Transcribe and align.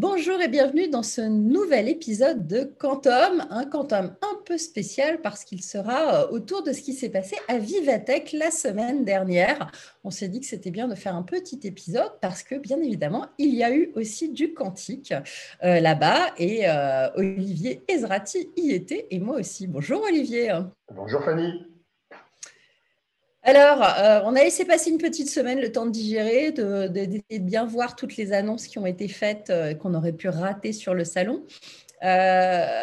Bonjour 0.00 0.40
et 0.40 0.46
bienvenue 0.46 0.88
dans 0.88 1.02
ce 1.02 1.22
nouvel 1.22 1.88
épisode 1.88 2.46
de 2.46 2.62
Quantum, 2.62 3.44
un 3.50 3.64
Quantum 3.64 4.14
un 4.22 4.42
peu 4.44 4.56
spécial 4.56 5.20
parce 5.22 5.42
qu'il 5.42 5.60
sera 5.60 6.22
euh, 6.22 6.28
autour 6.30 6.62
de 6.62 6.72
ce 6.72 6.82
qui 6.82 6.92
s'est 6.92 7.08
passé 7.08 7.34
à 7.48 7.58
Vivatech 7.58 8.30
la 8.30 8.52
semaine 8.52 9.04
dernière. 9.04 9.72
On 10.04 10.10
s'est 10.10 10.28
dit 10.28 10.38
que 10.38 10.46
c'était 10.46 10.70
bien 10.70 10.86
de 10.86 10.94
faire 10.94 11.16
un 11.16 11.24
petit 11.24 11.58
épisode 11.64 12.12
parce 12.20 12.44
que 12.44 12.54
bien 12.54 12.78
évidemment, 12.78 13.26
il 13.38 13.52
y 13.56 13.64
a 13.64 13.74
eu 13.74 13.90
aussi 13.96 14.28
du 14.28 14.54
quantique 14.54 15.12
euh, 15.64 15.80
là-bas 15.80 16.28
et 16.38 16.68
euh, 16.68 17.10
Olivier 17.16 17.82
Ezrati 17.88 18.50
y 18.56 18.70
était 18.70 19.08
et 19.10 19.18
moi 19.18 19.40
aussi. 19.40 19.66
Bonjour 19.66 20.00
Olivier. 20.04 20.56
Bonjour 20.94 21.24
Fanny. 21.24 21.77
Alors, 23.48 23.82
euh, 23.82 24.20
on 24.26 24.36
a 24.36 24.44
laissé 24.44 24.66
passer 24.66 24.90
une 24.90 24.98
petite 24.98 25.30
semaine, 25.30 25.58
le 25.58 25.72
temps 25.72 25.86
de 25.86 25.90
digérer, 25.90 26.52
de, 26.52 27.38
bien 27.38 27.64
voir 27.64 27.96
toutes 27.96 28.18
les 28.18 28.34
annonces 28.34 28.66
qui 28.66 28.78
ont 28.78 28.84
été 28.84 29.08
faites, 29.08 29.48
euh, 29.48 29.72
qu'on 29.72 29.94
aurait 29.94 30.12
pu 30.12 30.28
rater 30.28 30.74
sur 30.74 30.92
le 30.92 31.02
salon. 31.06 31.46
Euh, 32.04 32.82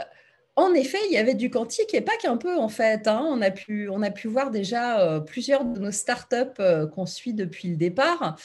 en 0.56 0.74
effet, 0.74 0.98
il 1.08 1.14
y 1.14 1.18
avait 1.18 1.36
du 1.36 1.52
quantique 1.52 1.94
et 1.94 2.02
pas 2.02 2.18
qu'un 2.20 2.38
peu 2.38 2.58
en 2.58 2.68
fait. 2.68 3.08
Hein. 3.08 3.24
On, 3.30 3.44
a 3.44 3.52
pu, 3.52 3.88
voir 4.28 4.50
déjà 4.50 5.22
plusieurs 5.28 5.66
de 5.66 5.80
nos 5.80 5.92
startups 5.92 6.60
qu'on 6.96 7.06
suit 7.06 7.36
depuis 7.36 7.68
le 7.68 7.76
départ 7.76 8.36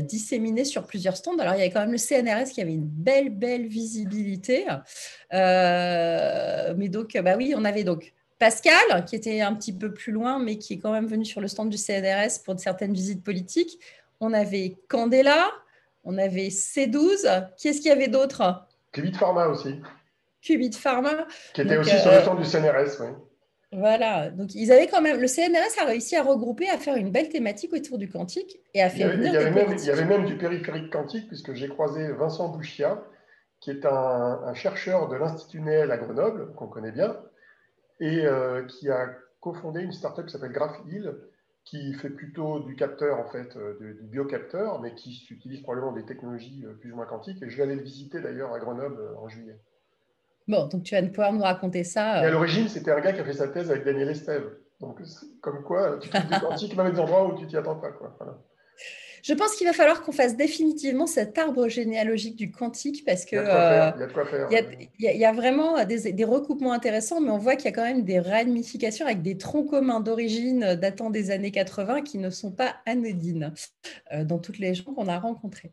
disséminées 0.00 0.64
sur 0.64 0.86
plusieurs 0.86 1.16
stands. 1.16 1.38
Alors, 1.38 1.54
il 1.54 1.58
y 1.58 1.62
avait 1.62 1.70
quand 1.70 1.80
même 1.80 1.90
le 1.90 1.98
CNRS 1.98 2.52
qui 2.52 2.60
avait 2.60 2.74
une 2.74 2.86
belle, 2.86 3.30
belle 3.30 3.66
visibilité. 3.66 4.66
mais 5.32 6.88
donc, 6.88 7.18
bah 7.20 7.34
oui, 7.36 7.52
on 7.56 7.64
avait 7.64 7.82
donc 7.82 8.12
Pascal, 8.38 9.04
qui 9.06 9.16
était 9.16 9.40
un 9.40 9.54
petit 9.54 9.72
peu 9.72 9.92
plus 9.92 10.12
loin, 10.12 10.38
mais 10.38 10.58
qui 10.58 10.74
est 10.74 10.78
quand 10.78 10.92
même 10.92 11.06
venu 11.06 11.24
sur 11.24 11.40
le 11.40 11.48
stand 11.48 11.70
du 11.70 11.78
CNRS 11.78 12.42
pour 12.44 12.58
certaines 12.58 12.92
visites 12.92 13.22
politiques. 13.22 13.78
On 14.20 14.32
avait 14.32 14.76
Candela, 14.88 15.50
on 16.04 16.18
avait 16.18 16.48
C12. 16.48 17.48
Qui 17.56 17.68
est-ce 17.68 17.80
qu'il 17.80 17.88
y 17.88 17.92
avait 17.92 18.08
d'autre? 18.08 18.66
Qubit 18.92 19.12
Pharma 19.12 19.46
aussi. 19.46 19.80
Qubit 20.40 20.72
Pharma. 20.72 21.26
Qui 21.54 21.62
était 21.62 21.76
aussi 21.76 21.98
sur 21.98 22.10
le 22.10 22.20
stand 22.20 22.38
du 22.38 22.44
CNRS, 22.44 23.00
oui. 23.00 23.08
Voilà, 23.76 24.30
donc 24.30 24.54
ils 24.54 24.70
avaient 24.70 24.86
quand 24.86 25.00
même. 25.00 25.20
Le 25.20 25.26
CNRS 25.26 25.82
a 25.82 25.84
réussi 25.86 26.14
à 26.14 26.22
regrouper, 26.22 26.68
à 26.70 26.78
faire 26.78 26.94
une 26.94 27.10
belle 27.10 27.28
thématique 27.28 27.72
autour 27.72 27.98
du 27.98 28.08
quantique 28.08 28.60
et 28.72 28.80
à 28.80 28.88
faire. 28.88 29.12
Il 29.14 29.24
y 29.24 29.36
avait, 29.36 29.50
même, 29.50 29.76
il 29.76 29.84
y 29.84 29.90
avait 29.90 30.04
même 30.04 30.26
du 30.26 30.36
périphérique 30.36 30.92
quantique, 30.92 31.26
puisque 31.26 31.54
j'ai 31.54 31.66
croisé 31.66 32.12
Vincent 32.12 32.50
Bouchia, 32.50 33.02
qui 33.58 33.70
est 33.70 33.84
un, 33.84 34.40
un 34.44 34.54
chercheur 34.54 35.08
de 35.08 35.16
l'Institut 35.16 35.60
Néel 35.60 35.90
à 35.90 35.96
Grenoble, 35.96 36.52
qu'on 36.54 36.68
connaît 36.68 36.92
bien, 36.92 37.16
et 38.00 38.26
euh, 38.26 38.64
qui 38.64 38.90
a 38.90 39.14
cofondé 39.40 39.82
une 39.82 39.92
startup 39.92 40.26
qui 40.26 40.32
s'appelle 40.32 40.52
GraphHeal, 40.52 41.16
qui 41.64 41.94
fait 41.94 42.10
plutôt 42.10 42.60
du 42.60 42.76
capteur, 42.76 43.18
en 43.18 43.28
fait, 43.28 43.56
euh, 43.56 43.76
du, 43.78 44.02
biocapteur, 44.02 44.80
mais 44.80 44.94
qui 44.94 45.26
utilise 45.30 45.62
probablement 45.62 45.92
des 45.92 46.04
technologies 46.04 46.64
euh, 46.66 46.74
plus 46.74 46.92
ou 46.92 46.96
moins 46.96 47.06
quantiques. 47.06 47.42
Et 47.42 47.48
je 47.48 47.56
vais 47.56 47.62
aller 47.62 47.76
le 47.76 47.82
visiter 47.82 48.20
d'ailleurs 48.20 48.52
à 48.52 48.58
Grenoble 48.58 49.00
en 49.18 49.28
juillet. 49.28 49.58
Bon, 50.46 50.66
donc 50.66 50.82
tu 50.82 50.94
vas 50.94 51.02
pouvoir 51.02 51.32
nous 51.32 51.42
raconter 51.42 51.84
ça. 51.84 52.22
Et 52.22 52.26
à 52.26 52.30
l'origine, 52.30 52.68
c'était 52.68 52.90
un 52.90 53.00
gars 53.00 53.12
qui 53.12 53.20
a 53.20 53.24
fait 53.24 53.32
sa 53.32 53.48
thèse 53.48 53.70
avec 53.70 53.84
Daniel 53.84 54.10
Estève. 54.10 54.44
Donc, 54.80 55.00
comme 55.40 55.62
quoi, 55.62 55.98
tu 55.98 56.10
trouves 56.10 56.26
du 56.26 56.40
quantique 56.40 56.76
même 56.76 56.92
des 56.92 57.00
endroits 57.00 57.26
où 57.26 57.38
tu 57.38 57.46
t'y 57.46 57.56
attends 57.56 57.76
pas. 57.76 57.92
Quoi. 57.92 58.14
Voilà. 58.18 58.38
Je 59.24 59.32
pense 59.32 59.56
qu'il 59.56 59.66
va 59.66 59.72
falloir 59.72 60.02
qu'on 60.02 60.12
fasse 60.12 60.36
définitivement 60.36 61.06
cet 61.06 61.38
arbre 61.38 61.66
généalogique 61.66 62.36
du 62.36 62.50
quantique 62.50 63.06
parce 63.06 63.24
que 63.24 63.36
il 64.98 65.18
y 65.18 65.24
a 65.24 65.32
vraiment 65.32 65.82
des, 65.86 66.24
recoupements 66.24 66.72
intéressants, 66.74 67.22
mais 67.22 67.30
on 67.30 67.38
voit 67.38 67.56
qu'il 67.56 67.64
y 67.64 67.68
a 67.68 67.72
quand 67.72 67.84
même 67.84 68.04
des 68.04 68.20
ramifications 68.20 69.06
avec 69.06 69.22
des 69.22 69.38
troncs 69.38 69.70
communs 69.70 70.00
d'origine 70.00 70.74
datant 70.74 71.08
des 71.08 71.30
années 71.30 71.52
80 71.52 72.02
qui 72.02 72.18
ne 72.18 72.28
sont 72.28 72.52
pas 72.52 72.76
anodines 72.84 73.54
euh, 74.12 74.24
dans 74.24 74.38
toutes 74.38 74.58
les 74.58 74.74
gens 74.74 74.92
qu'on 74.92 75.08
a 75.08 75.18
rencontrés. 75.18 75.72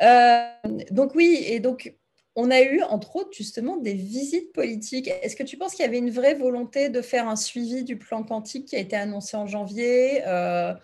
Euh, 0.00 0.46
donc 0.90 1.14
oui, 1.14 1.44
et 1.46 1.60
donc 1.60 1.94
on 2.34 2.50
a 2.50 2.60
eu, 2.62 2.82
entre 2.82 3.16
autres, 3.16 3.32
justement, 3.32 3.76
des 3.78 3.94
visites 3.94 4.52
politiques. 4.52 5.10
Est-ce 5.22 5.36
que 5.36 5.42
tu 5.42 5.56
penses 5.56 5.74
qu'il 5.74 5.84
y 5.84 5.88
avait 5.88 5.98
une 5.98 6.10
vraie 6.10 6.34
volonté 6.34 6.90
de 6.90 7.00
faire 7.00 7.28
un 7.28 7.36
suivi 7.36 7.82
du 7.82 7.96
plan 7.96 8.22
quantique 8.22 8.68
qui 8.68 8.76
a 8.76 8.78
été 8.78 8.94
annoncé 8.94 9.38
en 9.38 9.46
janvier 9.46 10.22
euh, 10.26 10.74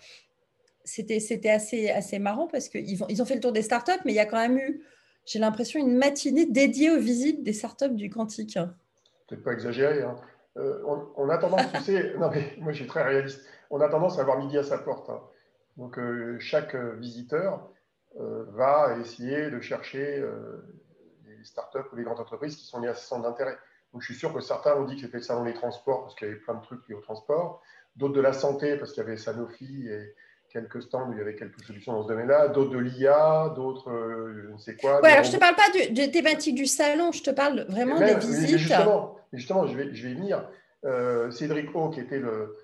c'était 0.83 1.49
assez, 1.49 1.89
assez 1.89 2.19
marrant 2.19 2.47
parce 2.47 2.69
qu'ils 2.69 3.01
ils 3.09 3.21
ont 3.21 3.25
fait 3.25 3.35
le 3.35 3.41
tour 3.41 3.51
des 3.51 3.61
startups, 3.61 3.91
mais 4.05 4.11
il 4.11 4.15
y 4.15 4.19
a 4.19 4.25
quand 4.25 4.39
même 4.39 4.57
eu, 4.57 4.83
j'ai 5.25 5.39
l'impression, 5.39 5.79
une 5.79 5.95
matinée 5.95 6.45
dédiée 6.45 6.91
aux 6.91 6.99
visites 6.99 7.43
des 7.43 7.53
startups 7.53 7.95
du 7.95 8.09
quantique. 8.09 8.57
Peut-être 9.27 9.43
pas 9.43 9.53
exagéré. 9.53 10.03
Hein. 10.03 10.15
Euh, 10.57 10.83
on, 11.15 11.29
a 11.29 11.37
tendance, 11.37 11.71
tu 11.73 11.81
sais, 11.81 12.13
moi 12.17 12.31
je 12.71 12.77
suis 12.77 12.87
très 12.87 13.03
réaliste, 13.03 13.41
on 13.69 13.81
a 13.81 13.89
tendance 13.89 14.19
à 14.19 14.21
avoir 14.21 14.37
midi 14.37 14.57
à 14.57 14.63
sa 14.63 14.77
porte. 14.77 15.09
Hein. 15.09 15.21
Donc 15.77 15.97
euh, 15.97 16.37
chaque 16.39 16.75
visiteur 16.75 17.67
euh, 18.19 18.45
va 18.49 18.97
essayer 18.99 19.49
de 19.49 19.59
chercher 19.61 20.23
les 21.25 21.43
startups 21.43 21.91
ou 21.91 21.95
les 21.95 22.03
grandes 22.03 22.19
entreprises 22.19 22.55
qui 22.55 22.65
sont 22.65 22.79
liées 22.79 22.89
à 22.89 22.95
ce 22.95 23.05
centre 23.07 23.23
d'intérêt. 23.23 23.57
Donc 23.93 24.01
je 24.01 24.07
suis 24.07 24.15
sûr 24.15 24.33
que 24.33 24.41
certains 24.41 24.75
ont 24.75 24.85
dit 24.85 24.95
que 24.95 25.01
c'était 25.01 25.17
le 25.17 25.23
salon 25.23 25.43
des 25.43 25.53
transports 25.53 26.03
parce 26.03 26.15
qu'il 26.15 26.27
y 26.27 26.31
avait 26.31 26.39
plein 26.39 26.55
de 26.55 26.61
trucs 26.61 26.87
liés 26.87 26.95
au 26.95 27.01
transport, 27.01 27.61
d'autres 27.95 28.13
de 28.13 28.21
la 28.21 28.33
santé 28.33 28.77
parce 28.77 28.91
qu'il 28.91 29.03
y 29.03 29.05
avait 29.05 29.17
Sanofi 29.17 29.87
et, 29.87 30.15
quelques 30.53 30.83
stands 30.83 31.09
où 31.09 31.13
il 31.13 31.17
y 31.17 31.21
avait 31.21 31.35
quelques 31.35 31.61
solutions 31.61 31.93
dans 31.93 32.03
ce 32.03 32.07
domaine-là, 32.07 32.49
d'autres 32.49 32.69
de 32.69 32.77
l'IA, 32.77 33.51
d'autres 33.55 33.89
euh, 33.89 34.43
je 34.43 34.53
ne 34.53 34.57
sais 34.59 34.75
quoi. 34.75 35.01
Ouais, 35.01 35.09
alors 35.09 35.23
je 35.23 35.31
ne 35.31 35.35
te 35.35 35.39
parle 35.39 35.55
pas 35.55 35.69
de, 35.71 36.11
thématique 36.11 36.55
du 36.55 36.67
salon, 36.67 37.11
je 37.11 37.23
te 37.23 37.31
parle 37.31 37.65
vraiment 37.67 37.99
des 37.99 38.15
visites. 38.15 38.57
Justement, 38.57 39.17
justement, 39.33 39.65
je 39.65 39.75
vais, 39.75 39.93
je 39.93 40.07
vais 40.07 40.13
y 40.13 40.15
venir. 40.15 40.47
Euh, 40.85 41.31
Cédric 41.31 41.75
O, 41.75 41.89
qui 41.89 41.99
était 41.99 42.19
le, 42.19 42.55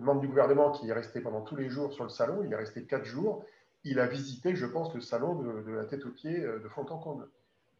membre 0.00 0.20
du 0.20 0.28
gouvernement 0.28 0.72
qui 0.72 0.88
est 0.88 0.92
resté 0.92 1.20
pendant 1.20 1.42
tous 1.42 1.54
les 1.54 1.68
jours 1.68 1.92
sur 1.92 2.02
le 2.02 2.10
salon, 2.10 2.42
il 2.44 2.52
est 2.52 2.56
resté 2.56 2.82
quatre 2.82 3.04
jours, 3.04 3.44
il 3.84 4.00
a 4.00 4.06
visité, 4.06 4.56
je 4.56 4.66
pense, 4.66 4.92
le 4.92 5.00
salon 5.00 5.36
de, 5.36 5.70
la 5.70 5.84
tête 5.84 6.04
aux 6.04 6.10
pieds 6.10 6.40
euh, 6.40 6.58
de 6.58 6.68
fond 6.68 6.84
en 6.90 6.98
comble. 6.98 7.28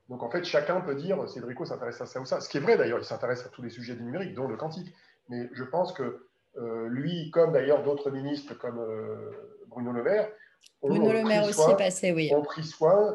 Donc 0.09 0.22
en 0.22 0.31
fait, 0.31 0.44
chacun 0.44 0.81
peut 0.81 0.94
dire 0.94 1.28
Cédric 1.28 1.60
O 1.60 1.65
s'intéresse 1.65 2.00
à 2.00 2.06
ça 2.06 2.21
ou 2.21 2.25
ça. 2.25 2.41
Ce 2.41 2.48
qui 2.48 2.59
est 2.59 2.60
vrai 2.60 2.77
d'ailleurs, 2.77 3.00
il 3.00 3.04
s'intéresse 3.04 3.44
à 3.44 3.48
tous 3.48 3.62
les 3.62 3.71
sujets 3.71 3.97
du 3.97 4.04
numérique, 4.04 4.34
dont 4.34 4.47
le 4.47 4.56
quantique. 4.56 4.94
Mais 5.28 5.50
je 5.53 5.65
pense 5.65 5.93
que 5.93 6.28
lui, 6.89 7.31
comme 7.31 7.53
d'ailleurs 7.53 7.83
d'autres 7.83 8.11
ministres 8.11 8.55
comme 8.59 8.81
Bruno 9.69 9.93
Le 9.93 10.03
Maire, 10.03 10.28
Bruno 10.83 11.12
Le 11.12 11.25
Maire 11.25 11.44
aussi 11.44 11.75
passé, 11.77 12.12
oui. 12.12 12.31
ont 12.34 12.43
pris 12.43 12.65
soin 12.65 13.12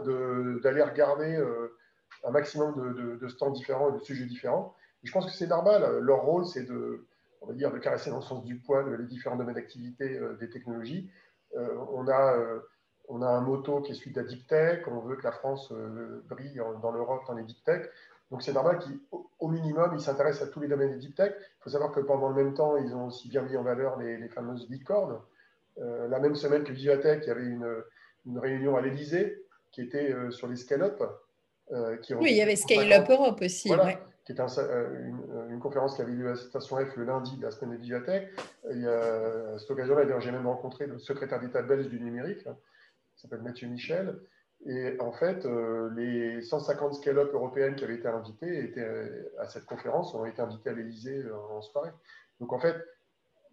d'aller 0.63 0.81
regarder 0.81 1.35
euh, 1.35 1.77
un 2.23 2.31
maximum 2.31 3.17
de, 3.19 3.27
stands 3.27 3.51
différents 3.51 3.89
et 3.89 3.99
de 3.99 4.03
sujets 4.03 4.25
différents. 4.25 4.75
je 5.03 5.11
pense 5.11 5.25
que 5.25 5.31
c'est 5.31 5.47
normal. 5.47 5.99
Leur 5.99 6.23
rôle, 6.23 6.45
c'est 6.45 6.63
de, 6.63 7.07
on 7.41 7.47
va 7.47 7.53
dire, 7.53 7.71
de 7.71 7.77
caresser 7.77 8.09
dans 8.09 8.17
le 8.17 8.23
sens 8.23 8.43
du 8.43 8.57
poil 8.59 8.95
les 8.95 9.05
différents 9.05 9.35
domaines 9.35 9.55
d'activité 9.55 10.17
euh, 10.17 10.35
des 10.35 10.49
technologies. 10.49 11.09
Euh, 11.57 11.75
on, 11.91 12.07
a, 12.07 12.37
on 13.09 13.21
a 13.21 13.27
un 13.27 13.41
motto 13.41 13.81
qui 13.81 13.91
est 13.91 13.95
celui 13.95 14.11
de 14.11 14.21
la 14.21 14.27
deep 14.27 14.47
tech. 14.47 14.87
On 14.87 14.99
veut 14.99 15.15
que 15.15 15.23
la 15.23 15.31
France 15.31 15.73
brille 16.29 16.61
dans 16.81 16.91
l'Europe 16.91 17.23
dans 17.27 17.33
les 17.33 17.43
deep 17.43 17.63
tech. 17.63 17.87
Donc 18.31 18.41
c'est 18.43 18.53
normal 18.53 18.79
qu'au 19.09 19.47
minimum, 19.49 19.91
ils 19.93 20.01
s'intéressent 20.01 20.47
à 20.47 20.51
tous 20.51 20.61
les 20.61 20.69
domaines 20.69 20.91
des 20.91 20.97
deep 20.97 21.15
tech. 21.15 21.33
Il 21.37 21.63
faut 21.63 21.69
savoir 21.69 21.91
que 21.91 21.99
pendant 21.99 22.29
le 22.29 22.35
même 22.35 22.53
temps, 22.53 22.77
ils 22.77 22.95
ont 22.95 23.07
aussi 23.07 23.27
bien 23.27 23.41
mis 23.41 23.57
en 23.57 23.63
valeur 23.63 23.99
les, 23.99 24.17
les 24.17 24.29
fameuses 24.29 24.69
licornes. 24.69 25.19
Euh, 25.79 26.07
la 26.07 26.19
même 26.19 26.35
semaine 26.35 26.63
que 26.63 26.71
Vivatech, 26.71 27.23
il 27.23 27.27
y 27.27 27.31
avait 27.31 27.45
une, 27.45 27.83
réunion 28.37 28.75
à 28.75 28.81
l'Elysée 28.81 29.43
qui 29.71 29.81
était 29.81 30.11
euh, 30.11 30.31
sur 30.31 30.47
les 30.47 30.55
scale-up. 30.55 31.01
Euh, 31.71 31.97
oui, 32.11 32.31
il 32.31 32.37
y 32.37 32.41
avait 32.41 32.55
Scale-up 32.55 33.09
Europe 33.09 33.41
aussi. 33.41 33.69
qui 34.25 34.31
était 34.31 34.43
une, 35.49 35.59
conférence 35.59 35.95
qui 35.95 36.01
avait 36.01 36.11
lieu 36.11 36.27
à 36.27 36.31
la 36.31 36.35
Station 36.35 36.77
F 36.77 36.95
le 36.97 37.05
lundi 37.05 37.37
de 37.37 37.43
la 37.43 37.51
semaine 37.51 37.77
de 37.77 37.81
Vivatech. 37.81 38.29
Et, 38.69 38.85
à 38.85 39.57
cette 39.57 39.71
occasion-là, 39.71 40.19
j'ai 40.19 40.31
même 40.31 40.47
rencontré 40.47 40.85
le 40.85 40.99
secrétaire 40.99 41.39
d'État 41.39 41.61
belge 41.61 41.87
du 41.87 41.99
numérique, 41.99 42.45
hein, 42.47 42.55
qui 43.15 43.21
s'appelle 43.21 43.41
Mathieu 43.41 43.67
Michel. 43.67 44.19
Et 44.67 44.95
en 44.99 45.11
fait, 45.11 45.45
les 45.95 46.41
150 46.41 46.95
scale-up 46.95 47.33
européennes 47.33 47.75
qui 47.75 47.83
avaient 47.83 47.95
été 47.95 48.07
invitées 48.07 48.73
à 49.39 49.47
cette 49.47 49.65
conférence 49.65 50.13
ont 50.13 50.25
été 50.25 50.41
invitées 50.41 50.69
à 50.69 50.73
l'Elysée 50.73 51.23
en 51.49 51.61
soirée. 51.61 51.91
Donc 52.39 52.53
en 52.53 52.59
fait, 52.59 52.75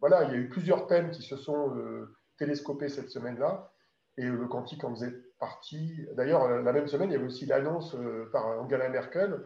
voilà, 0.01 0.25
il 0.25 0.31
y 0.31 0.35
a 0.35 0.39
eu 0.39 0.49
plusieurs 0.49 0.87
thèmes 0.87 1.11
qui 1.11 1.23
se 1.23 1.37
sont 1.37 1.77
euh, 1.77 2.15
télescopés 2.39 2.89
cette 2.89 3.11
semaine-là, 3.11 3.73
et 4.17 4.23
le 4.23 4.47
quantique 4.47 4.85
en 4.85 4.95
faisait 4.95 5.15
partie. 5.39 6.07
D'ailleurs, 6.15 6.49
la 6.63 6.73
même 6.73 6.89
semaine, 6.89 7.11
il 7.11 7.13
y 7.13 7.17
avait 7.17 7.27
aussi 7.27 7.47
l'annonce 7.47 7.95
euh, 7.95 8.29
par 8.33 8.47
Angela 8.47 8.89
Merkel 8.89 9.45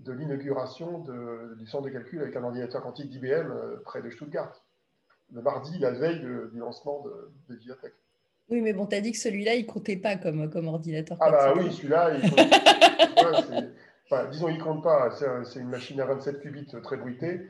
de 0.00 0.12
l'inauguration 0.12 1.00
du 1.56 1.66
centre 1.66 1.84
de 1.84 1.90
calcul 1.90 2.22
avec 2.22 2.36
un 2.36 2.44
ordinateur 2.44 2.82
quantique 2.82 3.10
d'IBM 3.10 3.50
euh, 3.50 3.76
près 3.84 4.02
de 4.02 4.10
Stuttgart, 4.10 4.64
le 5.32 5.42
mardi, 5.42 5.78
la 5.78 5.90
veille 5.90 6.20
du 6.20 6.58
lancement 6.58 7.02
de, 7.02 7.32
de 7.48 7.56
Oui, 8.50 8.62
mais 8.62 8.72
bon, 8.72 8.86
tu 8.86 8.96
as 8.96 9.00
dit 9.00 9.12
que 9.12 9.18
celui-là, 9.18 9.54
il 9.54 9.66
ne 9.66 9.70
comptait 9.70 9.96
pas 9.96 10.16
comme, 10.16 10.48
comme 10.48 10.68
ordinateur. 10.68 11.18
Ah, 11.20 11.30
bah 11.30 11.52
oui, 11.56 11.72
celui-là, 11.72 12.14
il 12.14 12.22
disons, 14.30 14.48
il 14.48 14.58
ne 14.58 14.62
compte 14.62 14.82
pas. 14.82 15.10
C'est 15.44 15.60
une 15.60 15.68
machine 15.68 16.00
à 16.00 16.06
27 16.06 16.40
qubits 16.40 16.66
très 16.82 16.96
bruitée. 16.96 17.46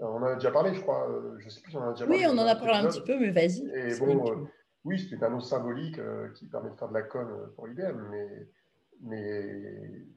Euh, 0.00 0.06
on 0.06 0.16
en 0.16 0.24
a 0.24 0.34
déjà 0.34 0.50
parlé, 0.50 0.74
je 0.74 0.80
crois. 0.80 1.08
Euh, 1.10 1.36
je 1.38 1.46
ne 1.46 1.50
sais 1.50 1.60
plus 1.60 1.72
si 1.72 1.76
on 1.76 1.80
en 1.80 1.90
a 1.90 1.92
déjà 1.92 2.06
parlé. 2.06 2.20
Oui, 2.20 2.26
on 2.28 2.38
en 2.38 2.46
a 2.46 2.56
parlé 2.56 2.74
un 2.74 2.88
petit 2.88 3.00
peu, 3.00 3.18
mais 3.18 3.30
vas-y. 3.30 3.68
Et 3.74 3.98
bon, 3.98 4.30
euh, 4.30 4.36
oui, 4.84 4.98
c'est 4.98 5.16
une 5.16 5.24
annonce 5.24 5.50
symbolique 5.50 5.98
qui 6.34 6.46
permet 6.46 6.70
de 6.70 6.76
faire 6.76 6.88
de 6.88 6.94
la 6.94 7.02
conne 7.02 7.28
pour 7.54 7.68
IBM, 7.68 8.08
mais, 8.10 8.46
mais 9.02 9.42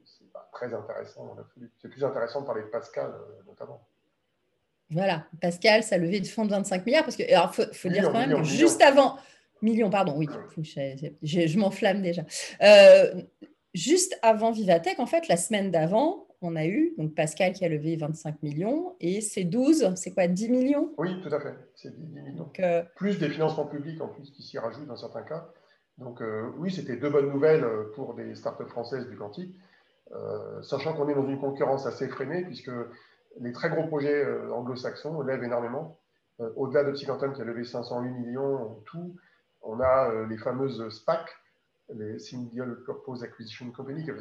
c'est 0.05 0.31
pas 0.31 0.49
très 0.53 0.73
intéressant 0.73 1.35
C'est 1.81 1.89
plus 1.89 2.03
intéressant 2.03 2.41
de 2.41 2.45
parler 2.45 2.61
de 2.61 2.67
Pascal, 2.67 3.11
notamment. 3.47 3.85
Voilà, 4.91 5.25
Pascal, 5.41 5.83
ça 5.83 5.97
levé 5.97 6.19
de 6.19 6.27
fonds 6.27 6.45
de 6.45 6.51
25 6.51 6.85
milliards, 6.85 7.03
parce 7.03 7.15
que, 7.15 7.23
alors, 7.33 7.55
faut, 7.55 7.63
faut 7.73 7.89
dire 7.89 8.03
quand 8.03 8.27
même 8.27 8.37
que 8.37 8.43
juste 8.43 8.81
avant, 8.81 9.17
millions, 9.61 9.89
pardon, 9.89 10.15
oui, 10.17 10.27
je, 10.57 11.47
je 11.47 11.59
m'enflamme 11.59 12.01
déjà. 12.01 12.23
juste 13.73 14.17
avant 14.21 14.51
Vivatech, 14.51 14.99
en 14.99 15.05
fait, 15.05 15.27
la 15.27 15.37
semaine 15.37 15.71
d'avant, 15.71 16.27
on 16.41 16.55
a 16.55 16.65
eu 16.65 16.93
donc 16.97 17.13
Pascal 17.13 17.53
qui 17.53 17.63
a 17.65 17.69
levé 17.69 17.95
25 17.95 18.41
millions 18.41 18.95
et 18.99 19.21
c'est 19.21 19.43
12, 19.43 19.93
c'est 19.95 20.11
quoi, 20.11 20.27
10 20.27 20.49
millions? 20.49 20.91
Oui, 20.97 21.21
tout 21.21 21.33
à 21.33 21.39
fait, 21.39 21.53
c'est 21.75 21.95
10 21.95 22.19
millions. 22.19 22.49
Euh, 22.59 22.83
plus 22.95 23.19
des 23.19 23.29
financements 23.29 23.67
publics 23.67 24.01
en 24.01 24.07
plus 24.07 24.31
qui 24.31 24.41
s'y 24.41 24.57
rajoutent 24.57 24.87
dans 24.87 24.95
certains 24.95 25.21
cas. 25.21 25.47
Donc 25.99 26.21
euh, 26.21 26.49
oui, 26.57 26.71
c'était 26.71 26.97
deux 26.97 27.09
bonnes 27.09 27.29
nouvelles 27.29 27.65
pour 27.93 28.15
des 28.15 28.33
startups 28.33 28.69
françaises 28.69 29.07
du 29.07 29.17
quantique, 29.17 29.55
euh, 30.13 30.61
sachant 30.63 30.93
qu'on 30.93 31.07
est 31.09 31.15
dans 31.15 31.27
une 31.27 31.39
concurrence 31.39 31.85
assez 31.85 32.05
effrénée 32.05 32.43
puisque 32.43 32.71
les 33.39 33.51
très 33.51 33.69
gros 33.69 33.85
projets 33.87 34.25
anglo-saxons 34.51 35.21
lèvent 35.21 35.43
énormément. 35.43 35.99
Au-delà 36.55 36.83
de 36.83 36.91
Psychanton 36.91 37.31
qui 37.33 37.41
a 37.41 37.45
levé 37.45 37.63
508 37.63 38.09
millions 38.09 38.55
en 38.55 38.79
tout, 38.85 39.15
on 39.61 39.79
a 39.79 40.25
les 40.27 40.37
fameuses 40.37 40.87
SPAC, 40.89 41.29
les 41.93 42.19
Single 42.19 42.83
Purpose 42.85 43.23
Acquisition 43.23 43.69
Company, 43.71 44.03
qui 44.03 44.11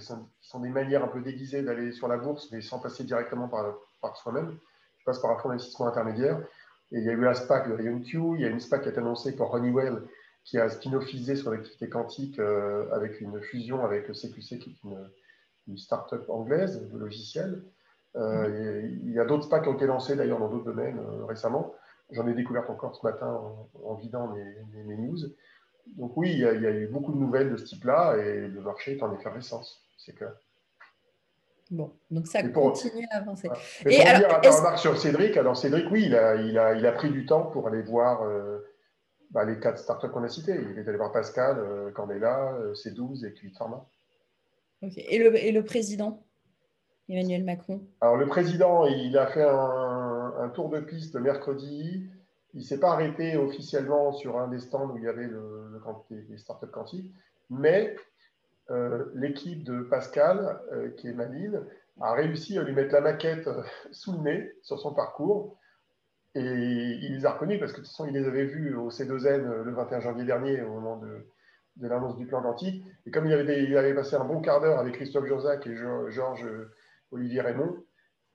sont 0.41 0.61
des 0.61 0.69
manières 0.69 1.05
un 1.05 1.09
peu 1.09 1.21
déguisées 1.21 1.63
d'aller 1.63 1.93
sur 1.93 2.09
la 2.09 2.17
bourse, 2.17 2.51
mais 2.53 2.61
sans 2.61 2.79
passer 2.79 3.05
directement 3.05 3.49
par, 3.49 4.17
soi-même. 4.17 4.57
Je 4.99 5.05
passe 5.05 5.19
par 5.21 5.31
un 5.31 5.39
fonds 5.39 5.49
d'investissement 5.49 5.87
intermédiaire. 5.87 6.41
Et 6.93 6.99
il 6.99 7.05
y 7.05 7.09
a 7.09 7.13
eu 7.13 7.21
la 7.21 7.35
SPAC 7.35 7.69
de 7.69 7.83
IonQ, 7.83 8.35
il 8.35 8.41
y 8.41 8.45
a 8.45 8.49
une 8.49 8.61
SPAC 8.61 8.83
qui 8.83 8.89
est 8.89 8.99
annoncée 8.99 9.37
pour 9.37 9.53
Honeywell, 9.55 10.03
qui 10.45 10.59
a 10.59 10.69
spin-offisé 10.69 11.37
sur 11.37 11.53
l'activité 11.53 11.89
quantique 11.89 12.39
euh, 12.39 12.91
avec 12.93 13.21
une 13.21 13.41
fusion 13.41 13.85
avec 13.85 14.07
CQC, 14.13 14.59
qui 14.59 14.71
est 14.71 14.85
une, 14.85 15.11
une 15.69 15.79
start-up 15.79 16.29
anglaise 16.29 16.89
de 16.89 16.99
logiciels. 16.99 17.63
Euh, 18.17 18.89
il 19.05 19.13
y 19.13 19.21
a 19.21 19.25
d'autres 19.25 19.45
SPAC 19.45 19.63
qui 19.63 19.69
ont 19.69 19.75
été 19.75 19.87
lancées 19.87 20.17
d'ailleurs 20.17 20.41
dans 20.41 20.49
d'autres 20.49 20.65
domaines 20.65 20.99
euh, 20.99 21.25
récemment. 21.27 21.75
J'en 22.13 22.27
ai 22.27 22.35
découvert 22.35 22.69
encore 22.71 22.97
ce 22.97 23.07
matin 23.07 23.41
en, 23.85 23.95
vidant 23.95 24.29
mes, 24.29 24.85
mes 24.85 24.97
news. 24.97 25.19
Donc 25.97 26.17
oui, 26.17 26.33
il 26.33 26.39
y, 26.39 26.45
a, 26.45 26.53
eu 26.53 26.87
beaucoup 26.89 27.13
de 27.13 27.19
nouvelles 27.19 27.51
de 27.51 27.57
ce 27.57 27.65
type-là 27.65 28.17
et 28.17 28.49
le 28.49 28.61
marché 28.61 28.97
est 28.97 29.03
en 29.03 29.13
effervescence, 29.15 29.85
c'est 29.99 30.15
clair. 30.15 30.33
Bon, 31.71 31.93
donc 32.11 32.27
ça 32.27 32.43
continue 32.43 33.07
à 33.13 33.19
avancer. 33.19 33.49
Et 33.87 33.99
pour 33.99 34.07
alors, 34.07 34.41
dire, 34.41 34.57
remarque 34.57 34.79
sur 34.79 34.99
Cédric, 34.99 35.37
alors 35.37 35.57
Cédric, 35.57 35.87
oui, 35.91 36.05
il 36.07 36.17
a, 36.17 36.35
il 36.35 36.59
a, 36.59 36.75
il 36.75 36.85
a 36.85 36.93
pris 36.93 37.11
du 37.11 37.27
temps 37.27 37.45
pour 37.45 37.69
aller 37.69 37.83
voir 37.83 38.23
euh, 38.23 38.59
bah, 39.31 39.45
les 39.45 39.61
quatre 39.61 39.79
startups 39.79 40.09
qu'on 40.09 40.25
a 40.25 40.29
cités. 40.29 40.59
Il 40.73 40.79
est 40.79 40.89
allé 40.89 40.97
voir 40.97 41.13
Pascal, 41.13 41.59
euh, 41.59 41.93
Candela, 41.93 42.55
euh, 42.55 42.75
C12 42.75 43.25
et 43.25 43.33
Qt 43.33 43.57
Pharma. 43.57 43.87
Ok. 44.83 44.95
Et 44.97 45.19
le, 45.19 45.37
et 45.37 45.53
le 45.53 45.65
président 45.65 46.25
Emmanuel 47.11 47.45
Macron? 47.45 47.83
Alors 48.01 48.17
le 48.17 48.27
président, 48.27 48.87
il 48.87 49.19
a 49.19 49.27
fait 49.27 49.43
un, 49.43 49.90
un 50.41 50.49
tour 50.49 50.71
de 50.71 50.81
piste 50.81 51.17
mercredi. 51.17 52.09
Il 52.55 52.61
ne 52.61 52.65
s'est 52.65 52.81
pas 52.81 52.93
arrêté 52.93 53.37
officiellement 53.37 54.13
sur 54.13 54.39
un 54.39 54.49
des 54.49 54.59
stands 54.59 54.91
où 54.91 54.99
il 54.99 55.05
y 55.05 55.09
avait 55.09 55.29
le, 55.29 55.81
les 56.11 56.39
startups 56.39 56.67
quantiques, 56.67 57.15
mais 57.49 57.95
euh, 58.71 59.07
l'équipe 59.15 59.65
de 59.65 59.83
Pascal, 59.83 60.61
euh, 60.73 60.91
qui 60.91 61.09
est 61.09 61.13
Maline, 61.13 61.61
a 62.01 62.13
réussi 62.13 62.57
à 62.59 62.63
lui 62.63 62.73
mettre 62.73 62.93
la 62.93 63.01
maquette 63.01 63.49
euh, 63.49 63.63
sous 63.91 64.13
le 64.13 64.19
nez 64.19 64.53
sur 64.63 64.79
son 64.79 64.95
parcours. 64.95 65.59
Et 66.37 66.41
il 66.41 67.13
les 67.13 67.27
a 67.27 67.33
reconnus 67.33 67.59
parce 67.59 67.73
que 67.73 67.79
de 67.79 67.83
toute 67.83 67.91
façon, 67.91 68.07
il 68.07 68.15
les 68.15 68.27
avait 68.27 68.45
vus 68.45 68.77
au 68.77 68.91
C2N 68.91 69.63
le 69.63 69.73
21 69.73 70.01
janvier 70.01 70.25
dernier, 70.25 70.63
au 70.63 70.75
moment 70.75 70.97
de, 70.97 71.27
l'annonce 71.81 72.17
du 72.17 72.27
plan 72.27 72.41
quantique. 72.41 72.85
Et 73.07 73.11
comme 73.11 73.27
il 73.27 73.33
avait, 73.33 73.95
passé 73.95 74.15
un 74.15 74.25
bon 74.25 74.41
quart 74.41 74.61
d'heure 74.61 74.79
avec 74.79 74.95
Christophe 74.95 75.27
Josac 75.27 75.67
et 75.67 75.75
Georges 75.75 76.47
Olivier 77.11 77.41
Raymond, 77.41 77.83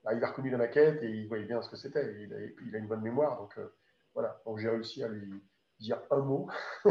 bah, 0.06 0.14
il 0.14 0.24
a 0.24 0.28
reconnu 0.28 0.48
la 0.48 0.56
maquette 0.56 1.02
et 1.02 1.10
il 1.10 1.28
voyait 1.28 1.44
bien 1.44 1.60
ce 1.60 1.68
que 1.68 1.76
c'était. 1.76 2.14
Il, 2.22 2.74
a 2.74 2.78
une 2.78 2.86
bonne 2.86 3.02
mémoire. 3.02 3.38
Donc, 3.38 3.58
voilà, 4.14 4.40
donc 4.46 4.58
j'ai 4.58 4.70
réussi 4.70 5.02
à 5.02 5.08
lui 5.08 5.42
dire 5.78 6.00
un 6.10 6.20
mot 6.20 6.48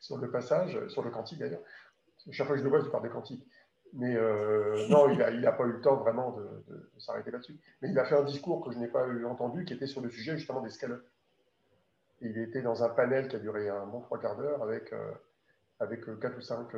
sur 0.00 0.18
le 0.18 0.30
passage, 0.30 0.86
sur 0.88 1.02
le 1.02 1.10
quantique 1.10 1.38
d'ailleurs. 1.38 1.62
Chaque 2.30 2.46
fois 2.46 2.54
que 2.54 2.60
je 2.60 2.64
le 2.64 2.70
vois, 2.70 2.80
je 2.80 2.88
parle 2.88 3.04
des 3.04 3.08
quantiques. 3.08 3.46
Mais 3.94 4.14
euh, 4.16 4.88
non, 4.88 5.10
il 5.10 5.18
n'a 5.18 5.52
pas 5.52 5.64
eu 5.64 5.72
le 5.72 5.80
temps 5.80 5.96
vraiment 5.96 6.32
de, 6.32 6.90
s'arrêter 6.98 7.30
là-dessus. 7.30 7.58
Mais 7.80 7.90
il 7.90 7.98
a 7.98 8.04
fait 8.04 8.16
un 8.16 8.24
discours 8.24 8.64
que 8.64 8.72
je 8.72 8.78
n'ai 8.78 8.88
pas 8.88 9.06
entendu, 9.26 9.64
qui 9.64 9.74
était 9.74 9.86
sur 9.86 10.00
le 10.00 10.08
sujet 10.08 10.36
justement 10.36 10.62
des 10.62 10.70
scale 10.70 11.02
Il 12.20 12.38
était 12.38 12.62
dans 12.62 12.82
un 12.82 12.88
panel 12.88 13.28
qui 13.28 13.36
a 13.36 13.38
duré 13.38 13.68
un 13.68 13.86
bon 13.86 14.00
trois 14.00 14.18
quarts 14.18 14.36
d'heure 14.36 14.62
avec, 14.62 14.92
euh, 14.92 15.12
euh, 15.82 16.16
quatre 16.16 16.38
ou 16.38 16.40
cinq 16.40 16.68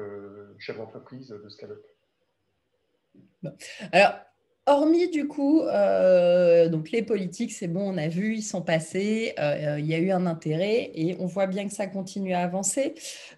chefs 0.59 0.77
d'entreprise 0.77 1.29
de 1.29 1.49
scale-up. 1.49 1.85
Alors, 3.93 4.15
Hormis 4.67 5.11
du 5.11 5.29
coup, 5.29 5.61
euh, 5.61 6.71
donc 6.71 6.91
les 6.91 7.03
politiques, 7.03 7.53
c'est 7.53 7.69
bon, 7.69 7.93
on 7.93 7.99
a 7.99 8.09
vu, 8.09 8.37
ils 8.37 8.43
sont 8.43 8.63
passés, 8.63 9.35
euh, 9.39 9.77
il 9.79 9.85
y 9.85 9.93
a 9.93 9.99
eu 9.99 10.11
un 10.11 10.25
intérêt 10.25 10.91
et 10.95 11.17
on 11.21 11.27
voit 11.27 11.47
bien 11.47 11.69
que 11.69 11.75
ça 11.75 11.87
continue 11.87 12.33
à 12.33 12.41
avancer. 12.41 12.95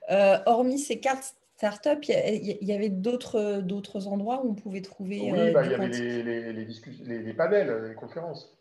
Euh, 0.09 0.39
hormis 0.47 0.79
ces 0.79 1.01
quatre 1.01 1.35
startups, 1.57 2.07
il 2.09 2.59
y, 2.61 2.73
avait 2.73 2.91
d'autres 2.91 4.07
endroits 4.07 4.45
où 4.45 4.51
on 4.51 4.55
pouvait 4.55 4.83
trouver. 4.83 5.21
Oui, 5.33 5.51
bah, 5.53 5.65
il 5.65 5.73
y 5.73 5.75
avait 5.75 5.89
les, 5.89 6.23
les, 6.23 6.53
les, 6.53 7.23
les, 7.23 7.35
panels, 7.35 7.87
les 7.89 7.95
conférences. 7.95 8.56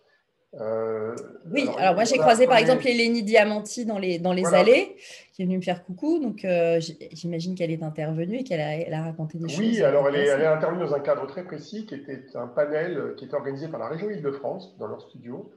Euh, 0.62 1.16
oui, 1.52 1.70
alors, 1.78 1.96
moi 1.96 2.06
j'ai 2.06 2.18
croisé 2.18 2.48
par 2.48 2.58
exemple 2.58 2.88
Eleni 2.88 3.24
Diamanti 3.24 3.86
dans 3.86 4.00
les, 4.00 4.20
dans 4.20 4.32
les 4.32 4.46
allées, 4.54 4.96
qui 5.34 5.42
est 5.42 5.46
venue 5.46 5.58
me 5.58 5.62
faire 5.62 5.84
coucou, 5.84 6.20
donc 6.20 6.46
euh, 6.46 6.80
j'imagine 7.12 7.56
qu'elle 7.56 7.72
est 7.72 7.84
intervenue 7.84 8.38
et 8.38 8.44
qu'elle 8.44 8.62
a, 8.62 8.78
elle 8.78 8.94
a, 8.94 9.04
raconté 9.04 9.38
des 9.38 9.50
choses. 9.50 9.60
Oui, 9.60 9.82
alors 9.84 10.08
elle 10.08 10.16
est, 10.16 10.28
elle 10.28 10.42
est, 10.42 10.46
intervenue 10.46 10.86
dans 10.86 10.94
un 10.94 11.00
cadre 11.02 11.28
très 11.28 11.44
précis 11.44 11.86
qui 11.86 11.96
était 11.96 12.24
un 12.36 12.48
panel 12.48 12.98
euh, 12.98 13.16
qui 13.16 13.26
était 13.26 13.36
organisé 13.36 13.68
par 13.68 13.80
la 13.80 13.90
région 13.90 14.10
Île-de-France 14.10 14.78
dans 14.78 14.88
leur 14.88 15.02
studio 15.02 15.52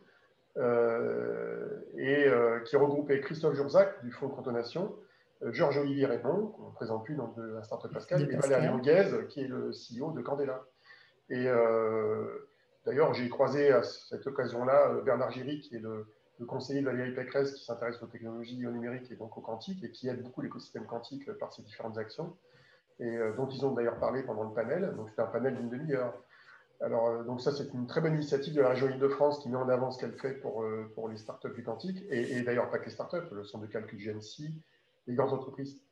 et 1.96 2.26
qui 2.66 2.74
regroupait 2.74 3.20
Christophe 3.20 3.54
Jurzac 3.54 4.02
du 4.02 4.10
Fonds 4.10 4.26
de 4.26 4.32
Cantonation, 4.32 4.92
Georges-Olivier 5.40 6.06
Raymond, 6.06 6.48
qu'on 6.48 6.70
ne 6.70 6.74
présente 6.74 7.04
plus 7.04 7.14
dans 7.14 7.32
la 7.36 7.62
Startup 7.62 7.92
Pascal, 7.92 8.22
et 8.22 8.34
Valérie 8.34 8.66
Longuez, 8.66 9.04
qui 9.28 9.42
est 9.42 9.46
le 9.46 9.70
CEO 9.70 10.10
de 10.10 10.20
Candela. 10.20 10.64
Et 11.30 11.46
D'ailleurs, 12.88 13.12
j'ai 13.12 13.29
croisé 13.29 13.70
à 13.70 13.82
cette 13.82 14.26
occasion-là 14.26 14.88
euh, 14.88 15.02
Bernard 15.02 15.31
Giry, 15.31 15.61
qui 15.61 15.76
est 15.76 15.79
le, 15.79 16.06
conseiller 16.46 16.81
de 16.81 16.87
Valérie 16.87 17.14
Pécresse, 17.14 17.52
qui 17.52 17.62
s'intéresse 17.62 18.02
aux 18.02 18.06
technologies 18.06 18.67
au 18.67 18.70
numérique 18.70 19.11
et 19.11 19.17
donc 19.17 19.37
au 19.37 19.43
quantique, 19.43 19.85
et 19.85 19.90
qui 19.90 20.08
aide 20.08 20.23
beaucoup 20.23 20.40
l'écosystème 20.40 20.87
quantique 20.87 21.31
par 21.32 21.52
ses 21.52 21.61
différentes 21.61 21.99
actions, 21.99 22.35
et 22.99 23.05
euh, 23.05 23.35
dont 23.35 23.46
ils 23.46 23.67
ont 23.67 23.73
d'ailleurs 23.73 23.99
parlé 23.99 24.23
pendant 24.23 24.44
le 24.44 24.55
panel. 24.55 24.94
Donc, 24.96 25.11
c'était 25.11 25.20
un 25.20 25.26
panel 25.26 25.56
d'une 25.56 25.69
demi-heure. 25.69 26.14
Alors, 26.81 27.08
euh, 27.08 27.25
donc 27.25 27.43
ça, 27.43 27.52
c'est 27.52 27.70
une 27.75 27.87
très 27.87 28.00
bonne 28.00 28.14
initiative 28.14 28.55
de 28.55 28.62
la 28.62 28.70
région 28.70 28.88
Île-de-France 28.88 29.40
qui 29.40 29.50
met 29.50 29.58
en 29.58 29.69
avant 29.69 29.90
ce 29.90 30.00
qu'elle 30.00 30.14
fait 30.14 30.32
pour, 30.40 30.64
pour 30.94 31.11
les 31.11 31.19
startups 31.19 31.52
du 31.52 31.62
quantique, 31.62 32.02
et, 32.09 32.40
d'ailleurs 32.40 32.71
pas 32.71 32.78
que 32.78 32.87
les 32.87 32.90
startups, 32.90 33.28
le 33.33 33.45
centre 33.45 33.66
de 33.66 33.71
calcul 33.71 33.99
GNC, 33.99 34.50
les 35.09 35.14
grandes 35.14 35.35
entreprises 35.35 35.83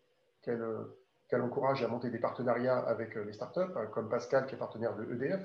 qu'elle 0.40 1.42
encourage 1.42 1.82
à 1.82 1.88
monter 1.88 2.08
des 2.08 2.20
partenariats 2.20 2.78
avec 2.78 3.16
les 3.16 3.34
startups, 3.34 3.74
comme 3.92 4.08
Pascal 4.08 4.46
qui 4.46 4.54
est 4.54 4.58
partenaire 4.58 4.96
de 4.96 5.12
EDF, 5.12 5.42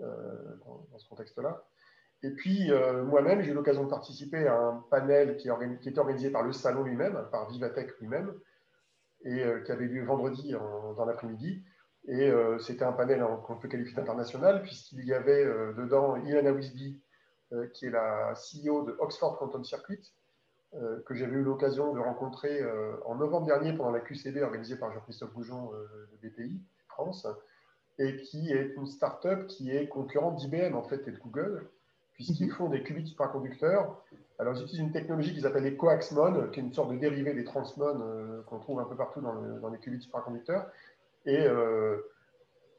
euh, 0.00 0.56
dans, 0.90 0.98
ce 0.98 1.08
contexte-là. 1.08 1.62
Et 2.24 2.30
puis, 2.30 2.72
euh, 2.72 3.04
moi-même, 3.04 3.42
j'ai 3.42 3.52
eu 3.52 3.54
l'occasion 3.54 3.84
de 3.84 3.90
participer 3.90 4.46
à 4.48 4.58
un 4.58 4.84
panel 4.90 5.36
qui, 5.36 5.48
est 5.48 5.86
est 5.86 5.98
organisé 5.98 6.30
par 6.30 6.42
le 6.42 6.52
salon 6.52 6.82
lui-même, 6.82 7.28
par 7.30 7.48
Vivatech 7.48 7.96
lui-même, 8.00 8.34
et 9.24 9.44
euh, 9.44 9.60
qui 9.60 9.70
avait 9.70 9.86
lieu 9.86 10.04
vendredi 10.04 10.52
dans 10.52 11.04
l'après-midi. 11.04 11.62
Et 12.06 12.30
c'était 12.60 12.84
un 12.84 12.92
panel 12.92 13.24
qu'on 13.46 13.56
peut 13.56 13.68
qualifier 13.68 13.94
d'international, 13.96 14.60
puisqu'il 14.62 15.06
y 15.06 15.14
avait 15.14 15.44
dedans 15.74 16.16
Ilana 16.16 16.52
Wisby, 16.52 17.00
qui 17.72 17.86
est 17.86 17.90
la 17.90 18.34
CEO 18.34 18.84
de 18.84 18.94
Oxford 18.98 19.38
Quantum 19.38 19.64
Circuit, 19.64 20.12
que 20.72 21.14
j'avais 21.14 21.36
eu 21.36 21.42
l'occasion 21.42 21.94
de 21.94 22.00
rencontrer 22.00 22.60
en 23.06 23.14
novembre 23.14 23.46
dernier 23.46 23.72
pendant 23.72 23.90
la 23.90 24.00
QCD 24.00 24.42
organisée 24.42 24.76
par 24.76 24.92
Jean-Christophe 24.92 25.32
Goujon 25.32 25.70
de 25.72 26.28
BPI 26.28 26.60
France 26.88 27.26
et 27.98 28.16
qui 28.16 28.52
est 28.52 28.74
une 28.76 28.86
start-up 28.86 29.46
qui 29.46 29.70
est 29.70 29.88
concurrente 29.88 30.36
d'IBM 30.36 30.74
en 30.74 30.82
fait 30.82 31.06
et 31.06 31.12
de 31.12 31.18
Google, 31.18 31.68
puisqu'ils 32.14 32.46
mhm. 32.46 32.52
font 32.52 32.68
des 32.68 32.82
qubits 32.82 33.06
supraconducteurs. 33.06 34.02
Alors, 34.38 34.54
ils 34.56 34.62
utilisent 34.62 34.80
une 34.80 34.92
technologie 34.92 35.32
qu'ils 35.32 35.46
appellent 35.46 35.62
les 35.62 35.76
coaxmon, 35.76 36.48
qui 36.50 36.58
est 36.58 36.62
une 36.62 36.72
sorte 36.72 36.90
de 36.90 36.96
dérivé 36.96 37.34
des 37.34 37.44
transmon 37.44 38.00
euh, 38.00 38.42
qu'on 38.42 38.58
trouve 38.58 38.80
un 38.80 38.84
peu 38.84 38.96
partout 38.96 39.20
dans, 39.20 39.68
les 39.68 39.78
qubits 39.78 40.00
supraconducteurs. 40.00 40.66
Et 41.24 41.46
euh, 41.46 41.98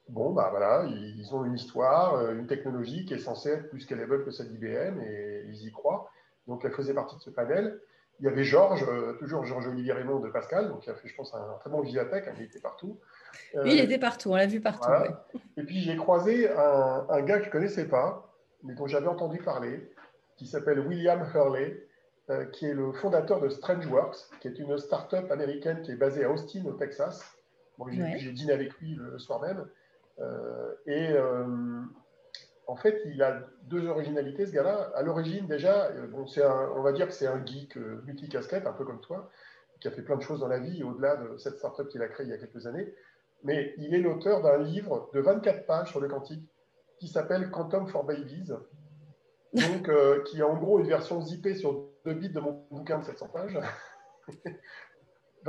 bon, 0.10 0.34
bah 0.34 0.50
voilà, 0.52 0.86
ils 0.86 1.34
ont 1.34 1.46
une 1.46 1.56
histoire, 1.56 2.16
euh, 2.16 2.36
une 2.36 2.48
technologie 2.48 3.06
qui 3.06 3.14
est 3.14 3.20
censée 3.20 3.52
être 3.52 3.70
plus 3.70 3.82
scalable 3.82 4.26
que 4.26 4.32
celle 4.32 4.50
d'IBM, 4.50 5.00
et 5.02 5.46
ils 5.48 5.68
y 5.68 5.72
croient. 5.72 6.10
Donc, 6.48 6.66
elle 6.66 6.74
faisait 6.74 6.94
partie 6.94 7.16
de 7.16 7.22
ce 7.22 7.30
panel. 7.30 7.80
Il 8.20 8.26
y 8.26 8.30
avait 8.30 8.44
Georges, 8.44 8.86
toujours 9.20 9.44
Georges-Olivier 9.44 9.92
Raymond 9.92 10.20
de 10.20 10.30
Pascal, 10.30 10.70
donc 10.70 10.82
qui 10.82 10.90
a 10.90 10.96
fait, 10.96 11.08
je 11.08 11.16
pense, 11.16 11.34
un, 11.34 11.58
très 11.60 11.70
bon 11.70 11.82
Vivatech, 11.82 12.28
hein, 12.28 12.34
il 12.38 12.44
était 12.44 12.62
partout. 12.62 12.98
Oui, 13.56 13.74
il 13.74 13.80
était 13.80 14.00
partout, 14.00 14.32
on 14.32 14.36
l'a 14.36 14.48
vu 14.48 14.62
partout. 14.62 14.92
Et 15.58 15.63
puis 15.63 15.82
j'ai 15.82 15.96
croisé 15.96 16.50
un, 16.50 17.22
gars 17.22 17.38
que 17.38 17.44
je 17.44 17.50
ne 17.50 17.51
connaissais 17.51 17.88
pas, 17.88 18.34
mais 18.63 18.74
dont 18.74 18.88
j'avais 18.88 19.08
entendu 19.08 19.39
parler, 19.39 19.92
qui 20.38 20.48
s'appelle 20.48 20.80
William 20.80 21.25
Hurley, 21.34 21.86
euh, 22.30 22.46
qui 22.46 22.65
est 22.65 22.74
le 22.74 22.92
fondateur 22.92 23.39
de 23.39 23.50
StrangeWorks, 23.50 24.18
qui 24.39 24.48
est 24.48 24.58
une 24.58 24.77
start-up 24.80 25.32
américaine 25.32 25.84
qui 25.84 25.92
est 25.92 25.96
basée 25.96 26.24
à 26.25 26.32
Austin, 26.32 26.65
au 26.65 26.74
Texas. 26.74 27.24
j'ai, 27.88 28.32
dîné 28.32 28.51
avec 28.51 28.74
lui 28.80 28.96
le, 28.96 29.20
soir 29.20 29.42
même. 29.42 29.65
Euh, 30.20 30.74
et 30.88 31.12
euh, 31.12 31.82
en 32.65 32.75
fait, 32.75 33.00
il 33.06 33.22
a 33.22 33.42
deux 33.63 33.86
originalités, 33.88 34.48
ce 34.48 34.51
gars-là. 34.51 34.92
À 34.96 35.04
l'origine, 35.04 35.46
déjà, 35.46 35.92
bon, 36.10 36.25
on 36.75 36.82
va 36.82 36.92
dire 36.94 37.08
que 37.08 37.13
c'est 37.13 37.27
un 37.27 37.46
geek 37.46 37.75
multicasquette, 38.06 38.65
un 38.65 38.74
peu 38.74 38.86
comme 38.86 39.01
toi, 39.01 39.30
qui 39.80 39.88
a 39.88 39.92
fait 39.92 40.01
plein 40.01 40.15
de 40.15 40.24
choses 40.24 40.39
dans 40.39 40.48
la 40.48 40.58
vie, 40.58 40.84
au-delà 40.84 41.18
de 41.18 41.38
cette 41.38 41.58
start-up 41.58 41.89
qu'il 41.89 42.01
a 42.01 42.08
créée 42.08 42.25
il 42.25 42.32
y 42.32 42.34
a 42.34 42.38
quelques 42.38 42.65
années 42.65 42.92
mais 43.46 43.74
il 43.78 43.94
est 43.94 44.00
l'auteur 44.00 44.42
d'un 44.42 44.58
livre 44.58 45.10
de 45.14 45.22
24 45.22 45.66
pages 45.66 45.92
sur 45.92 46.02
le 46.02 46.10
quantique 46.10 46.44
qui 47.00 47.08
s'appelle 47.08 47.52
Quantum 47.52 47.88
for 47.88 48.04
Babies, 48.04 48.52
donc, 49.54 49.88
euh, 49.88 50.24
qui 50.24 50.40
est 50.40 50.44
en 50.44 50.58
gros 50.58 50.80
une 50.80 50.88
version 50.88 51.22
zippée 51.22 51.54
sur 51.54 51.86
deux 52.06 52.14
bits 52.14 52.30
de 52.30 52.40
mon 52.40 52.66
bouquin 52.72 53.00
de 53.00 53.06
700 53.06 53.28
pages. 53.30 53.60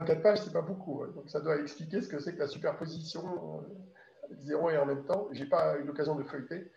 24 0.00 0.22
pages, 0.22 0.40
c'est 0.42 0.52
pas 0.52 0.62
beaucoup. 0.62 1.02
Hein. 1.02 1.12
Donc, 1.14 1.28
ça 1.28 1.40
doit 1.40 1.56
expliquer 1.60 2.00
ce 2.00 2.08
que 2.08 2.18
c'est 2.18 2.34
que 2.34 2.40
la 2.40 2.48
superposition 2.48 3.22
euh, 3.22 4.24
avec 4.24 4.40
zéro 4.40 4.70
et 4.70 4.78
en 4.78 4.86
même 4.86 5.04
temps. 5.04 5.28
J'ai 5.32 5.46
pas 5.46 5.78
eu 5.78 5.84
l'occasion 5.84 6.14
de 6.16 6.24
feuilleter, 6.24 6.72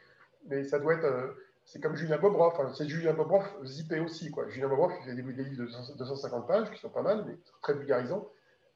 mais 0.47 0.63
ça 0.65 0.77
doit 0.77 0.95
être. 0.95 1.05
Euh, 1.05 1.33
c'est 1.65 1.79
comme 1.79 1.95
Julien 1.95 2.17
Bobrov. 2.17 2.53
c'est 2.75 2.87
Julien 2.87 3.13
Bobrov 3.13 3.45
zippé 3.65 3.99
aussi. 3.99 4.29
Quoi. 4.29 4.49
Julien 4.49 4.67
Bobrov, 4.67 4.91
il 4.99 5.05
fait 5.05 5.15
des, 5.15 5.21
livres 5.21 5.65
de 5.65 5.97
250 5.97 6.47
pages 6.47 6.71
qui 6.71 6.79
sont 6.79 6.89
pas 6.89 7.01
mal, 7.01 7.23
mais 7.25 7.37
très 7.61 7.73
vulgarisants. 7.73 8.27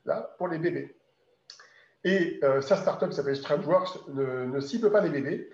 Là, 0.06 0.36
pour 0.38 0.48
les 0.48 0.60
bébés. 0.60 0.96
Et 2.06 2.42
sa 2.62 2.76
startup 2.76 3.10
qui 3.10 3.16
s'appelle 3.16 3.36
StrangeWorks 3.36 4.08
ne, 4.10 4.46
ne 4.46 4.60
cible 4.60 4.92
pas 4.92 5.00
les 5.02 5.10
bébés. 5.10 5.50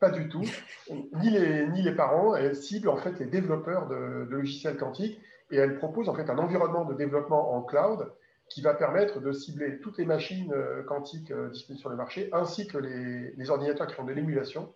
Pas 0.00 0.10
du 0.10 0.28
tout. 0.28 0.44
Ni 0.90 1.30
les, 1.30 1.92
parents. 1.92 2.34
Elle 2.34 2.54
cible 2.54 2.88
en 2.88 2.96
fait 2.96 3.18
les 3.18 3.26
développeurs 3.26 3.86
de, 3.88 4.26
logiciels 4.28 4.76
quantiques 4.76 5.18
et 5.50 5.56
elle 5.56 5.78
propose 5.78 6.08
en 6.08 6.14
fait 6.14 6.28
un 6.30 6.38
environnement 6.38 6.84
de 6.84 6.94
développement 6.94 7.54
en 7.54 7.62
cloud 7.62 8.12
qui 8.48 8.60
va 8.60 8.74
permettre 8.74 9.20
de 9.20 9.32
cibler 9.32 9.80
toutes 9.80 9.96
les 9.96 10.04
machines 10.04 10.52
euh, 10.52 10.82
quantiques 10.82 11.30
euh, 11.30 11.48
disponibles 11.48 11.80
sur 11.80 11.88
le 11.88 11.96
marché 11.96 12.28
ainsi 12.32 12.66
que 12.66 12.76
les, 12.76 13.50
ordinateurs 13.50 13.86
qui 13.86 13.94
font 13.94 14.04
de 14.04 14.12
l'émulation 14.12 14.74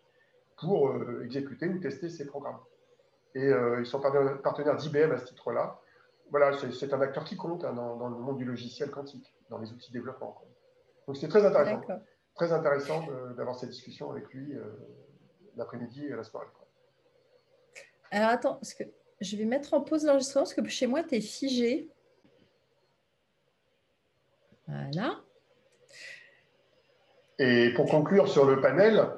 pour 0.57 0.88
euh, 0.88 1.23
exécuter 1.25 1.69
ou 1.69 1.78
tester 1.78 2.09
ces 2.09 2.26
programmes. 2.26 2.59
Et 3.35 3.50
ils 3.78 3.87
sont 3.87 4.00
partenaires 4.00 4.76
d'IBM 4.76 5.12
à 5.12 5.19
ce 5.19 5.26
titre-là. 5.26 5.78
Voilà, 6.31 6.57
c'est 6.73 6.93
un 6.93 7.00
acteur 7.02 7.25
qui 7.25 7.37
compte 7.37 7.62
hein, 7.62 7.75
dans, 7.75 8.09
le 8.09 8.17
monde 8.17 8.38
du 8.38 8.45
logiciel 8.45 8.90
quantique, 8.90 9.33
dans 9.50 9.59
les 9.59 9.71
outils 9.71 9.93
de 9.93 9.99
développement. 9.99 10.35
Donc 11.08 11.16
c'est 11.16 11.28
très 11.28 11.44
intéressant. 11.44 11.80
Très 12.34 12.52
intéressant 12.52 13.04
d'avoir 13.36 13.58
cette 13.58 13.70
discussion 13.70 14.12
avec 14.12 14.28
lui 14.28 14.54
l'après-midi 15.56 16.04
et 16.04 16.10
la 16.10 16.22
soirée. 16.22 16.46
Alors 18.10 18.28
attends, 18.28 18.54
parce 18.54 18.74
que 18.74 18.84
je 19.20 19.36
vais 19.36 19.46
mettre 19.46 19.74
en 19.74 19.80
pause 19.80 20.04
l'enregistrement 20.04 20.44
parce 20.44 20.54
que 20.54 20.64
chez 20.68 20.86
moi, 20.86 21.02
tu 21.02 21.16
es 21.16 21.20
figé. 21.20 21.90
Voilà. 24.66 25.20
Et 27.38 27.72
pour 27.74 27.86
conclure 27.86 28.28
sur 28.28 28.44
le 28.44 28.60
panel, 28.60 29.08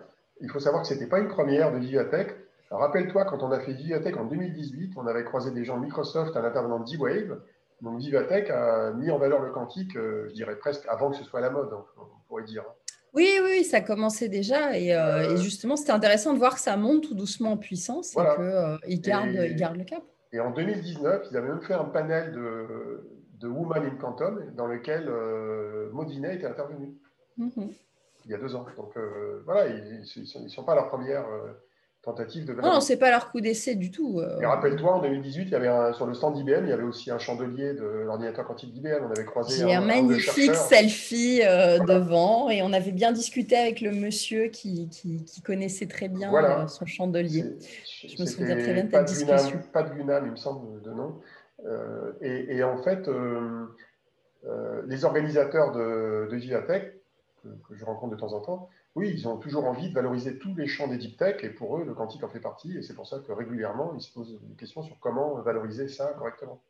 il 0.41 0.49
faut 0.49 0.61
savoir 0.61 0.83
que 0.83 0.89
ce 0.89 0.95
n'était 0.95 1.09
pas 1.09 1.19
une 1.19 1.29
première 1.29 1.73
de 1.73 1.79
Vivatech. 1.79 2.37
Rappelle-toi, 2.71 3.25
quand 3.25 3.43
on 3.43 3.51
a 3.51 3.59
fait 3.59 3.73
Vivatech 3.73 4.17
en 4.17 4.27
2018, 4.27 4.93
on 4.97 5.09
avait 5.09 5.25
croisé 5.25 5.51
des 5.51 5.65
gens 5.65 5.77
de 5.77 5.85
Microsoft 5.85 6.37
à 6.37 6.41
l'intervenant 6.41 6.79
de 6.79 6.85
D-Wave. 6.85 7.43
Donc 7.83 7.99
Vivatech 7.99 8.51
a 8.51 8.93
mis 8.93 9.11
en 9.11 9.19
valeur 9.19 9.41
le 9.41 9.51
quantique, 9.51 9.97
euh, 9.97 10.27
je 10.29 10.35
dirais 10.35 10.57
presque 10.57 10.85
avant 10.89 11.11
que 11.11 11.17
ce 11.17 11.25
soit 11.25 11.41
la 11.41 11.51
mode, 11.51 11.71
on 11.73 12.27
pourrait 12.29 12.45
dire. 12.45 12.65
Oui, 13.13 13.29
oui, 13.43 13.65
ça 13.65 13.81
commençait 13.81 14.29
déjà. 14.29 14.79
Et, 14.79 14.95
euh, 14.95 15.37
justement, 15.37 15.77
c'était 15.77 15.93
intéressant 15.93 16.33
de 16.33 16.39
voir 16.39 16.55
que 16.55 16.61
ça 16.61 16.77
monte 16.77 17.03
tout 17.03 17.15
doucement 17.15 17.53
en 17.53 17.57
puissance 17.57 18.17
et 18.87 19.01
qu'ils 19.01 19.13
euh, 19.13 19.55
gardent, 19.55 19.77
le 19.77 19.85
cap. 19.85 20.03
Et 20.33 20.41
en 20.41 20.51
2019, 20.51 21.27
ils 21.31 21.37
avaient 21.37 21.49
même 21.49 21.63
fait 21.63 21.75
un 21.75 21.85
panel 21.85 22.33
de, 22.33 23.05
de 23.41 23.49
Woman 23.49 23.85
in 23.85 23.97
Quantum 23.97 24.53
dans 24.55 24.67
lequel 24.67 25.09
euh, 25.09 25.91
était 26.33 26.47
intervenu. 26.47 26.95
Mhm. 27.37 27.73
Il 28.27 28.31
y 28.31 28.35
a 28.35 28.39
deux 28.39 28.55
ans. 28.55 28.67
Donc 28.77 28.93
voilà, 29.45 29.67
ils 29.67 30.01
ne 30.01 30.49
sont, 30.49 30.63
pas 30.63 30.75
la 30.75 30.83
première 30.83 31.25
tentative 32.03 32.47
de 32.47 32.55
Non, 32.55 32.81
c'est 32.81 32.97
pas 32.97 33.11
leur 33.11 33.31
coup 33.31 33.41
d'essai 33.41 33.75
du 33.75 33.91
tout. 33.91 34.21
Euh. 34.21 34.41
Et 34.41 34.47
rappelle-toi, 34.47 34.95
en 34.95 35.03
2018, 35.03 35.43
il 35.43 35.51
y 35.51 35.55
avait 35.55 35.93
sur 35.93 36.07
le 36.07 36.15
stand 36.15 36.35
d'IBM, 36.35 36.65
il 36.65 36.71
y 36.71 36.73
avait 36.73 36.83
aussi 36.83 37.11
un 37.11 37.19
chandelier 37.19 37.75
de 37.75 37.85
l'ordinateur 38.07 38.47
quantique 38.47 38.73
d'IBM. 38.73 39.05
On 39.07 39.11
avait 39.11 39.25
croisé 39.25 39.63
un, 39.75 39.83
un, 39.83 39.87
magnifique 39.87 40.55
selfie 40.55 41.43
euh, 41.45 41.79
devant 41.81 42.49
et 42.49 42.63
on 42.63 42.73
avait 42.73 42.93
bien 42.93 43.13
discuté 43.13 43.57
avec 43.57 43.83
le 43.83 43.93
monsieur 43.93 44.47
qui, 44.47 44.89
qui, 44.89 45.43
connaissait 45.43 45.87
très 45.87 46.09
bien 46.09 46.33
euh, 46.33 46.67
son 46.69 46.87
chandelier. 46.87 47.45
Je 48.07 48.21
me 48.21 48.27
souviens 48.27 48.57
très 48.57 48.73
bien 48.73 48.85
de 48.85 48.91
cette 48.91 49.05
discussion. 49.05 49.61
pas 49.73 49.83
de 49.83 49.95
Gunam, 49.95 50.25
il 50.27 50.33
me 50.33 50.37
semble, 50.37 50.81
de 50.83 50.91
nom. 50.91 51.21
Et, 52.23 52.63
en 52.63 52.79
fait, 52.79 53.11
les 54.87 55.05
organisateurs 55.05 55.73
de, 55.73 56.29
de 56.31 56.39
que 57.69 57.75
je 57.75 57.85
rencontre 57.85 58.15
de 58.15 58.21
temps 58.21 58.33
en 58.33 58.41
temps, 58.41 58.71
oui, 58.97 59.11
ils 59.13 59.29
ont 59.29 59.37
toujours 59.37 59.67
envie 59.67 59.89
de 59.89 59.95
valoriser 59.95 60.39
tous 60.39 60.55
les 60.57 60.67
champs 60.67 60.89
des 60.89 60.97
deep 60.97 61.17
tech 61.17 61.45
et 61.45 61.51
pour 61.51 61.79
eux, 61.79 61.85
le 61.85 61.95
quantique 61.95 62.25
en 62.25 62.29
fait 62.29 62.41
partie. 62.41 62.77
Et 62.77 62.83
c'est 62.83 62.95
pour 62.95 63.07
ça 63.07 63.21
que 63.21 63.31
régulièrement, 63.33 63.93
ils 63.95 64.01
se 64.01 64.13
posent 64.13 64.41
des 64.43 64.57
questions 64.57 64.83
sur 64.83 64.99
comment 64.99 65.35
valoriser 65.43 65.89
ça 65.89 66.09
correctement. 66.19 66.61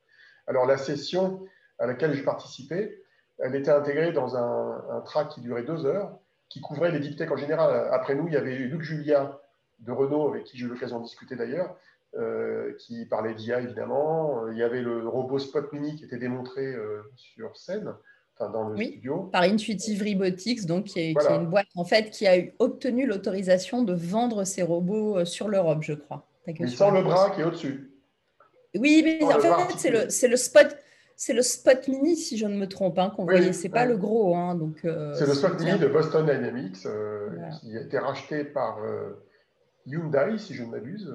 Alors, 0.46 0.66
la 0.66 0.76
session 0.76 1.46
à 1.78 1.86
laquelle 1.86 2.12
j'ai 2.12 2.22
participé, 2.22 3.02
elle 3.38 3.54
était 3.54 3.70
intégrée 3.70 4.12
dans 4.12 4.36
un, 4.36 5.00
track 5.06 5.30
qui 5.30 5.40
durait 5.40 5.62
deux 5.62 5.86
heures, 5.86 6.18
qui 6.50 6.60
couvrait 6.60 6.90
les 6.90 7.00
deep 7.00 7.16
tech 7.16 7.30
en 7.30 7.36
général. 7.36 7.88
Après 7.90 8.14
nous, 8.14 8.26
il 8.26 8.34
y 8.34 8.36
avait 8.36 8.54
Luc 8.54 8.82
Julia 8.82 9.40
de 9.78 9.92
Renault, 9.92 10.28
avec 10.28 10.44
qui 10.44 10.58
j'ai 10.58 10.66
eu 10.66 10.68
l'occasion 10.68 10.98
de 10.98 11.04
discuter 11.04 11.36
d'ailleurs, 11.36 11.74
euh, 12.18 12.74
qui 12.78 13.06
parlait 13.06 13.32
d'IA 13.32 13.60
évidemment. 13.60 14.46
Il 14.48 14.58
y 14.58 14.62
avait 14.62 14.82
le 14.82 15.08
robot 15.08 15.38
Spot 15.38 15.72
Mini 15.72 15.96
qui 15.96 16.04
était 16.04 16.18
démontré 16.18 16.66
euh, 16.66 17.02
sur 17.16 17.56
scène 17.56 17.94
dans 18.48 18.68
le 18.68 18.76
oui, 18.76 19.00
Par 19.32 19.42
Intuitive 19.42 20.02
Robotics, 20.02 20.66
donc 20.66 20.84
qui 20.84 21.00
est, 21.00 21.14
une 21.30 21.46
boîte 21.46 21.66
en 21.76 21.84
fait 21.84 22.10
qui 22.10 22.26
a 22.26 22.38
eu, 22.38 22.52
obtenu 22.58 23.06
l'autorisation 23.06 23.82
de 23.82 23.92
vendre 23.92 24.44
ses 24.44 24.62
robots 24.62 25.18
euh, 25.18 25.24
sur 25.24 25.48
l'Europe, 25.48 25.82
je 25.82 25.94
crois. 25.94 26.26
Mais 26.46 26.66
sans 26.68 26.90
le 26.90 27.02
bras 27.02 27.30
qui 27.30 27.42
est 27.42 27.44
au-dessus. 27.44 27.90
Oui, 28.76 29.02
mais 29.04 29.22
en 29.22 29.38
fait, 29.38 29.50
c'est 29.76 29.90
le, 29.90 30.30
le, 30.30 30.36
spot. 30.36 30.76
C'est 31.16 31.34
le 31.34 31.42
Spot 31.42 31.86
Mini, 31.88 32.16
si 32.16 32.38
je 32.38 32.46
ne 32.46 32.56
me 32.56 32.66
trompe, 32.66 32.98
hein, 32.98 33.12
qu'on 33.14 33.24
voyait. 33.24 33.52
C'est 33.52 33.68
pas 33.68 33.84
le 33.84 33.96
gros, 33.96 34.34
hein, 34.34 34.54
donc. 34.54 34.84
Euh, 34.84 35.14
c'est 35.14 35.26
le 35.26 35.34
Spot 35.34 35.60
Mini 35.60 35.78
de 35.78 35.88
Boston 35.88 36.24
Dynamics 36.24 36.86
euh, 36.86 37.28
qui 37.60 37.76
a 37.76 37.82
été 37.82 37.98
racheté 37.98 38.44
par 38.44 38.78
Hyundai, 39.86 40.38
si 40.38 40.54
je 40.54 40.62
ne 40.62 40.70
m'abuse 40.70 41.12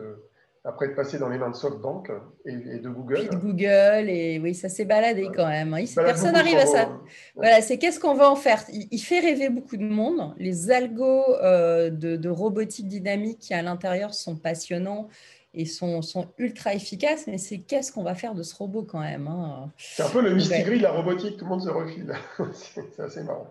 après 0.66 0.88
être 0.88 0.96
passé 0.96 1.20
dans 1.20 1.30
les 1.30 1.38
mains 1.38 1.52
de 1.52 1.56
SoftBank 1.56 2.12
et, 2.46 2.80
de 2.80 2.90
Google. 2.90 3.30
de 3.30 3.36
Google, 3.36 4.10
et 4.10 4.40
oui, 4.40 4.56
ça 4.56 4.68
s'est 4.68 4.86
baladé 4.86 5.30
quand 5.34 5.48
même. 5.48 5.74
Hein. 5.76 5.86
personne 5.96 6.34
n'arrive 6.34 6.58
à 6.58 6.66
ça. 6.66 6.90
Voilà, 7.36 7.62
c'est 7.62 7.78
qu'est-ce 7.78 8.00
qu'on 8.00 8.16
va 8.16 8.30
en 8.30 8.36
faire? 8.36 8.64
Il, 8.70 9.00
fait 9.00 9.20
rêver 9.20 9.50
beaucoup 9.50 9.78
de 9.78 9.84
monde. 9.84 10.34
Les 10.38 10.72
algos 10.72 11.24
euh, 11.44 11.92
de, 11.92 12.16
de, 12.16 12.30
robotique 12.30 12.88
dynamique 12.88 13.40
qui 13.40 13.54
à 13.54 13.62
l'intérieur 13.62 14.16
sont 14.16 14.36
passionnants 14.36 15.08
et 15.56 15.66
sont, 15.66 16.02
sont 16.02 16.28
ultra 16.38 16.74
efficaces, 16.74 17.28
mais 17.28 17.38
c'est 17.38 17.60
qu'est-ce 17.60 17.92
qu'on 17.92 18.04
va 18.04 18.16
faire 18.16 18.36
de 18.36 18.44
ce 18.44 18.56
robot 18.56 18.84
quand 18.84 19.00
même 19.00 19.28
hein. 19.28 19.72
C'est 19.78 20.04
un 20.04 20.10
peu 20.10 20.22
le 20.22 20.34
mystigris 20.34 20.78
de 20.78 20.84
la 20.84 20.92
robotique, 20.92 21.38
tout 21.38 21.46
le 21.46 21.50
monde 21.50 21.64
se 21.64 21.70
refile. 21.70 22.14
c'est 22.54 23.00
assez 23.00 23.24
marrant. 23.24 23.48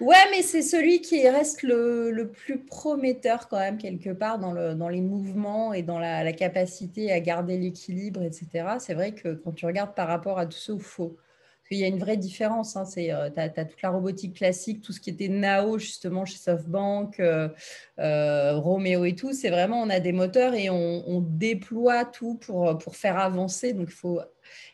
Ouais, 0.00 0.16
mais 0.30 0.42
c'est 0.42 0.62
celui 0.62 1.00
qui 1.00 1.28
reste 1.28 1.62
le, 1.62 2.10
le, 2.10 2.28
plus 2.28 2.58
prometteur 2.58 3.48
quand 3.48 3.58
même 3.58 3.78
quelque 3.78 4.10
part 4.10 4.38
dans, 4.38 4.52
le, 4.52 4.74
dans 4.74 4.88
les 4.88 5.00
mouvements 5.00 5.72
et 5.72 5.82
dans 5.82 5.98
la, 5.98 6.22
la 6.22 6.32
capacité 6.32 7.12
à 7.12 7.20
garder 7.20 7.58
l'équilibre, 7.58 8.22
etc. 8.22 8.76
C'est 8.78 8.94
vrai 8.94 9.12
que 9.12 9.34
quand 9.34 9.52
tu 9.52 9.66
regardes 9.66 9.94
par 9.94 10.08
rapport 10.08 10.38
à 10.38 10.46
tous 10.46 10.58
ceux 10.58 10.72
où 10.74 10.80
faut 10.80 11.16
il 11.76 11.80
y 11.80 11.84
a 11.84 11.88
une 11.88 11.98
vraie 11.98 12.16
différence. 12.16 12.76
Hein. 12.76 12.84
Tu 12.92 13.10
as, 13.10 13.48
toute 13.64 13.82
la 13.82 13.90
robotique 13.90 14.36
classique, 14.36 14.82
tout 14.82 14.92
ce 14.92 15.00
qui 15.00 15.10
était 15.10 15.28
Nao 15.28 15.78
justement 15.78 16.24
chez 16.24 16.38
SoftBank, 16.38 17.20
euh, 17.20 17.48
euh, 17.98 18.56
Romeo 18.58 19.04
et 19.04 19.14
tout. 19.14 19.32
C'est 19.32 19.50
vraiment, 19.50 19.82
on 19.82 19.90
a 19.90 20.00
des 20.00 20.12
moteurs 20.12 20.54
et 20.54 20.70
on, 20.70 21.20
déploie 21.20 22.04
tout 22.04 22.34
pour, 22.34 22.78
pour 22.78 22.96
faire 22.96 23.18
avancer. 23.18 23.72
Donc, 23.72 23.88
il 23.88 23.94
faut... 23.94 24.20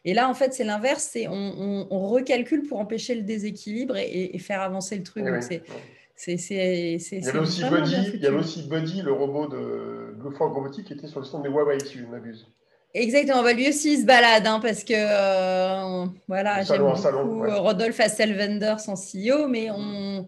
Et 0.04 0.14
là, 0.14 0.28
en 0.28 0.34
fait, 0.34 0.54
c'est 0.54 0.64
l'inverse. 0.64 1.08
C'est 1.12 1.28
on, 1.28 1.86
on, 1.90 2.08
recalcule 2.08 2.62
pour 2.66 2.78
empêcher 2.78 3.14
le 3.14 3.22
déséquilibre 3.22 3.96
et, 3.96 4.36
faire 4.38 4.60
avancer 4.60 4.96
le 4.96 5.02
truc. 5.02 5.24
c'est, 5.40 5.62
il, 6.26 6.36
y 6.36 7.28
avait 7.28 7.38
aussi 7.38 7.62
Buddy, 7.64 8.10
il 8.14 8.20
y 8.20 8.26
avait 8.26 8.38
aussi 8.38 8.68
Buddy, 8.68 9.02
le 9.02 9.12
robot 9.12 9.46
de 9.46 10.14
Blue 10.16 10.34
Frog 10.34 10.52
Robotique, 10.52 10.86
qui 10.86 10.92
était 10.94 11.06
sur 11.06 11.20
le 11.20 11.26
stand 11.26 11.44
de 11.44 11.48
Huawei, 11.48 11.78
si 11.80 11.98
je 11.98 12.04
ne 12.04 12.10
m'abuse. 12.10 12.48
Exactement, 12.94 13.42
va 13.42 13.52
lui 13.52 13.68
aussi 13.68 14.00
se 14.00 14.06
balade 14.06 14.46
hein, 14.46 14.60
parce 14.60 14.82
que 14.82 14.94
euh, 14.94 16.06
voilà, 16.26 16.62
j'aime 16.62 16.82
beaucoup 16.82 17.44
Rodolphe 17.62 18.00
Asselvender, 18.00 18.76
son 18.78 18.94
CEO, 18.94 19.46
mais 19.46 19.70
on, 19.70 20.26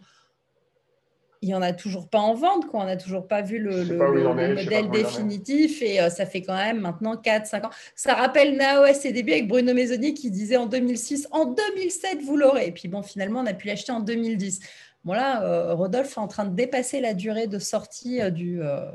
il 1.42 1.48
n'y 1.48 1.54
en 1.54 1.62
a 1.62 1.72
toujours 1.72 2.08
pas 2.08 2.18
en 2.18 2.34
vente, 2.34 2.66
quoi. 2.66 2.80
on 2.80 2.84
n'a 2.84 2.98
toujours 2.98 3.26
pas 3.26 3.40
vu 3.40 3.58
le, 3.58 3.84
modèle 3.84 4.90
définitif 4.90 5.80
et 5.80 6.00
euh, 6.00 6.10
ça 6.10 6.26
fait 6.26 6.42
quand 6.42 6.56
même 6.56 6.80
maintenant 6.80 7.14
4-5 7.14 7.66
ans. 7.66 7.70
Ça 7.94 8.14
rappelle 8.14 8.56
Nao 8.56 8.82
à 8.82 8.92
ses 8.92 9.12
débuts 9.12 9.32
avec 9.32 9.48
Bruno 9.48 9.72
Maisonnier 9.72 10.12
qui 10.12 10.30
disait 10.30 10.58
en 10.58 10.66
2006, 10.66 11.28
en 11.30 11.46
2007 11.46 12.20
vous 12.22 12.36
l'aurez. 12.36 12.66
Et 12.66 12.72
puis 12.72 12.88
bon, 12.88 13.02
finalement 13.02 13.40
on 13.40 13.46
a 13.46 13.54
pu 13.54 13.68
l'acheter 13.68 13.90
en 13.90 14.00
2010. 14.00 14.60
Bon 15.02 15.14
euh, 15.14 15.72
Rodolphe 15.72 16.12
est 16.12 16.20
en 16.20 16.28
train 16.28 16.44
de 16.44 16.54
dépasser 16.54 17.00
la 17.00 17.14
durée 17.14 17.46
de 17.46 17.58
sortie 17.58 18.20
euh, 18.20 18.30
du... 18.30 18.60
Euh, 18.62 18.90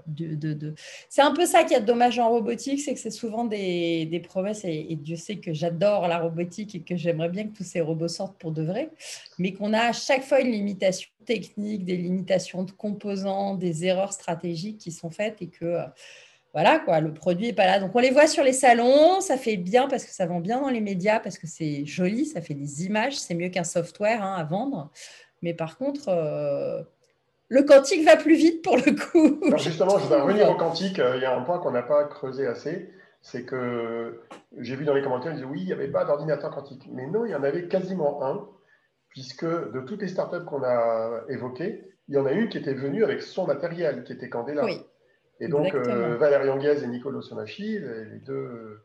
C'est 1.09 1.23
un 1.23 1.33
peu 1.33 1.47
ça 1.47 1.63
qui 1.63 1.73
est 1.73 1.81
dommage 1.81 2.19
en 2.19 2.29
robotique, 2.29 2.79
c'est 2.79 2.93
que 2.93 2.99
c'est 2.99 3.09
souvent 3.09 3.43
des, 3.43 4.21
promesses, 4.23 4.63
et, 4.65 4.95
Dieu 4.95 5.15
sait 5.15 5.37
que 5.37 5.51
j'adore 5.51 6.07
la 6.07 6.19
robotique 6.19 6.75
et 6.75 6.81
que 6.81 6.95
j'aimerais 6.95 7.29
bien 7.29 7.45
que 7.45 7.57
tous 7.57 7.63
ces 7.63 7.81
robots 7.81 8.07
sortent 8.07 8.37
pour 8.37 8.51
de 8.51 8.61
vrai, 8.61 8.91
mais 9.39 9.53
qu'on 9.53 9.73
a 9.73 9.79
à 9.79 9.93
chaque 9.93 10.23
fois 10.23 10.41
une 10.41 10.51
limitation 10.51 11.09
technique, 11.25 11.85
des 11.85 11.97
limitations 11.97 12.61
de 12.63 12.71
composants, 12.71 13.55
des 13.55 13.85
erreurs 13.85 14.13
stratégiques 14.13 14.77
qui 14.77 14.91
sont 14.91 15.09
faites 15.09 15.41
et 15.41 15.47
que... 15.47 15.79
voilà 16.53 16.77
quoi, 16.77 16.99
le 16.99 17.15
produit 17.15 17.47
n'est 17.47 17.53
pas 17.53 17.65
là. 17.65 17.79
Donc 17.79 17.95
on 17.95 17.99
les 17.99 18.11
voit 18.11 18.27
sur 18.27 18.43
les 18.43 18.53
salons, 18.53 19.21
ça 19.21 19.37
fait 19.37 19.57
bien 19.57 19.87
parce 19.87 20.05
que 20.05 20.11
ça 20.11 20.27
vend 20.27 20.39
bien 20.39 20.61
dans 20.61 20.69
les 20.69 20.81
médias, 20.81 21.19
parce 21.19 21.39
que 21.39 21.47
c'est 21.47 21.83
joli, 21.83 22.27
ça 22.27 22.41
fait 22.41 22.53
des 22.53 22.85
images, 22.85 23.17
c'est 23.17 23.33
mieux 23.33 23.49
qu'un 23.49 23.63
software 23.63 24.21
hein, 24.21 24.35
à 24.37 24.43
vendre 24.43 24.91
Mais 25.45 25.53
par 25.53 25.77
contre, 25.77 26.09
euh, 26.09 26.81
le 27.49 27.61
quantique 27.61 28.03
va 28.03 28.17
plus 28.17 28.35
vite 28.35 28.63
pour 28.63 28.77
le 28.77 28.95
coup. 28.95 29.39
Alors 29.45 29.59
justement, 29.59 29.99
je 29.99 30.07
vais 30.07 30.15
revenir 30.19 30.49
au 30.49 30.55
quantique. 30.55 30.97
Il 30.97 31.21
y 31.21 31.25
a 31.25 31.37
un 31.37 31.41
point 31.41 31.59
qu'on 31.59 31.69
n'a 31.69 31.83
pas 31.83 32.05
creusé 32.05 32.47
assez. 32.47 32.89
C'est 33.21 33.45
que 33.45 34.21
j'ai 34.57 34.75
vu 34.75 34.85
dans 34.85 34.95
les 34.95 35.03
commentaires, 35.03 35.33
ils 35.33 35.35
disaient 35.35 35.47
oui, 35.47 35.61
il 35.61 35.67
n'y 35.67 35.73
avait 35.73 35.87
pas 35.87 36.03
d'ordinateur 36.03 36.49
quantique. 36.49 36.89
Mais 36.91 37.05
non, 37.05 37.25
il 37.25 37.31
y 37.31 37.35
en 37.35 37.43
avait 37.43 37.67
quasiment 37.67 38.25
un, 38.25 38.47
puisque 39.09 39.45
de 39.45 39.81
toutes 39.81 40.01
les 40.01 40.07
startups 40.07 40.45
qu'on 40.45 40.63
a 40.63 41.21
évoquées, 41.29 41.91
il 42.07 42.15
y 42.15 42.17
en 42.17 42.25
a 42.25 42.31
une 42.31 42.49
qui 42.49 42.57
était 42.57 42.73
venue 42.73 43.03
avec 43.03 43.21
son 43.21 43.45
matériel, 43.45 44.03
qui 44.03 44.13
était 44.13 44.29
Candela. 44.29 44.65
Oui, 44.65 44.83
et 45.39 45.47
donc, 45.47 45.75
euh, 45.75 46.17
Valérie 46.17 46.49
Anguez 46.49 46.83
et 46.83 46.87
Nicolo 46.87 47.21
Sonachi, 47.21 47.77
les 47.79 48.19
deux, 48.25 48.81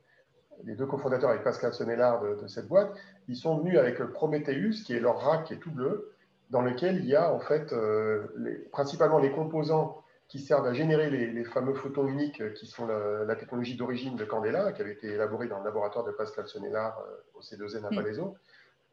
les 0.65 0.75
deux 0.75 0.87
cofondateurs 0.87 1.31
avec 1.31 1.43
Pascal 1.43 1.73
Sonnellard 1.73 2.23
de, 2.23 2.47
cette 2.49 2.69
boîte, 2.69 2.93
ils 3.29 3.37
sont 3.37 3.59
venus 3.59 3.79
avec 3.79 3.99
Prometheus, 4.13 4.83
qui 4.85 4.95
est 4.95 5.01
leur 5.01 5.21
rack 5.21 5.45
qui 5.45 5.55
est 5.55 5.59
tout 5.59 5.71
bleu, 5.71 6.13
dans 6.51 6.63
lequel 6.63 6.97
il 6.97 7.07
y 7.07 7.17
a 7.17 7.33
en 7.33 7.41
fait 7.41 7.73
euh, 7.73 8.27
principalement 8.73 9.19
les 9.19 9.33
composants 9.33 10.03
qui 10.29 10.39
servent 10.39 10.67
à 10.67 10.73
générer 10.73 11.11
les, 11.11 11.45
fameux 11.45 11.75
photons 11.75 12.07
uniques 12.07 12.55
qui 12.55 12.67
sont 12.67 12.87
la, 12.87 13.35
technologie 13.35 13.77
d'origine 13.77 14.15
de 14.15 14.25
Candela, 14.25 14.71
qui 14.71 14.81
avait 14.81 14.93
été 14.93 15.09
élaborée 15.09 15.49
dans 15.49 15.59
le 15.59 15.65
laboratoire 15.65 16.05
de 16.05 16.13
Pascal 16.13 16.47
Sonnellard 16.47 17.01
euh, 17.01 17.39
au 17.39 17.41
C2N 17.41 17.85
à 17.85 17.91
mm. 17.91 17.97
Palaiso. 17.97 18.37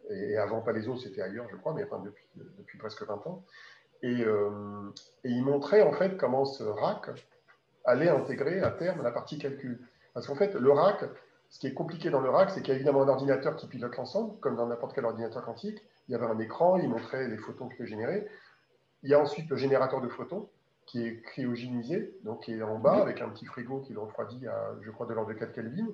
Et 0.09 0.37
avant 0.37 0.61
Palaiso, 0.61 0.95
c'était 0.97 1.21
ailleurs, 1.21 1.47
je 1.51 1.55
crois, 1.57 1.73
mais 1.73 1.83
enfin 1.83 2.01
depuis, 2.03 2.25
depuis 2.57 2.79
presque 2.79 3.05
20 3.05 3.27
ans. 3.27 3.43
Et, 4.01 4.23
euh, 4.23 4.49
et, 5.23 5.29
il 5.29 5.43
montrait 5.43 5.81
en 5.81 5.91
fait 5.91 6.17
comment 6.17 6.45
ce 6.45 6.63
rack 6.63 7.09
allait 7.85 8.09
intégrer 8.09 8.61
à 8.61 8.71
terme 8.71 9.03
la 9.03 9.11
partie 9.11 9.37
calcul. 9.37 9.79
Parce 10.15 10.25
qu'en 10.25 10.35
fait, 10.35 10.55
le 10.55 10.71
rack, 10.71 11.03
ce 11.49 11.59
qui 11.59 11.67
est 11.67 11.73
compliqué 11.73 12.09
dans 12.09 12.21
le 12.21 12.29
rack, 12.29 12.49
c'est 12.49 12.61
qu'il 12.61 12.69
y 12.69 12.71
a 12.71 12.75
évidemment 12.75 13.03
un 13.03 13.09
ordinateur 13.09 13.55
qui 13.55 13.67
pilote 13.67 13.95
l'ensemble, 13.95 14.39
comme 14.39 14.55
dans 14.55 14.65
n'importe 14.65 14.93
quel 14.95 15.05
ordinateur 15.05 15.45
quantique. 15.45 15.83
Il 16.07 16.13
y 16.13 16.15
avait 16.15 16.25
un 16.25 16.39
écran, 16.39 16.77
il 16.77 16.89
montrait 16.89 17.27
les 17.27 17.37
photons 17.37 17.69
qu'il 17.69 17.85
générer. 17.85 18.27
Il 19.03 19.09
y 19.09 19.13
a 19.13 19.19
ensuite 19.19 19.49
le 19.49 19.57
générateur 19.57 20.01
de 20.01 20.07
photons, 20.07 20.49
qui 20.85 21.05
est 21.05 21.21
cryogénisé, 21.21 22.17
donc 22.23 22.43
qui 22.43 22.53
est 22.53 22.61
en 22.61 22.79
bas, 22.79 23.01
avec 23.01 23.21
un 23.21 23.29
petit 23.29 23.45
frigo 23.45 23.81
qui 23.81 23.93
le 23.93 23.99
refroidit 23.99 24.47
à, 24.47 24.73
je 24.81 24.89
crois, 24.91 25.05
de 25.05 25.13
l'ordre 25.13 25.33
de 25.33 25.37
4 25.37 25.51
Kelvin. 25.51 25.87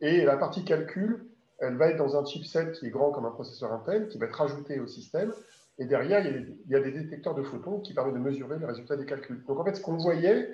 Et 0.00 0.24
la 0.24 0.36
partie 0.36 0.64
calcul, 0.64 1.26
elle 1.58 1.76
va 1.76 1.88
être 1.88 1.96
dans 1.98 2.16
un 2.16 2.24
chipset 2.24 2.72
qui 2.72 2.86
est 2.86 2.90
grand 2.90 3.10
comme 3.12 3.26
un 3.26 3.30
processeur 3.30 3.72
Intel, 3.72 4.08
qui 4.08 4.18
va 4.18 4.26
être 4.26 4.34
rajouté 4.34 4.80
au 4.80 4.86
système. 4.86 5.32
Et 5.78 5.84
derrière, 5.84 6.24
il 6.26 6.56
y 6.68 6.74
a 6.74 6.80
des 6.80 6.92
détecteurs 6.92 7.34
de 7.34 7.42
photons 7.42 7.80
qui 7.80 7.92
permettent 7.92 8.14
de 8.14 8.18
mesurer 8.18 8.58
les 8.58 8.66
résultats 8.66 8.96
des 8.96 9.04
calculs. 9.04 9.44
Donc 9.46 9.60
en 9.60 9.64
fait, 9.64 9.74
ce 9.74 9.82
qu'on 9.82 9.98
voyait, 9.98 10.50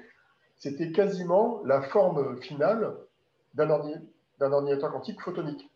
c'était 0.58 0.92
quasiment 0.92 1.62
la 1.64 1.82
forme 1.82 2.40
finale 2.40 2.94
d'un 3.54 3.70
ordinateur 3.70 4.92
quantique 4.92 5.20
photonique. 5.20 5.71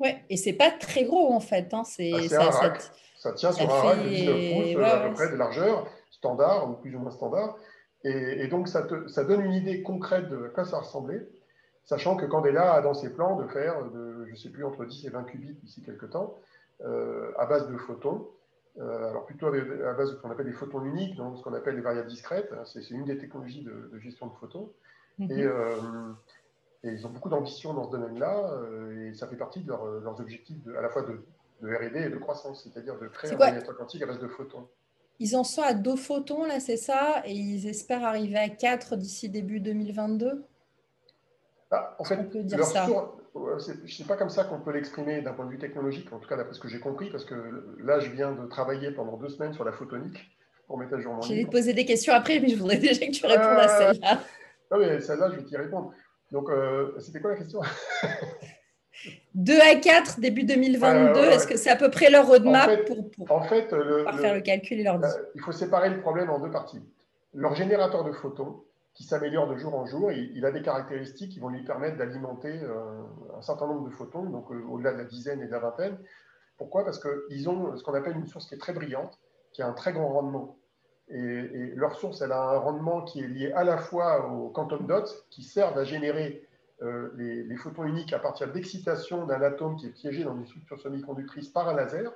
Ouais, 0.00 0.24
et 0.28 0.36
c'est 0.36 0.52
pas 0.52 0.70
très 0.70 1.04
gros 1.04 1.32
en 1.32 1.40
fait. 1.40 1.72
Hein. 1.72 1.84
C'est, 1.84 2.12
ah, 2.14 2.50
ça, 2.50 2.74
ça, 3.16 3.32
tient 3.32 3.52
sur 3.52 3.72
un 3.72 3.80
rack 3.80 4.02
de 4.02 4.08
19 4.08 4.74
pouces 4.74 4.84
à 4.84 5.08
peu 5.08 5.14
près 5.14 5.30
de 5.30 5.36
largeur, 5.36 5.86
standard 6.10 6.70
ou 6.70 6.74
plus 6.74 6.94
ou 6.94 6.98
moins 6.98 7.10
standard. 7.10 7.56
Et, 8.04 8.48
donc 8.48 8.68
ça, 8.68 8.82
te, 8.82 9.08
ça, 9.08 9.24
donne 9.24 9.40
une 9.40 9.54
idée 9.54 9.82
concrète 9.82 10.28
de 10.28 10.48
quoi 10.54 10.66
ça 10.66 10.78
ressemblait, 10.78 11.26
sachant 11.84 12.16
que 12.16 12.26
Candela 12.26 12.74
a 12.74 12.82
dans 12.82 12.92
ses 12.92 13.10
plans 13.10 13.36
de 13.36 13.46
faire, 13.48 13.82
de, 13.90 14.26
je 14.26 14.32
ne 14.32 14.36
sais 14.36 14.50
plus, 14.50 14.62
entre 14.64 14.84
10 14.84 15.06
et 15.06 15.10
20 15.10 15.24
qubits 15.24 15.54
d'ici 15.62 15.82
quelques 15.82 16.10
temps, 16.10 16.38
euh, 16.82 17.32
à 17.38 17.46
base 17.46 17.66
de 17.66 17.76
photons. 17.78 18.28
Euh, 18.76 19.08
alors 19.08 19.24
plutôt 19.24 19.46
à 19.46 19.92
base 19.94 20.10
de 20.10 20.16
ce 20.16 20.20
qu'on 20.20 20.30
appelle 20.30 20.46
des 20.46 20.52
photons 20.52 20.84
uniques, 20.84 21.16
donc 21.16 21.38
ce 21.38 21.42
qu'on 21.42 21.54
appelle 21.54 21.76
des 21.76 21.80
variables 21.80 22.08
discrètes. 22.08 22.52
C'est, 22.66 22.90
une 22.90 23.04
des 23.04 23.16
technologies 23.16 23.62
de, 23.62 23.98
gestion 24.00 24.26
de 24.26 24.34
photons. 24.34 24.70
Mm-hmm. 25.18 25.38
Et 25.38 25.44
euh, 25.44 25.76
et 26.84 26.92
ils 26.92 27.06
ont 27.06 27.10
beaucoup 27.10 27.28
d'ambition 27.28 27.72
dans 27.72 27.84
ce 27.84 27.90
domaine-là, 27.90 28.50
euh, 28.52 29.08
et 29.08 29.14
ça 29.14 29.26
fait 29.26 29.36
partie 29.36 29.60
de 29.60 29.72
euh, 29.72 30.00
leurs 30.00 30.20
objectifs 30.20 30.56
à 30.76 30.82
la 30.82 30.90
fois 30.90 31.02
de, 31.02 31.24
RD 31.62 31.96
et 31.96 32.10
de 32.10 32.18
croissance, 32.18 32.62
c'est-à-dire 32.62 32.98
de 32.98 33.08
créer 33.08 33.32
un 33.32 33.40
ordinateur 33.40 33.76
quantique 33.76 34.02
à 34.02 34.06
base 34.06 34.18
de 34.18 34.28
photons. 34.28 34.68
Ils 35.18 35.34
en 35.36 35.44
sont 35.44 35.62
à 35.62 35.72
deux 35.72 35.96
photons, 35.96 36.44
là, 36.44 36.60
c'est 36.60 36.76
ça 36.76 37.22
Et 37.24 37.32
ils 37.32 37.66
espèrent 37.68 38.04
arriver 38.04 38.36
à 38.36 38.48
quatre 38.48 38.96
d'ici 38.96 39.30
début 39.30 39.60
2022 39.60 40.44
ah, 41.70 41.96
En 41.98 42.04
fait, 42.04 42.18
on 42.18 42.24
peut 42.24 42.42
dire 42.42 42.62
ça. 42.64 42.86
c'est 43.86 44.06
pas 44.06 44.16
comme 44.16 44.28
ça 44.28 44.44
qu'on 44.44 44.60
peut 44.60 44.72
l'exprimer 44.72 45.22
d'un 45.22 45.32
point 45.32 45.46
de 45.46 45.52
vue 45.52 45.58
technologique, 45.58 46.12
en 46.12 46.18
tout 46.18 46.28
cas 46.28 46.36
d'après 46.36 46.52
ce 46.52 46.60
que 46.60 46.68
j'ai 46.68 46.80
compris, 46.80 47.10
parce 47.10 47.24
que 47.24 47.34
là, 47.78 48.00
je 48.00 48.10
viens 48.10 48.32
de 48.32 48.46
travailler 48.46 48.90
pendant 48.90 49.16
deux 49.16 49.30
semaines 49.30 49.54
sur 49.54 49.64
la 49.64 49.72
photonique 49.72 50.36
pour 50.66 50.76
mettre 50.76 50.94
à 50.94 51.00
jour 51.00 51.14
mon 51.14 51.22
Je 51.22 51.32
vais 51.32 51.44
te 51.44 51.50
poser 51.50 51.72
des 51.72 51.86
questions 51.86 52.12
après, 52.12 52.40
mais 52.40 52.48
je 52.48 52.56
voudrais 52.56 52.76
déjà 52.76 53.06
que 53.06 53.12
tu 53.12 53.24
répondes 53.24 53.46
à 53.46 53.70
euh, 53.70 53.92
celle-là. 53.92 54.20
Non, 54.70 54.78
mais 54.78 55.00
celle-là, 55.00 55.30
je 55.30 55.36
vais 55.36 55.44
t'y 55.44 55.56
répondre. 55.56 55.94
Donc, 56.34 56.50
euh, 56.50 56.98
c'était 56.98 57.20
quoi 57.20 57.30
la 57.30 57.36
question? 57.36 57.60
2 59.36 59.52
à 59.60 59.76
4 59.76 60.18
début 60.18 60.42
2022, 60.42 61.20
est-ce 61.26 61.46
que 61.46 61.56
c'est 61.56 61.70
à 61.70 61.76
peu 61.76 61.90
près 61.90 62.10
leur 62.10 62.26
roadmap 62.26 62.68
pour, 62.86 63.30
en 63.30 63.42
fait, 63.42 63.68
faire 63.68 64.34
le 64.34 64.40
calcul 64.40 64.80
et 64.80 64.82
leur 64.82 64.96
euh, 64.96 65.08
Il 65.36 65.40
faut 65.42 65.52
séparer 65.52 65.90
le 65.90 66.00
problème 66.00 66.30
en 66.30 66.40
deux 66.40 66.50
parties. 66.50 66.80
Leur 67.34 67.54
générateur 67.54 68.02
de 68.02 68.10
photons, 68.10 68.64
qui 68.94 69.04
s'améliore 69.04 69.46
de 69.46 69.56
jour 69.56 69.76
en 69.76 69.86
jour, 69.86 70.10
il, 70.10 70.44
a 70.44 70.50
des 70.50 70.62
caractéristiques 70.62 71.30
qui 71.30 71.38
vont 71.38 71.50
lui 71.50 71.62
permettre 71.62 71.98
d'alimenter 71.98 72.60
euh, 72.62 73.02
un 73.38 73.42
certain 73.42 73.68
nombre 73.68 73.88
de 73.88 73.94
photons, 73.94 74.24
donc 74.24 74.50
au-delà 74.50 74.92
de 74.92 74.98
la 74.98 75.04
dizaine 75.04 75.40
et 75.40 75.46
de 75.46 75.52
la 75.52 75.60
vingtaine. 75.60 75.96
Pourquoi? 76.58 76.84
Parce 76.84 77.00
qu'ils 77.00 77.48
ont 77.48 77.76
ce 77.76 77.84
qu'on 77.84 77.94
appelle 77.94 78.16
une 78.16 78.26
source 78.26 78.46
qui 78.48 78.56
est 78.56 78.58
très 78.58 78.72
brillante, 78.72 79.20
qui 79.52 79.62
a 79.62 79.68
un 79.68 79.72
très 79.72 79.92
grand 79.92 80.08
rendement. 80.08 80.58
Et, 81.08 81.72
leur 81.76 81.94
source, 81.96 82.22
elle 82.22 82.32
a 82.32 82.40
un 82.40 82.58
rendement 82.58 83.02
qui 83.02 83.20
est 83.20 83.28
lié 83.28 83.52
à 83.52 83.64
la 83.64 83.78
fois 83.78 84.30
aux 84.30 84.48
quantum 84.48 84.86
dots, 84.86 85.04
qui 85.30 85.42
servent 85.42 85.78
à 85.78 85.84
générer 85.84 86.46
euh, 86.82 87.10
les, 87.16 87.56
photons 87.56 87.84
uniques 87.84 88.12
à 88.12 88.18
partir 88.18 88.50
d'excitation 88.50 89.26
d'un 89.26 89.42
atome 89.42 89.76
qui 89.76 89.86
est 89.86 89.90
piégé 89.90 90.24
dans 90.24 90.34
une 90.34 90.46
structure 90.46 90.80
semi-conductrice 90.80 91.48
par 91.48 91.68
un 91.68 91.74
laser. 91.74 92.12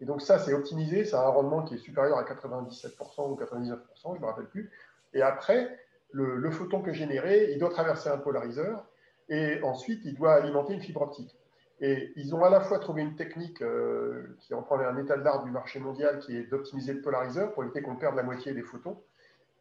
Et 0.00 0.04
donc 0.04 0.22
ça, 0.22 0.38
c'est 0.38 0.54
optimisé, 0.54 1.04
ça 1.04 1.22
a 1.22 1.26
un 1.26 1.30
rendement 1.30 1.62
qui 1.62 1.74
est 1.74 1.78
supérieur 1.78 2.18
à 2.18 2.24
97% 2.24 3.30
ou 3.30 3.36
99%, 3.36 3.76
je 4.04 4.08
ne 4.08 4.18
me 4.20 4.26
rappelle 4.26 4.46
plus. 4.46 4.70
Et 5.12 5.22
après, 5.22 5.78
le, 6.12 6.36
le 6.36 6.50
photon 6.50 6.82
que 6.82 6.92
généré, 6.92 7.52
il 7.52 7.58
doit 7.58 7.70
traverser 7.70 8.08
un 8.08 8.18
polariseur 8.18 8.84
et 9.28 9.60
ensuite, 9.62 10.00
il 10.04 10.14
doit 10.14 10.34
alimenter 10.34 10.72
une 10.72 10.80
fibre 10.80 11.02
optique. 11.02 11.36
Et 11.80 12.12
ils 12.16 12.34
ont 12.34 12.42
à 12.42 12.50
la 12.50 12.60
fois 12.60 12.78
trouvé 12.80 13.02
une 13.02 13.14
technique 13.14 13.62
euh, 13.62 14.36
qui 14.40 14.52
reprend 14.52 14.78
un 14.80 14.96
état 14.96 15.16
d'art 15.16 15.44
du 15.44 15.50
marché 15.50 15.78
mondial, 15.78 16.18
qui 16.18 16.36
est 16.36 16.42
d'optimiser 16.42 16.92
le 16.92 17.00
polariseur 17.00 17.52
pour 17.52 17.62
éviter 17.62 17.82
qu'on 17.82 17.96
perde 17.96 18.16
la 18.16 18.24
moitié 18.24 18.52
des 18.52 18.62
photons, 18.62 19.00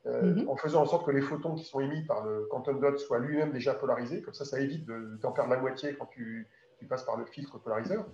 euh, 0.08 0.34
mhm. 0.34 0.50
en 0.50 0.56
faisant 0.56 0.82
en 0.82 0.86
sorte 0.86 1.06
que 1.06 1.12
les 1.12 1.22
photons 1.22 1.54
qui 1.54 1.64
sont 1.64 1.80
émis 1.80 2.04
par 2.06 2.26
le 2.26 2.48
quantum 2.50 2.80
dot 2.80 2.98
soient 2.98 3.20
lui-même 3.20 3.52
déjà 3.52 3.76
polarisés. 3.76 4.24
Comme 4.24 4.34
ça, 4.34 4.46
ça 4.46 4.60
évite 4.60 4.86
d'en 4.86 5.32
perdre 5.32 5.52
la 5.52 5.60
moitié 5.60 5.96
quand 5.96 6.08
tu, 6.08 6.48
passes 6.90 7.04
par 7.04 7.18
le 7.18 7.26
filtre 7.26 7.60
polariseur. 7.60 8.06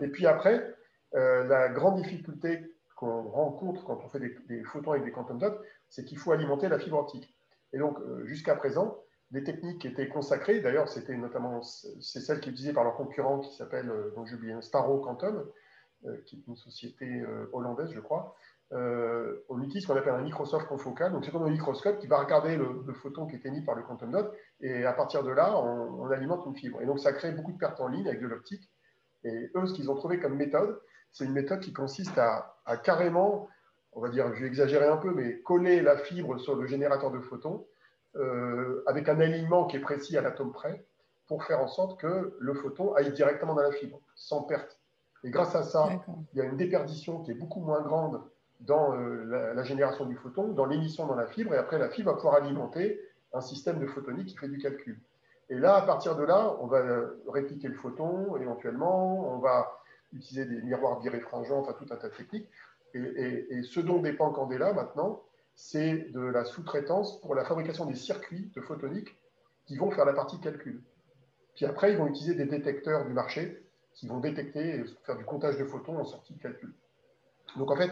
Et 0.00 0.08
puis 0.08 0.26
après, 0.26 0.74
euh, 1.14 1.44
la 1.44 1.68
grande 1.68 1.96
difficulté 1.96 2.74
qu'on 2.94 3.22
rencontre 3.22 3.84
quand 3.84 4.00
on 4.04 4.08
fait 4.08 4.20
des, 4.20 4.36
des, 4.48 4.64
photons 4.64 4.92
avec 4.92 5.04
des 5.04 5.12
quantum 5.12 5.38
dots, 5.38 5.58
c'est 5.88 6.04
qu'il 6.04 6.18
faut 6.18 6.32
alimenter 6.32 6.68
la 6.68 6.78
fibre 6.78 6.98
optique. 6.98 7.34
Et 7.72 7.78
donc, 7.78 7.98
jusqu'à 8.24 8.54
présent, 8.54 8.98
des 9.30 9.42
techniques 9.42 9.80
qui 9.80 9.88
étaient 9.88 10.08
consacrées. 10.08 10.60
D'ailleurs, 10.60 10.88
c'était 10.88 11.16
notamment 11.16 11.62
c'est 11.62 12.20
celle 12.20 12.40
qui 12.40 12.48
est 12.48 12.52
utilisée 12.52 12.72
par 12.72 12.84
leur 12.84 12.96
concurrent 12.96 13.40
qui 13.40 13.54
s'appelle, 13.56 13.90
euh, 13.90 14.12
dont 14.14 14.24
j'ai 14.24 14.36
oublié, 14.36 14.54
Sparrow 14.60 15.00
Quantum, 15.00 15.44
euh, 16.06 16.16
qui 16.26 16.36
est 16.36 16.46
une 16.46 16.56
société 16.56 17.06
euh, 17.06 17.48
hollandaise, 17.52 17.90
je 17.92 18.00
crois. 18.00 18.36
on 18.70 19.62
utilise 19.62 19.82
ce 19.82 19.88
qu'on 19.88 19.96
appelle 19.96 20.14
un 20.14 20.22
microsoft 20.22 20.66
confocal. 20.68 21.12
Donc, 21.12 21.24
c'est 21.24 21.32
comme 21.32 21.44
un 21.44 21.50
microscope 21.50 21.98
qui 21.98 22.06
va 22.06 22.18
regarder 22.18 22.56
le, 22.56 22.92
photon 22.92 23.26
qui 23.26 23.36
est 23.36 23.46
émis 23.46 23.62
par 23.62 23.74
le 23.74 23.82
quantum 23.82 24.12
dot, 24.12 24.32
et 24.60 24.84
à 24.84 24.92
partir 24.92 25.22
de 25.24 25.30
là, 25.30 25.58
on, 25.60 26.08
alimente 26.10 26.46
une 26.46 26.56
fibre. 26.56 26.80
Et 26.80 26.86
donc, 26.86 27.00
ça 27.00 27.12
crée 27.12 27.32
beaucoup 27.32 27.52
de 27.52 27.58
pertes 27.58 27.80
en 27.80 27.88
ligne 27.88 28.06
avec 28.06 28.20
de 28.20 28.26
l'optique. 28.26 28.70
Et 29.24 29.50
eux, 29.56 29.66
ce 29.66 29.74
qu'ils 29.74 29.90
ont 29.90 29.96
trouvé 29.96 30.20
comme 30.20 30.36
méthode, 30.36 30.80
c'est 31.10 31.24
une 31.24 31.32
méthode 31.32 31.60
qui 31.60 31.72
consiste 31.72 32.16
à, 32.18 32.56
à, 32.64 32.76
carrément, 32.76 33.48
on 33.92 34.00
va 34.00 34.08
dire, 34.08 34.32
je 34.34 34.42
vais 34.42 34.46
exagérer 34.46 34.86
un 34.86 34.98
peu, 34.98 35.12
mais 35.12 35.40
coller 35.40 35.80
la 35.80 35.96
fibre 35.96 36.38
sur 36.38 36.54
le 36.54 36.66
générateur 36.66 37.10
de 37.10 37.18
photons 37.18 37.66
euh, 38.18 38.82
avec 38.86 39.08
un 39.08 39.20
alignement 39.20 39.66
qui 39.66 39.76
est 39.76 39.80
précis 39.80 40.16
à 40.16 40.22
l'atome 40.22 40.52
près, 40.52 40.84
pour 41.26 41.44
faire 41.44 41.60
en 41.60 41.68
sorte 41.68 41.98
que 41.98 42.36
le 42.38 42.54
photon 42.54 42.94
aille 42.94 43.12
directement 43.12 43.54
dans 43.54 43.62
la 43.62 43.72
fibre, 43.72 44.00
sans 44.14 44.42
perte. 44.42 44.78
Et 45.24 45.30
grâce 45.30 45.54
à 45.54 45.62
ça, 45.62 45.88
il 46.32 46.38
y 46.38 46.40
a 46.40 46.44
une 46.44 46.56
déperdition 46.56 47.20
qui 47.20 47.32
est 47.32 47.34
beaucoup 47.34 47.60
moins 47.60 47.82
grande 47.82 48.20
dans 48.60 48.94
euh, 48.94 49.52
la, 49.54 49.62
génération 49.64 50.06
du 50.06 50.16
photon, 50.16 50.48
dans 50.48 50.66
l'émission 50.66 51.06
dans 51.06 51.16
la 51.16 51.26
fibre, 51.26 51.52
et 51.54 51.58
après 51.58 51.78
la 51.78 51.88
fibre 51.88 52.10
va 52.12 52.16
pouvoir 52.16 52.36
alimenter 52.36 53.00
un 53.32 53.40
système 53.40 53.78
de 53.78 53.86
photonique 53.86 54.28
qui 54.28 54.36
fait 54.36 54.48
du 54.48 54.58
calcul. 54.58 54.98
Et 55.50 55.56
là, 55.56 55.76
à 55.76 55.82
partir 55.82 56.16
de 56.16 56.22
là, 56.22 56.56
on 56.60 56.66
va 56.66 56.82
répliquer 57.28 57.68
le 57.68 57.74
photon 57.74 58.36
éventuellement, 58.36 59.34
on 59.34 59.38
va 59.38 59.80
utiliser 60.12 60.46
des 60.46 60.62
miroirs 60.62 61.00
biréfringents, 61.00 61.58
enfin 61.58 61.74
tout 61.74 61.92
un 61.92 61.96
tas 61.96 62.08
de 62.08 62.14
techniques. 62.14 62.48
Et, 62.94 63.46
et 63.50 63.62
ce 63.62 63.80
dont 63.80 63.98
dépend 63.98 64.30
Candela 64.30 64.72
maintenant, 64.72 65.22
c'est 65.56 66.12
de 66.12 66.20
la 66.20 66.44
sous-traitance 66.44 67.20
pour 67.22 67.34
la 67.34 67.44
fabrication 67.44 67.86
des 67.86 67.94
circuits 67.94 68.52
de 68.54 68.60
photonique 68.60 69.16
qui 69.64 69.76
vont 69.76 69.90
faire 69.90 70.04
la 70.04 70.12
partie 70.12 70.38
calcul. 70.38 70.82
Puis 71.56 71.64
après, 71.64 71.92
ils 71.92 71.98
vont 71.98 72.06
utiliser 72.06 72.34
des 72.34 72.44
détecteurs 72.44 73.06
du 73.06 73.14
marché 73.14 73.66
qui 73.94 74.06
vont 74.06 74.20
détecter 74.20 74.76
et 74.76 74.84
faire 75.04 75.16
du 75.16 75.24
comptage 75.24 75.56
de 75.56 75.64
photons 75.64 75.98
en 75.98 76.04
sortie 76.04 76.34
de 76.34 76.42
calcul. 76.42 76.72
Donc 77.56 77.70
en 77.70 77.76
fait, 77.76 77.90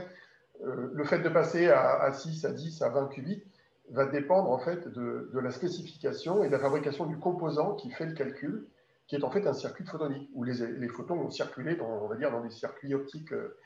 euh, 0.63 0.91
le 0.93 1.05
fait 1.05 1.21
de 1.21 1.29
passer 1.31 1.69
à, 1.69 2.13
6, 2.13 2.45
à 2.45 2.53
10, 2.53 2.83
à 2.83 2.91
20 2.91 3.09
qubits 3.09 3.43
va 3.91 4.07
dépendre 4.07 4.51
en 4.51 4.59
fait 4.59 4.87
de, 4.87 5.31
la 5.33 5.51
spécification 5.51 6.45
et 6.45 6.49
de 6.49 6.53
la 6.53 6.59
fabrication 6.59 7.07
du 7.07 7.19
composant 7.19 7.75
qui 7.75 7.91
fait 7.91 8.07
le 8.07 8.13
calcul, 8.13 8.67
qui 9.07 9.17
est 9.17 9.25
en 9.25 9.31
fait 9.31 9.47
un 9.47 9.55
circuit 9.55 9.87
photonique, 9.87 10.31
où 10.35 10.45
les, 10.45 10.89
photons 10.89 11.17
vont 11.17 11.31
circuler 11.31 11.77
dans, 11.77 12.41
des 12.43 12.51
circuits 12.51 12.95
optiques 12.95 13.33
euh, 13.33 13.57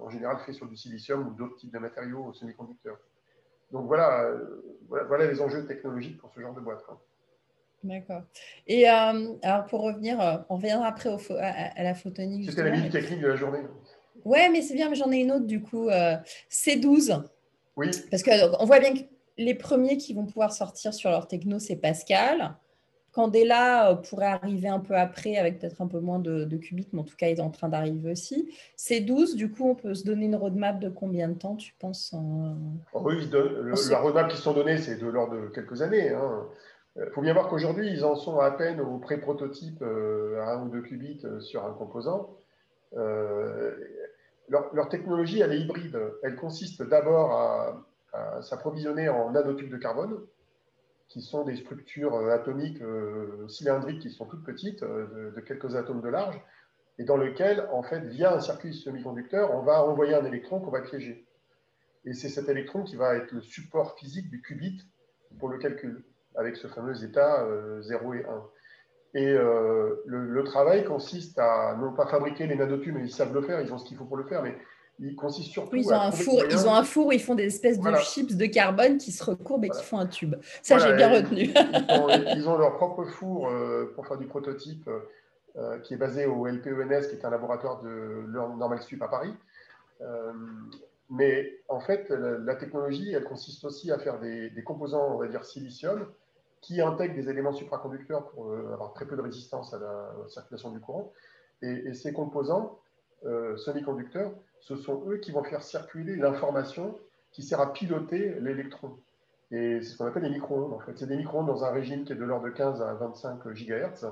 en 0.00 0.10
général 0.10 0.38
fait 0.38 0.52
sur 0.52 0.68
du 0.68 0.76
silicium 0.76 1.26
ou 1.26 1.34
d'autres 1.34 1.56
types 1.56 1.72
de 1.72 1.78
matériaux 1.78 2.32
semi-conducteurs. 2.32 2.98
Donc 3.72 3.86
voilà, 3.86 4.28
voilà, 4.88 5.26
les 5.26 5.40
enjeux 5.40 5.66
technologiques 5.66 6.18
pour 6.18 6.30
ce 6.30 6.40
genre 6.40 6.54
de 6.54 6.60
boîte. 6.60 6.84
D'accord. 7.82 8.22
Et 8.66 8.86
alors 8.86 9.64
pour 9.66 9.82
revenir, 9.82 10.44
on 10.48 10.56
reviendra 10.56 10.86
après 10.86 11.10
à, 11.40 11.82
la 11.82 11.94
photonique. 11.94 12.48
C'était 12.50 12.64
la 12.64 12.70
minute 12.70 12.92
technique 12.92 13.20
de 13.20 13.28
la 13.28 13.36
journée. 13.36 13.60
Ouais, 14.24 14.48
mais 14.50 14.62
c'est 14.62 14.74
bien, 14.74 14.88
mais 14.88 14.94
j'en 14.94 15.10
ai 15.10 15.18
une 15.18 15.32
autre 15.32 15.46
du 15.46 15.62
coup. 15.62 15.88
C12. 16.50 17.24
Oui. 17.76 17.90
Parce 18.10 18.22
qu'on 18.22 18.64
voit 18.66 18.78
bien 18.78 18.94
que 18.94 19.00
les 19.38 19.54
premiers 19.54 19.96
qui 19.96 20.14
vont 20.14 20.26
pouvoir 20.26 20.52
sortir 20.52 20.92
sur 20.94 21.10
leur 21.10 21.26
techno, 21.26 21.58
c'est 21.58 21.76
Pascal. 21.76 22.54
Candela 23.12 23.90
euh, 23.90 23.94
pourrait 23.94 24.26
arriver 24.26 24.68
un 24.68 24.80
peu 24.80 24.96
après 24.96 25.36
avec 25.36 25.58
peut-être 25.58 25.80
un 25.82 25.86
peu 25.86 26.00
moins 26.00 26.18
de, 26.18 26.44
qubits, 26.56 26.88
mais 26.92 27.00
en 27.00 27.04
tout 27.04 27.16
cas, 27.16 27.28
il 27.28 27.38
est 27.38 27.42
en 27.42 27.50
train 27.50 27.68
d'arriver 27.68 28.12
aussi. 28.12 28.52
C'est 28.76 29.00
12, 29.00 29.36
du 29.36 29.50
coup, 29.50 29.68
on 29.68 29.74
peut 29.74 29.94
se 29.94 30.04
donner 30.04 30.26
une 30.26 30.36
roadmap 30.36 30.78
de 30.78 30.88
combien 30.88 31.28
de 31.28 31.34
temps, 31.34 31.56
tu 31.56 31.74
penses 31.78 32.14
oh 32.92 33.00
Oui, 33.04 33.30
la 33.30 33.98
roadmap 33.98 34.28
qui 34.28 34.38
sont 34.38 34.54
donnés, 34.54 34.78
c'est 34.78 34.96
de 34.96 35.06
l'ordre 35.06 35.40
de 35.40 35.48
quelques 35.48 35.82
années. 35.82 36.06
Il 36.06 36.14
hein. 36.14 36.46
euh, 36.98 37.10
faut 37.12 37.20
bien 37.20 37.34
voir 37.34 37.48
qu'aujourd'hui, 37.48 37.90
ils 37.90 38.04
en 38.04 38.16
sont 38.16 38.38
à 38.38 38.50
peine 38.50 38.80
au 38.80 38.98
pré-prototype 38.98 39.82
euh, 39.82 40.40
à 40.40 40.54
1 40.54 40.66
ou 40.66 40.68
2 40.70 40.82
qubits 40.82 41.22
sur 41.40 41.64
un 41.66 41.72
composant. 41.72 42.34
leur, 44.48 44.88
technologie, 44.88 45.40
elle 45.40 45.52
est 45.52 45.60
hybride. 45.60 45.98
Elle 46.22 46.36
consiste 46.36 46.82
d'abord 46.82 47.32
à 47.32 48.42
s'approvisionner 48.42 49.08
en 49.08 49.30
nanotubes 49.30 49.70
de 49.70 49.78
carbone 49.78 50.18
qui 51.12 51.20
sont 51.20 51.44
des 51.44 51.56
structures 51.56 52.14
euh, 52.14 52.30
atomiques 52.30 52.80
euh, 52.80 53.46
cylindriques 53.46 54.00
qui 54.00 54.10
sont 54.10 54.24
toutes 54.24 54.44
petites, 54.44 54.82
euh, 54.82 55.30
de, 55.36 55.40
quelques 55.42 55.76
atomes 55.76 56.00
de 56.00 56.08
large, 56.08 56.40
et 56.98 57.04
dans 57.04 57.18
lequel, 57.18 57.68
en 57.70 57.82
fait, 57.82 58.00
via 58.00 58.34
un 58.34 58.40
circuit 58.40 58.72
semi-conducteur, 58.72 59.54
on 59.54 59.60
va 59.60 59.84
envoyer 59.84 60.14
un 60.14 60.24
électron 60.24 60.60
qu'on 60.60 60.70
va 60.70 60.80
piéger. 60.80 61.26
Et 62.06 62.14
c'est 62.14 62.30
cet 62.30 62.48
électron 62.48 62.82
qui 62.82 62.96
va 62.96 63.14
être 63.16 63.30
le 63.32 63.42
support 63.42 63.94
physique 63.98 64.30
du 64.30 64.40
qubit 64.40 64.82
pour 65.38 65.50
le 65.50 65.58
calcul, 65.58 66.02
avec 66.34 66.56
ce 66.56 66.66
fameux 66.66 67.04
état 67.04 67.46
0 67.80 68.14
et 68.14 68.24
1. 68.24 68.42
Et 69.14 69.34
le, 69.34 70.42
travail 70.44 70.84
consiste 70.84 71.38
à 71.38 71.76
non 71.76 71.92
pas 71.94 72.06
fabriquer 72.06 72.46
les 72.46 72.56
nanotubes, 72.56 72.94
mais 72.94 73.04
ils 73.04 73.12
savent 73.12 73.32
le 73.32 73.42
faire, 73.42 73.60
ils 73.60 73.72
ont 73.72 73.78
ce 73.78 73.84
qu'il 73.84 73.96
faut 73.96 74.04
pour 74.04 74.16
le 74.16 74.24
faire, 74.24 74.42
mais 74.42 74.56
il 75.02 75.16
consiste 75.16 75.50
surtout 75.50 75.76
ils 75.76 75.88
ont, 75.88 76.00
un 76.00 76.12
four, 76.12 76.44
ils 76.48 76.66
ont 76.66 76.74
un 76.74 76.84
four 76.84 77.06
où 77.06 77.12
ils 77.12 77.22
font 77.22 77.34
des 77.34 77.46
espèces 77.46 77.80
de 77.80 77.92
chips 77.96 78.36
de 78.36 78.46
carbone 78.46 78.98
qui 78.98 79.10
se 79.10 79.24
recourbent 79.24 79.64
et 79.64 79.70
qui 79.70 79.82
font 79.82 79.98
un 79.98 80.06
tube. 80.06 80.36
Ça, 80.62 80.78
j'ai 80.78 80.94
bien 80.94 81.10
retenu. 81.10 81.52
Ils 82.36 82.48
ont, 82.48 82.56
leur 82.56 82.76
propre 82.76 83.04
four 83.04 83.48
euh, 83.48 83.92
pour 83.94 84.06
faire 84.06 84.16
du 84.16 84.26
prototype 84.26 84.88
euh, 85.56 85.78
qui 85.80 85.94
est 85.94 85.96
basé 85.96 86.26
au 86.26 86.46
LPENS, 86.46 87.08
qui 87.08 87.16
est 87.16 87.24
un 87.24 87.30
laboratoire 87.30 87.82
de 87.82 88.26
Normal 88.28 88.80
Sup 88.82 89.02
à 89.02 89.08
Paris. 89.08 89.34
Euh, 90.00 90.32
mais 91.10 91.60
en 91.68 91.80
fait, 91.80 92.08
la, 92.10 92.54
technologie, 92.54 93.12
elle 93.12 93.24
consiste 93.24 93.64
aussi 93.64 93.90
à 93.90 93.98
faire 93.98 94.20
des, 94.20 94.52
composants, 94.64 95.14
on 95.14 95.18
va 95.18 95.26
dire 95.26 95.44
silicium, 95.44 96.06
qui 96.60 96.80
intègrent 96.80 97.14
des 97.14 97.28
éléments 97.28 97.52
supraconducteurs 97.52 98.30
pour 98.30 98.54
avoir 98.54 98.94
très 98.94 99.04
peu 99.04 99.16
de 99.16 99.20
résistance 99.20 99.74
à 99.74 99.78
la, 99.78 100.28
circulation 100.28 100.70
du 100.70 100.80
courant. 100.80 101.12
et 101.60 101.92
ces 101.92 102.12
composants 102.12 102.78
semi-conducteurs 103.56 104.32
ce 104.62 104.76
sont 104.76 105.02
eux 105.08 105.18
qui 105.18 105.32
vont 105.32 105.42
faire 105.42 105.62
circuler 105.62 106.16
l'information 106.16 106.98
qui 107.32 107.42
sert 107.42 107.60
à 107.60 107.72
piloter 107.72 108.36
l'électron. 108.40 108.96
Et 109.50 109.82
c'est 109.82 109.90
ce 109.90 109.98
qu'on 109.98 110.06
appelle 110.06 110.22
les 110.22 110.30
micro-ondes. 110.30 110.72
En 110.72 110.78
fait, 110.78 110.96
c'est 110.96 111.06
des 111.06 111.16
micro-ondes 111.16 111.46
dans 111.46 111.64
un 111.64 111.70
régime 111.70 112.04
qui 112.04 112.12
est 112.12 112.16
de 112.16 112.24
l'ordre 112.24 112.46
de 112.46 112.50
15 112.50 112.80
à 112.80 112.94
25 112.94 113.46
GHz. 113.48 114.06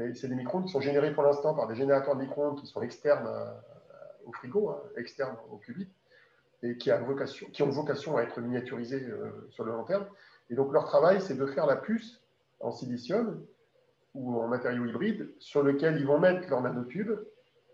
Et 0.00 0.14
c'est 0.14 0.28
des 0.28 0.34
micro-ondes 0.34 0.64
qui 0.64 0.72
sont 0.72 0.80
générés 0.80 1.12
pour 1.12 1.22
l'instant 1.22 1.54
par 1.54 1.68
des 1.68 1.74
générateurs 1.74 2.16
de 2.16 2.22
micro-ondes 2.22 2.58
qui 2.58 2.66
sont 2.66 2.82
externes 2.82 3.28
au 4.24 4.32
frigo, 4.32 4.70
hein, 4.70 4.80
externes 4.96 5.36
au 5.52 5.58
qubit, 5.58 5.88
et 6.62 6.78
qui, 6.78 6.90
ont 6.90 7.68
vocation 7.68 8.16
à 8.16 8.22
être 8.22 8.40
miniaturisés 8.40 9.04
euh, 9.04 9.46
sur 9.50 9.64
le 9.64 9.72
long 9.72 9.84
terme. 9.84 10.06
Et 10.48 10.54
donc 10.54 10.72
leur 10.72 10.86
travail, 10.86 11.20
c'est 11.20 11.36
de 11.36 11.46
faire 11.46 11.66
la 11.66 11.76
puce 11.76 12.20
en 12.60 12.72
silicium 12.72 13.44
ou 14.14 14.40
en 14.40 14.48
matériau 14.48 14.86
hybride 14.86 15.28
sur 15.38 15.62
lequel 15.62 15.98
ils 15.98 16.06
vont 16.06 16.18
mettre 16.18 16.48
leur 16.48 16.62
nanotube 16.62 17.12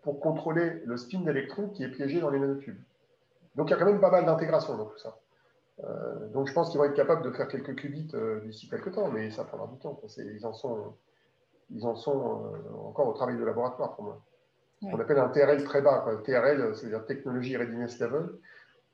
pour 0.02 0.20
contrôler 0.20 0.82
le 0.84 0.96
spin 0.96 1.20
d'électrons 1.20 1.68
qui 1.68 1.84
est 1.84 1.88
piégé 1.88 2.20
dans 2.20 2.30
les 2.30 2.38
nanotubes. 2.38 2.80
Donc 3.56 3.68
il 3.68 3.70
y 3.72 3.74
a 3.74 3.78
quand 3.78 3.86
même 3.86 4.00
pas 4.00 4.10
mal 4.10 4.24
d'intégration 4.24 4.76
dans 4.76 4.86
tout 4.86 4.98
ça. 4.98 5.18
Euh, 5.84 6.28
donc 6.28 6.46
je 6.46 6.52
pense 6.52 6.70
qu'ils 6.70 6.78
vont 6.78 6.84
être 6.84 6.94
capables 6.94 7.22
de 7.22 7.30
faire 7.30 7.48
quelques 7.48 7.74
qubits 7.74 8.10
euh, 8.14 8.40
d'ici 8.40 8.68
quelques 8.68 8.92
temps, 8.92 9.08
mais 9.08 9.30
ça 9.30 9.44
prendra 9.44 9.66
du 9.66 9.78
temps. 9.78 9.98
Ils 10.18 10.46
en 10.46 10.52
sont, 10.52 10.94
ils 11.70 11.86
en 11.86 11.94
sont 11.94 12.44
euh, 12.44 12.86
encore 12.86 13.08
au 13.08 13.12
travail 13.12 13.36
de 13.36 13.44
laboratoire 13.44 13.94
pour 13.94 14.04
moi. 14.04 14.22
On 14.82 14.98
appelle 14.98 15.18
un 15.18 15.28
TRL 15.28 15.62
très 15.64 15.82
bas. 15.82 16.06
TRL, 16.24 16.74
c'est-à-dire 16.74 17.04
Technology 17.04 17.54
Readiness 17.54 18.00
Level, 18.00 18.30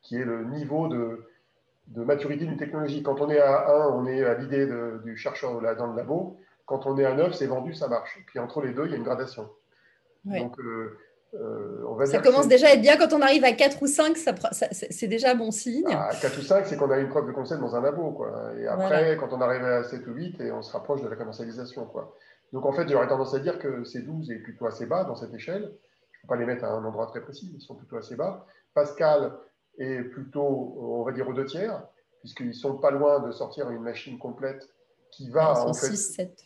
qui 0.03 0.17
est 0.17 0.25
le 0.25 0.45
niveau 0.45 0.89
de, 0.89 1.25
de 1.87 2.03
maturité 2.03 2.45
d'une 2.45 2.57
technologie. 2.57 3.05
Quand 3.05 3.21
on 3.21 3.31
est 3.31 3.39
à 3.39 3.71
1, 3.71 3.91
on 3.91 4.05
est 4.05 4.25
à 4.25 4.35
l'idée 4.35 4.69
du 5.05 5.17
chercheur 5.17 5.61
dans 5.61 5.87
le 5.87 5.97
labo. 5.97 6.39
Quand 6.65 6.87
on 6.87 6.99
est 6.99 7.05
à 7.05 7.15
9, 7.15 7.33
c'est 7.35 7.47
vendu, 7.47 7.73
ça 7.73 7.87
marche. 7.87 8.21
Puis 8.27 8.41
entre 8.41 8.63
les 8.63 8.73
deux, 8.73 8.87
il 8.87 8.91
y 8.91 8.95
a 8.95 8.97
une 8.97 9.05
gradation. 9.05 9.49
Donc, 10.27 10.59
euh, 10.59 10.99
euh, 11.35 11.85
on 11.89 11.95
va 11.95 12.07
ça 12.07 12.19
commence 12.19 12.49
déjà 12.49 12.69
à 12.69 12.71
être 12.71 12.81
bien 12.81 12.97
quand 12.97 13.13
on 13.13 13.21
arrive 13.21 13.45
à 13.45 13.53
4 13.53 13.83
ou 13.83 13.87
5, 13.87 14.17
ça, 14.17 14.33
c'est 14.73 15.09
déjà 15.09 15.35
bon 15.35 15.51
signe. 15.51 15.87
À 15.87 16.09
ah, 16.11 16.17
4 16.21 16.39
ou 16.39 16.43
5, 16.43 16.67
c'est 16.67 16.77
qu'on 16.77 16.91
a 16.91 16.99
une 16.99 17.09
preuve 17.09 17.27
de 17.27 17.33
concept 17.33 17.61
dans 17.61 17.75
un 17.75 17.83
labo. 17.83 18.13
Quoi. 18.13 18.53
Et 18.59 18.67
après, 18.67 19.17
quand 19.19 19.33
on 19.33 19.41
arrive 19.41 19.65
à 19.65 19.85
7 19.85 20.07
ou 20.07 20.13
8, 20.13 20.41
et 20.41 20.53
on 20.53 20.63
se 20.63 20.73
rapproche 20.73 21.03
de 21.03 21.09
la 21.09 21.17
commercialisation. 21.17 21.87
Quoi. 21.87 22.15
Donc 22.53 22.65
en 22.65 22.73
fait, 22.73 22.89
j'aurais 22.89 23.09
tendance 23.09 23.35
à 23.35 23.39
dire 23.39 23.59
que 23.59 23.85
ces 23.85 24.03
12 24.03 24.31
est 24.31 24.39
plutôt 24.39 24.67
assez 24.67 24.87
bas 24.87 25.05
dans 25.05 25.17
cette 25.17 25.35
échelle. 25.35 25.63
Je 25.63 26.19
ne 26.19 26.23
peux 26.23 26.29
pas 26.29 26.37
les 26.37 26.47
mettre 26.47 26.65
à 26.65 26.69
un 26.69 26.85
endroit 26.85 27.07
très 27.07 27.21
précis, 27.21 27.53
ils 27.55 27.61
sont 27.61 27.75
plutôt 27.75 27.97
assez 27.97 28.17
bas. 28.17 28.47
Pascal 28.75 29.33
est 29.79 30.03
plutôt, 30.03 30.77
on 30.81 31.03
va 31.03 31.13
dire, 31.13 31.29
aux 31.29 31.35
deux 31.35 31.45
tiers, 31.45 31.83
puisqu'ils 32.21 32.49
ne 32.49 32.53
sont 32.53 32.79
pas 32.79 32.91
loin 32.91 33.21
de 33.21 33.31
sortir 33.33 33.69
une 33.71 33.83
machine 33.83 34.19
complète 34.19 34.69
qui 35.11 35.29
va. 35.31 35.53
Ils 35.53 35.61
sont 35.61 35.69
en 35.69 35.75
fait, 35.75 35.87
6, 35.89 36.15
7. 36.15 36.45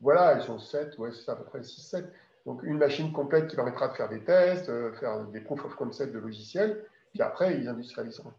Voilà, 0.00 0.34
ils 0.34 0.42
sont 0.42 0.58
7, 0.58 0.98
ouais, 0.98 1.10
c'est 1.12 1.30
à 1.30 1.36
peu 1.36 1.44
près 1.44 1.62
6, 1.62 1.80
7. 1.80 2.06
Donc, 2.46 2.62
une 2.62 2.76
machine 2.76 3.12
complète 3.12 3.48
qui 3.48 3.56
permettra 3.56 3.88
de 3.88 3.94
faire 3.94 4.08
des 4.08 4.22
tests, 4.22 4.68
euh, 4.68 4.92
faire 4.94 5.24
des 5.26 5.40
proof 5.40 5.64
of 5.64 5.74
concept 5.76 6.12
de 6.12 6.18
logiciels, 6.18 6.84
puis 7.12 7.22
après, 7.22 7.58
ils 7.58 7.68
industrialiseront. 7.68 8.32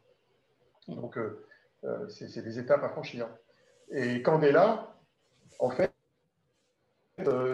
Donc, 0.87 1.17
euh, 1.17 1.43
euh, 1.83 2.07
c'est 2.09 2.43
des 2.43 2.59
étapes 2.59 2.83
à 2.83 2.89
franchir. 2.89 3.27
Et 3.89 4.21
Candela, 4.21 4.95
en 5.59 5.71
fait, 5.71 5.91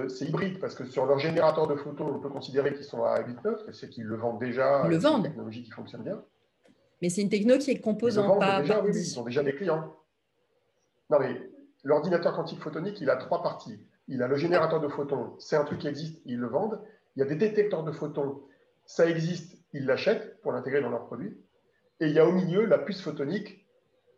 c'est 0.10 0.26
hybride 0.26 0.60
parce 0.60 0.76
que 0.76 0.86
sur 0.86 1.06
leur 1.06 1.20
générateur 1.20 1.68
de 1.68 1.76
photos, 1.76 2.12
on 2.14 2.20
peut 2.20 2.30
considérer 2.30 2.74
qu'ils 2.74 2.84
sont 2.84 3.04
à 3.04 3.22
8.9, 3.22 3.72
c'est 3.72 3.90
qu'ils 3.90 4.06
le 4.06 4.16
vendent 4.16 4.40
déjà. 4.40 4.82
Ils 4.86 4.90
le 4.90 4.98
vendent. 4.98 5.18
une 5.18 5.24
technologie 5.24 5.64
qui 5.64 5.72
fonctionne 5.72 6.04
bien. 6.04 6.22
Mais 7.02 7.10
c'est 7.10 7.22
une 7.22 7.30
techno 7.30 7.58
qui 7.58 7.72
est 7.72 7.80
composante. 7.80 8.40
Pas 8.40 8.62
déjà, 8.62 8.84
oui, 8.84 8.92
ils 8.94 9.20
ont 9.20 9.24
déjà 9.24 9.44
des 9.44 9.56
clients. 9.56 9.96
Non, 11.10 11.20
mais 11.20 11.50
l'ordinateur 11.84 12.34
quantique 12.34 12.60
photonique, 12.60 13.00
il 13.02 13.10
a 13.10 13.18
trois 13.18 13.42
parties 13.44 13.80
il 14.12 14.22
a 14.22 14.28
le 14.28 14.36
générateur 14.36 14.80
de 14.80 14.88
photons, 14.88 15.36
c'est 15.40 15.56
un 15.56 15.64
truc 15.64 15.80
qui 15.80 15.88
existe, 15.88 16.22
ils 16.26 16.38
le 16.38 16.48
vendent. 16.48 16.80
Il 17.16 17.20
y 17.20 17.24
a 17.24 17.26
des 17.26 17.36
détecteurs 17.36 17.84
de 17.84 17.92
photons, 17.92 18.42
ça 18.86 19.08
existe, 19.08 19.58
ils 19.74 19.86
l'achètent 19.86 20.40
pour 20.42 20.52
l'intégrer 20.52 20.82
dans 20.82 20.90
leurs 20.90 21.06
produits. 21.06 21.36
Et 22.00 22.08
il 22.08 22.14
y 22.14 22.20
a 22.20 22.28
au 22.28 22.32
milieu 22.32 22.66
la 22.66 22.78
puce 22.78 23.02
photonique, 23.02 23.66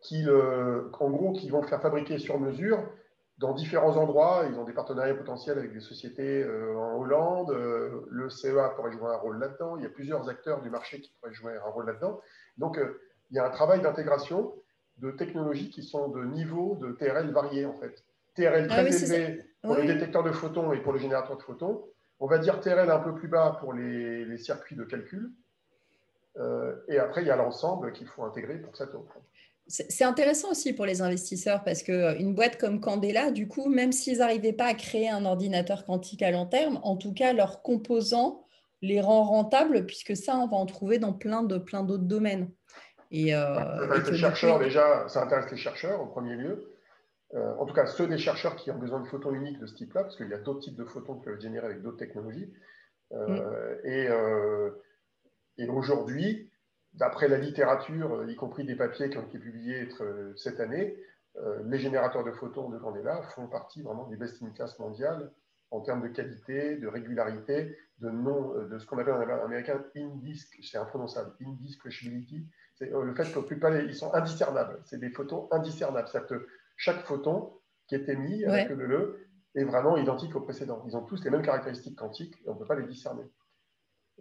qui, 0.04 0.26
en 0.28 1.10
gros, 1.10 1.32
qui 1.32 1.48
vont 1.48 1.62
faire 1.62 1.80
fabriquer 1.80 2.18
sur 2.18 2.38
mesure 2.38 2.86
dans 3.38 3.54
différents 3.54 3.96
endroits. 3.96 4.44
Ils 4.48 4.58
ont 4.58 4.64
des 4.64 4.72
partenariats 4.72 5.14
potentiels 5.14 5.58
avec 5.58 5.72
des 5.72 5.80
sociétés 5.80 6.42
euh, 6.42 6.76
en 6.76 6.98
Hollande. 6.98 7.50
Euh, 7.50 8.06
le 8.10 8.28
CEA 8.30 8.70
pourrait 8.76 8.92
jouer 8.92 9.08
un 9.08 9.16
rôle 9.16 9.38
là-dedans. 9.38 9.76
Il 9.76 9.82
y 9.82 9.86
a 9.86 9.90
plusieurs 9.90 10.28
acteurs 10.28 10.60
du 10.60 10.70
marché 10.70 11.00
qui 11.00 11.12
pourraient 11.12 11.34
jouer 11.34 11.56
un 11.56 11.70
rôle 11.70 11.86
là-dedans. 11.86 12.20
Donc, 12.58 12.78
euh, 12.78 13.00
il 13.30 13.36
y 13.36 13.38
a 13.38 13.46
un 13.46 13.50
travail 13.50 13.80
d'intégration 13.80 14.54
de 14.98 15.10
technologies 15.10 15.70
qui 15.70 15.82
sont 15.82 16.08
de 16.08 16.22
niveaux 16.24 16.76
de 16.76 16.92
TRL 16.92 17.32
variés, 17.32 17.64
en 17.64 17.74
fait. 17.74 18.04
TRL 18.34 18.66
ah 18.70 18.82
très 18.82 19.14
élevé 19.14 19.42
pour 19.62 19.76
les 19.76 19.86
détecteurs 19.86 20.22
de 20.22 20.32
photons 20.32 20.72
et 20.72 20.80
pour 20.80 20.92
le 20.92 20.98
générateur 20.98 21.36
de 21.36 21.42
photons. 21.42 21.84
On 22.20 22.26
va 22.26 22.38
dire 22.38 22.60
TRL 22.60 22.90
un 22.90 23.00
peu 23.00 23.14
plus 23.14 23.28
bas 23.28 23.56
pour 23.60 23.72
les, 23.72 24.36
circuits 24.38 24.76
de 24.76 24.84
calcul. 24.84 25.32
Euh, 26.36 26.74
et 26.88 26.98
après, 26.98 27.22
il 27.22 27.28
y 27.28 27.30
a 27.30 27.36
l'ensemble 27.36 27.92
qu'il 27.92 28.06
faut 28.06 28.24
intégrer 28.24 28.58
pour 28.58 28.76
cette 28.76 28.94
offre. 28.94 29.18
C'est 29.66 30.04
intéressant 30.04 30.50
aussi 30.50 30.74
pour 30.74 30.84
les 30.84 31.00
investisseurs 31.00 31.64
parce 31.64 31.82
qu'une 31.82 32.34
boîte 32.34 32.58
comme 32.58 32.80
Candela, 32.80 33.30
du 33.30 33.48
coup, 33.48 33.70
même 33.70 33.92
s'ils 33.92 34.18
n'arrivaient 34.18 34.52
pas 34.52 34.66
à 34.66 34.74
créer 34.74 35.08
un 35.08 35.24
ordinateur 35.24 35.86
quantique 35.86 36.20
à 36.22 36.30
long 36.30 36.44
terme, 36.44 36.80
en 36.82 36.96
tout 36.96 37.14
cas, 37.14 37.32
leurs 37.32 37.62
composants 37.62 38.44
les 38.82 39.00
rend 39.00 39.24
rentables 39.24 39.86
puisque 39.86 40.14
ça, 40.14 40.36
on 40.36 40.48
va 40.48 40.58
en 40.58 40.66
trouver 40.66 40.98
dans 40.98 41.14
plein 41.14 41.42
de 41.42 41.56
plein 41.56 41.82
d'autres 41.82 42.04
domaines. 42.04 42.50
Et, 43.10 43.34
euh, 43.34 44.02
les 44.10 44.16
chercheurs, 44.16 44.58
déjà, 44.58 45.08
ça 45.08 45.22
intéresse 45.22 45.50
les 45.50 45.56
chercheurs 45.56 46.00
en 46.00 46.06
premier 46.06 46.34
lieu. 46.34 46.73
Euh, 47.34 47.54
en 47.58 47.66
tout 47.66 47.74
cas 47.74 47.86
ceux 47.86 48.06
des 48.06 48.18
chercheurs 48.18 48.54
qui 48.56 48.70
ont 48.70 48.78
besoin 48.78 49.00
de 49.00 49.06
photons 49.06 49.32
uniques 49.32 49.58
de 49.58 49.66
ce 49.66 49.74
type-là, 49.74 50.02
parce 50.02 50.16
qu'il 50.16 50.28
y 50.28 50.34
a 50.34 50.38
d'autres 50.38 50.60
types 50.60 50.76
de 50.76 50.84
photons 50.84 51.16
qui 51.16 51.24
peuvent 51.24 51.34
être 51.34 51.40
générés 51.40 51.66
avec 51.66 51.82
d'autres 51.82 51.96
technologies. 51.96 52.52
Euh, 53.12 53.26
mm. 53.26 53.86
euh, 53.86 54.70
Et, 55.58 55.68
aujourd'hui, 55.68 56.50
d'après 56.92 57.28
la 57.28 57.38
littérature, 57.38 58.24
y 58.28 58.36
compris 58.36 58.64
des 58.64 58.76
papiers 58.76 59.10
qui 59.10 59.18
ont 59.18 59.26
été 59.26 59.38
publiés 59.38 59.88
cette 60.36 60.60
année, 60.60 60.96
les 61.64 61.78
générateurs 61.78 62.22
de 62.22 62.30
photons 62.30 62.68
de 62.68 62.78
Candela 62.78 63.22
font 63.34 63.48
partie 63.48 63.82
vraiment 63.82 64.06
des 64.06 64.16
best 64.16 64.40
in 64.42 64.50
class 64.50 64.78
mondiales 64.78 65.32
en 65.72 65.80
termes 65.80 66.02
de 66.02 66.08
qualité, 66.08 66.76
de 66.76 66.86
régularité, 66.86 67.76
de 68.00 68.78
ce 68.78 68.86
qu'on 68.86 68.98
appelle 68.98 69.14
en 69.14 69.44
américain 69.44 69.82
indisc, 69.96 70.56
c'est 70.62 70.78
imprononçable, 70.78 71.32
indiscretionability, 71.44 72.46
c'est 72.74 72.90
le 72.90 73.14
fait 73.14 73.24
que 73.24 73.84
ils 73.86 73.94
sont 73.94 74.12
indiscernables. 74.14 74.80
C'est 74.84 74.98
des 74.98 75.10
photos 75.10 75.48
indiscernables. 75.50 76.08
Chaque 76.76 77.04
photon 77.04 77.52
qui 77.86 77.94
est 77.94 78.08
émis 78.08 78.44
avec 78.44 78.70
le 78.70 78.86
le 78.86 79.26
est 79.54 79.64
vraiment 79.64 79.96
identique 79.96 80.34
au 80.34 80.40
précédent. 80.40 80.82
Ils 80.86 80.96
ont 80.96 81.04
tous 81.04 81.22
les 81.24 81.30
mêmes 81.30 81.42
caractéristiques 81.42 81.96
quantiques 81.96 82.34
et 82.44 82.48
on 82.48 82.54
ne 82.54 82.58
peut 82.58 82.66
pas 82.66 82.74
les 82.74 82.86
discerner. 82.86 83.24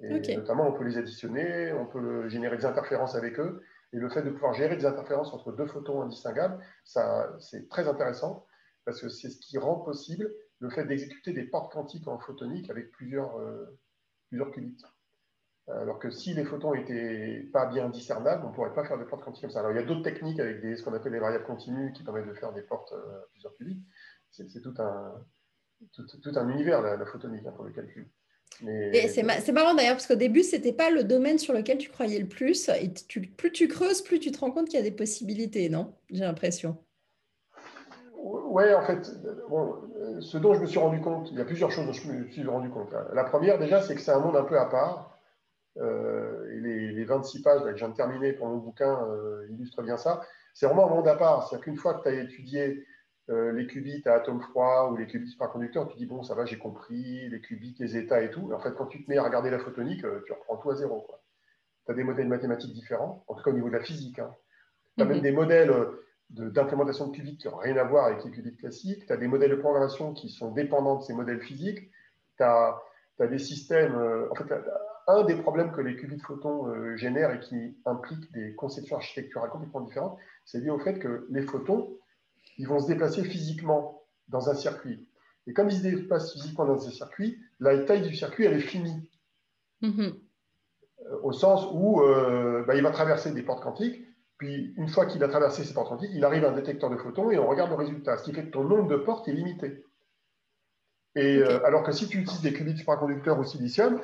Et 0.02 0.36
notamment, 0.36 0.68
on 0.68 0.74
peut 0.74 0.84
les 0.84 0.98
additionner, 0.98 1.72
on 1.74 1.86
peut 1.86 2.28
générer 2.28 2.58
des 2.58 2.66
interférences 2.66 3.16
avec 3.16 3.40
eux. 3.40 3.62
Et 3.94 3.98
le 3.98 4.10
fait 4.10 4.24
de 4.24 4.32
pouvoir 4.32 4.54
gérer 4.54 4.76
des 4.76 4.86
interférences 4.86 5.34
entre 5.34 5.52
deux 5.52 5.68
photons 5.68 6.02
indistinguables, 6.02 6.64
c'est 6.84 7.70
très 7.70 7.88
intéressant 7.88 8.48
parce 8.86 9.00
que 9.00 9.10
c'est 9.10 9.30
ce 9.30 9.40
qui 9.40 9.58
rend 9.58 9.76
possible 9.80 10.34
le 10.60 10.70
fait 10.70 10.86
d'exécuter 10.86 11.34
des 11.34 11.44
portes 11.44 11.72
quantiques 11.72 12.08
en 12.08 12.18
photonique 12.20 12.70
avec 12.70 12.92
plusieurs, 12.92 13.38
euh, 13.40 13.78
plusieurs 14.30 14.52
qubits. 14.52 14.84
Alors 15.68 15.98
que 15.98 16.10
si 16.10 16.34
les 16.34 16.44
photons 16.44 16.74
n'étaient 16.74 17.48
pas 17.54 17.66
bien 17.68 17.90
discernables, 17.90 18.44
on 18.46 18.50
ne 18.50 18.54
pourrait 18.54 18.74
pas 18.74 18.84
faire 18.84 18.98
des 18.98 19.06
portes 19.06 19.24
quantiques 19.24 19.44
comme 19.44 19.52
ça. 19.52 19.60
Alors 19.60 19.72
il 19.72 19.76
y 19.76 19.80
a 19.80 19.84
d'autres 19.84 20.02
techniques 20.02 20.40
avec 20.40 20.62
des, 20.62 20.76
ce 20.76 20.84
qu'on 20.84 20.94
appelle 20.94 21.14
les 21.14 21.20
variables 21.20 21.46
continues 21.46 21.94
qui 21.94 22.04
permettent 22.04 22.28
de 22.28 22.34
faire 22.34 22.52
des 22.52 22.64
portes 22.64 22.92
euh, 22.92 23.22
plusieurs 23.32 23.56
qubits. 23.56 23.82
C'est 24.32 24.62
tout 24.62 24.74
un, 24.80 25.26
tout, 25.94 26.32
un 26.36 26.50
univers, 26.50 26.82
la, 26.82 27.06
photonique, 27.06 27.46
hein, 27.46 27.54
pour 27.56 27.66
le 27.66 27.72
calcul. 27.72 28.10
C'est 28.60 29.52
marrant 29.52 29.74
d'ailleurs, 29.74 29.94
parce 29.94 30.08
qu'au 30.08 30.16
début, 30.16 30.44
ce 30.44 30.56
n'était 30.56 30.74
pas 30.74 30.90
le 30.90 31.04
domaine 31.04 31.38
sur 31.38 31.54
lequel 31.54 31.78
tu 31.78 31.90
croyais 31.90 32.20
le 32.20 32.28
plus. 32.28 32.70
Et 32.70 32.92
plus 33.38 33.52
tu 33.52 33.68
creuses, 33.68 34.02
plus 34.02 34.20
tu 34.20 34.32
te 34.32 34.40
rends 34.40 34.52
compte 34.52 34.66
qu'il 34.66 34.80
y 34.80 34.82
a 34.82 34.84
des 34.84 34.96
possibilités, 34.96 35.70
non? 35.70 35.94
J'ai 36.10 36.24
l'impression. 36.24 36.78
Oui, 38.18 38.74
en 38.74 38.84
fait, 38.84 39.06
ce 40.20 40.38
dont 40.38 40.54
je 40.54 40.62
me 40.62 40.66
suis 40.66 40.80
rendu 40.80 41.02
compte, 41.02 41.30
il 41.32 41.38
y 41.38 41.42
a 41.42 41.46
plusieurs 41.46 41.72
choses 41.72 41.86
dont 41.86 41.94
je 41.94 42.12
me 42.12 42.28
suis 42.32 42.44
rendu 42.46 42.70
compte. 42.70 42.94
La 43.14 43.24
première, 43.24 43.60
déjà, 43.60 43.82
c'est 43.82 43.96
que 43.96 44.02
c'est 44.02 44.12
un 44.12 44.20
monde 44.20 44.36
un 44.36 44.44
peu 44.44 44.58
à 44.58 44.66
part. 44.66 45.13
Euh, 45.80 46.52
et 46.52 46.60
les, 46.92 47.04
26 47.04 47.42
pages 47.42 47.62
que 47.64 47.72
je 47.72 47.76
viens 47.76 47.90
de 47.90 47.96
terminer 47.96 48.34
pour 48.34 48.48
mon 48.48 48.58
bouquin 48.58 49.06
euh, 49.08 49.48
illustrent 49.50 49.82
bien 49.82 49.98
ça. 49.98 50.22
C'est 50.54 50.66
vraiment 50.66 50.88
un 50.88 50.96
monde 50.96 51.08
à 51.08 51.16
part. 51.16 51.48
C'est-à-dire 51.48 51.66
qu'une 51.66 51.78
fois 51.78 51.96
que 51.96 52.04
tu 52.04 52.10
as 52.10 52.22
étudié 52.22 52.86
euh, 53.30 53.52
les 53.54 53.68
qubits 53.68 54.04
à 54.06 54.14
atomes 54.14 54.42
froids 54.42 54.92
ou 54.92 54.98
les 54.98 55.08
qubits 55.08 55.30
supraconducteurs, 55.30 55.88
tu 55.88 55.98
dis 55.98 56.06
bon, 56.06 56.24
ça 56.24 56.36
va, 56.36 56.46
j'ai 56.46 56.58
compris, 56.58 57.28
les 57.30 57.42
qubits, 57.42 57.76
les 57.80 57.98
états 57.98 58.22
et 58.22 58.30
tout. 58.30 58.52
en 58.54 58.60
fait, 58.60 58.74
quand 58.76 58.86
tu 58.86 59.04
te 59.04 59.10
mets 59.10 59.18
à 59.18 59.24
regarder 59.24 59.50
la 59.50 59.60
photonique, 59.60 60.06
tu 60.26 60.32
reprends 60.32 60.58
tout 60.58 60.70
à 60.70 60.76
zéro. 60.76 61.08
Tu 61.86 61.92
as 61.92 61.96
des 61.96 62.04
modèles 62.04 62.28
mathématiques 62.28 62.74
différents, 62.74 63.24
en 63.28 63.36
tout 63.36 63.44
cas 63.44 63.52
au 63.52 63.54
niveau 63.54 63.68
de 63.68 63.74
la 63.74 63.84
physique. 63.84 64.20
Hein. 64.20 64.34
Tu 64.98 65.04
as 65.04 65.06
même 65.06 65.18
mhm. 65.18 65.24
des 65.24 65.32
modèles 65.32 65.74
d'implémentation 66.30 67.08
de, 67.08 67.16
qubits 67.16 67.38
qui 67.38 67.48
n'ont 67.48 67.58
rien 67.58 67.76
à 67.78 67.84
voir 67.84 68.06
avec 68.06 68.24
les 68.24 68.32
qubits 68.32 68.56
classiques. 68.56 69.06
Tu 69.08 69.14
as 69.14 69.18
des 69.18 69.28
modèles 69.28 69.52
de 69.52 69.56
programmation 69.56 70.14
qui 70.14 70.30
sont 70.30 70.52
dépendants 70.52 70.98
de 70.98 71.04
ces 71.04 71.14
modèles 71.14 71.42
physiques. 71.42 71.90
Tu 72.38 72.44
as, 72.44 72.80
as, 73.20 73.28
des 73.28 73.40
systèmes. 73.40 73.96
en 74.30 74.36
fait, 74.36 74.54
un 75.08 75.24
des 75.24 75.36
problèmes 75.36 75.72
que 75.72 75.82
les 75.82 75.96
qubits 75.96 76.20
photons 76.20 76.68
euh, 76.68 76.96
génèrent 76.96 77.32
et 77.32 77.40
qui 77.40 77.78
implique 77.86 78.32
des 78.32 78.54
conceptions 78.56 78.96
architecturales 78.96 79.50
complètement 79.50 79.82
différentes, 79.82 80.18
c'est 80.46 80.60
lié 80.60 80.70
au 80.70 80.80
fait 80.80 81.00
que 81.00 81.28
les 81.30 81.42
photons, 81.44 81.98
ils 82.58 82.68
vont 82.68 82.80
se 82.80 82.88
déplacer 82.88 83.24
physiquement 83.24 84.04
dans 84.28 84.50
un 84.50 84.56
circuit. 84.56 85.08
Et 85.48 85.54
comme 85.54 85.70
ils 85.70 85.78
se 85.78 85.84
déplacent 85.84 86.34
physiquement 86.34 86.66
dans 86.66 86.88
un 86.88 86.92
circuit, 86.92 87.40
la 87.60 87.80
taille 87.80 88.08
du 88.08 88.16
circuit, 88.16 88.46
elle 88.46 88.54
est 88.54 88.60
finie. 88.60 89.10
Mm-hmm. 89.82 90.14
Euh, 91.08 91.20
au 91.24 91.34
sens 91.34 91.68
où 91.74 92.02
euh, 92.02 92.64
bah, 92.66 92.76
il 92.76 92.84
va 92.84 92.92
traverser 92.92 93.32
des 93.32 93.44
portes 93.44 93.64
quantiques, 93.64 94.08
puis 94.38 94.74
une 94.78 94.88
fois 94.88 95.06
qu'il 95.06 95.24
a 95.24 95.28
traversé 95.28 95.64
ces 95.64 95.74
portes 95.74 95.90
quantiques, 95.90 96.12
il 96.14 96.24
arrive 96.24 96.46
à 96.46 96.50
un 96.50 96.56
détecteur 96.56 96.90
de 96.90 96.98
photons 96.98 97.32
et 97.32 97.38
on 97.38 97.48
regarde 97.48 97.70
le 97.70 97.76
résultat, 97.76 98.18
ce 98.18 98.24
qui 98.24 98.34
fait 98.34 98.46
que 98.46 98.52
ton 98.52 98.64
nombre 98.64 98.88
de 98.88 98.98
portes 98.98 99.28
est 99.28 99.34
limité. 99.34 99.84
Et 101.16 101.44
alors 101.44 101.84
que 101.84 101.92
si 101.92 102.08
tu 102.08 102.18
utilises 102.18 102.42
des 102.42 102.54
qubits 102.54 102.76
supraconducteurs 102.76 103.38
au 103.38 103.44
silicium, 103.44 104.02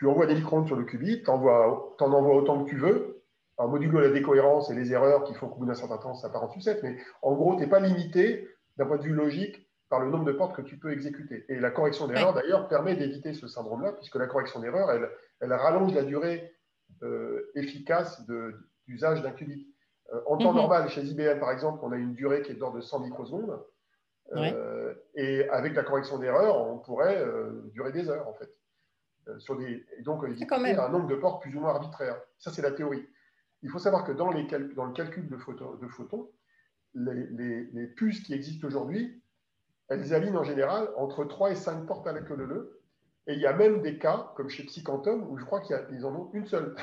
tu 0.00 0.06
envoies 0.06 0.24
des 0.24 0.34
microns 0.34 0.66
sur 0.66 0.76
le 0.76 0.84
qubit, 0.84 1.22
tu 1.22 1.28
en 1.28 1.34
envoies 1.34 2.34
autant 2.34 2.64
que 2.64 2.70
tu 2.70 2.78
veux, 2.78 3.22
un 3.58 3.66
modulo 3.66 4.00
la 4.00 4.08
décohérence 4.08 4.70
et 4.70 4.74
les 4.74 4.94
erreurs 4.94 5.24
qui 5.24 5.34
font 5.34 5.46
qu'au 5.46 5.58
bout 5.58 5.66
d'un 5.66 5.74
certain 5.74 5.98
temps, 5.98 6.14
ça 6.14 6.30
part 6.30 6.42
en 6.42 6.48
sucette, 6.48 6.82
mais 6.82 6.96
en 7.20 7.34
gros, 7.34 7.54
tu 7.56 7.60
n'es 7.60 7.66
pas 7.66 7.80
limité 7.80 8.48
d'un 8.78 8.86
point 8.86 8.96
de 8.96 9.02
vue 9.02 9.12
logique 9.12 9.68
par 9.90 10.00
le 10.00 10.10
nombre 10.10 10.24
de 10.24 10.32
portes 10.32 10.56
que 10.56 10.62
tu 10.62 10.78
peux 10.78 10.90
exécuter. 10.90 11.44
Et 11.50 11.60
la 11.60 11.70
correction 11.70 12.06
d'erreur, 12.06 12.32
d'ailleurs, 12.32 12.66
permet 12.68 12.96
d'éviter 12.96 13.34
ce 13.34 13.46
syndrome-là, 13.46 13.92
puisque 13.92 14.14
la 14.14 14.26
correction 14.26 14.60
d'erreur, 14.60 14.90
elle, 14.90 15.10
elle, 15.40 15.52
rallonge 15.52 15.92
la 15.92 16.04
durée 16.04 16.50
euh, 17.02 17.50
efficace 17.54 18.24
d'usage 18.86 19.20
d'un 19.20 19.32
qubit. 19.32 19.68
Euh, 20.14 20.20
en 20.28 20.38
temps 20.38 20.52
mhm. 20.52 20.56
normal, 20.56 20.88
chez 20.88 21.02
IBM, 21.02 21.40
par 21.40 21.50
exemple, 21.50 21.80
on 21.82 21.92
a 21.92 21.96
une 21.96 22.14
durée 22.14 22.40
qui 22.40 22.52
est 22.52 22.54
d'ordre 22.54 22.76
de 22.76 22.80
100 22.80 23.00
microsecondes. 23.00 23.62
Euh, 24.34 24.94
et 25.14 25.46
avec 25.50 25.74
la 25.74 25.82
correction 25.82 26.16
d'erreur, 26.18 26.56
on 26.56 26.78
pourrait 26.78 27.22
durer 27.74 27.92
des 27.92 28.08
heures, 28.08 28.26
en 28.26 28.32
fait. 28.32 28.48
Euh, 29.30 29.38
sur 29.38 29.56
des, 29.56 29.86
et 29.98 30.02
donc, 30.02 30.24
il 30.28 30.38
y 30.38 30.44
a 30.44 30.84
un 30.84 30.88
nombre 30.88 31.06
de 31.06 31.16
portes 31.16 31.42
plus 31.42 31.54
ou 31.56 31.60
moins 31.60 31.70
arbitraire. 31.70 32.16
Ça, 32.38 32.50
c'est 32.50 32.62
la 32.62 32.72
théorie. 32.72 33.06
Il 33.62 33.70
faut 33.70 33.78
savoir 33.78 34.04
que 34.04 34.12
dans, 34.12 34.30
les 34.30 34.44
dans 34.74 34.86
le 34.86 34.92
calcul 34.92 35.28
de, 35.28 35.36
photons, 35.36 35.74
de 35.76 35.88
photons 35.88 36.30
les, 36.94 37.86
puces 37.96 38.22
qui 38.22 38.34
existent 38.34 38.66
aujourd'hui, 38.66 39.22
elles 39.88 40.14
alignent 40.14 40.36
en 40.36 40.44
général 40.44 40.88
entre 40.96 41.24
3 41.24 41.52
et 41.52 41.54
5 41.54 41.86
portes 41.86 42.06
à 42.06 42.12
la 42.12 42.20
queue 42.20 42.36
leu. 42.36 42.80
Et 43.26 43.34
il 43.34 43.40
y 43.40 43.46
a 43.46 43.52
même 43.52 43.82
des 43.82 43.98
cas, 43.98 44.32
comme 44.36 44.48
chez 44.48 44.64
Psyquantum, 44.64 45.30
où 45.30 45.38
je 45.38 45.44
crois 45.44 45.60
qu'ils 45.60 46.06
en 46.06 46.14
ont 46.14 46.30
une 46.32 46.46
seule. 46.46 46.74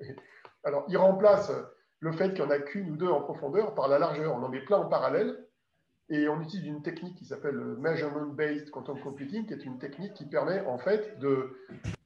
Alors, 0.64 0.84
ils 0.88 0.96
remplacent 0.96 1.52
le 2.00 2.12
fait 2.12 2.34
qu'il 2.34 2.44
n'y 2.44 2.48
en 2.48 2.50
a 2.50 2.58
qu'une 2.58 2.90
ou 2.90 2.96
deux 2.96 3.08
en 3.08 3.22
profondeur 3.22 3.74
par 3.74 3.88
la 3.88 3.98
largeur. 3.98 4.34
On 4.34 4.42
en 4.42 4.48
met 4.48 4.64
plein 4.64 4.78
en 4.78 4.88
parallèle. 4.88 5.46
Et 6.10 6.28
on 6.28 6.40
utilise 6.40 6.66
une 6.66 6.82
technique 6.82 7.16
qui 7.16 7.24
s'appelle 7.24 7.56
Measurement-Based 7.56 8.70
Quantum 8.70 9.00
Computing, 9.00 9.46
qui 9.46 9.54
est 9.54 9.64
une 9.64 9.78
technique 9.78 10.12
qui 10.14 10.26
permet 10.26 10.60
en 10.66 10.76
fait 10.76 11.18
de, 11.20 11.56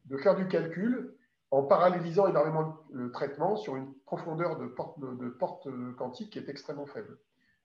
de 0.06 0.16
faire 0.18 0.36
du 0.36 0.46
calcul 0.46 1.14
en 1.50 1.62
parallélisant 1.62 2.26
énormément 2.26 2.76
le 2.92 3.10
traitement 3.12 3.56
sur 3.56 3.76
une 3.76 3.94
profondeur 4.06 4.58
de 4.58 4.66
porte, 4.66 4.98
de, 5.00 5.28
porte 5.28 5.68
quantique 5.96 6.30
qui 6.30 6.38
est 6.38 6.48
extrêmement 6.48 6.86
faible. 6.86 7.16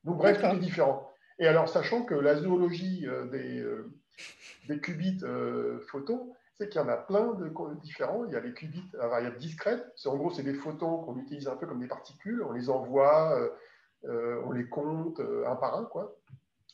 Donc 0.06 0.18
bref, 0.18 0.40
tout 0.40 0.46
est 0.46 0.60
différent. 0.60 1.12
Et 1.40 1.48
alors, 1.48 1.68
sachant 1.68 2.04
que 2.04 2.14
la 2.14 2.36
zoologie 2.36 3.08
euh, 3.08 3.26
des, 3.26 3.60
euh, 3.60 3.92
des 4.68 4.80
qubits 4.80 5.20
euh, 5.24 5.80
photons, 5.88 6.34
c'est 6.58 6.70
qu'il 6.70 6.80
y 6.80 6.84
en 6.84 6.88
a 6.88 6.98
plein 6.98 7.34
de 7.34 7.50
différents. 7.82 8.26
Il 8.26 8.34
y 8.34 8.36
a 8.36 8.42
les 8.42 8.54
qubits 8.54 8.92
à 9.00 9.08
variable 9.08 9.38
discrète. 9.38 9.86
En 10.06 10.16
gros, 10.18 10.30
c'est 10.30 10.44
des 10.44 10.54
photons 10.54 10.98
qu'on 10.98 11.18
utilise 11.18 11.48
un 11.48 11.56
peu 11.56 11.66
comme 11.66 11.80
des 11.80 11.88
particules. 11.88 12.44
On 12.44 12.52
les 12.52 12.70
envoie, 12.70 13.40
on 14.04 14.52
les 14.52 14.68
compte 14.68 15.22
un 15.22 15.56
par 15.56 15.78
un. 15.78 15.86
Quoi. 15.86 16.19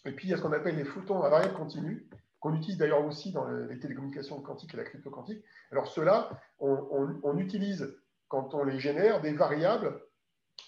Et 0.05 0.11
puis, 0.11 0.27
il 0.27 0.31
y 0.31 0.33
a 0.33 0.37
ce 0.37 0.41
qu'on 0.41 0.51
appelle 0.51 0.75
les 0.75 0.85
photons 0.85 1.21
à 1.23 1.29
variable 1.29 1.55
continue, 1.55 2.07
qu'on 2.39 2.55
utilise 2.55 2.77
d'ailleurs 2.77 3.03
aussi 3.05 3.31
dans 3.31 3.47
les 3.47 3.79
télécommunications 3.79 4.39
quantiques 4.41 4.73
et 4.73 4.77
la 4.77 4.83
crypto 4.83 5.09
quantique. 5.09 5.43
Alors, 5.71 5.87
ceux-là, 5.87 6.29
on, 6.59 7.37
utilise, 7.37 7.97
quand 8.27 8.53
on 8.53 8.63
les 8.63 8.79
génère, 8.79 9.21
des 9.21 9.33
variables 9.33 9.99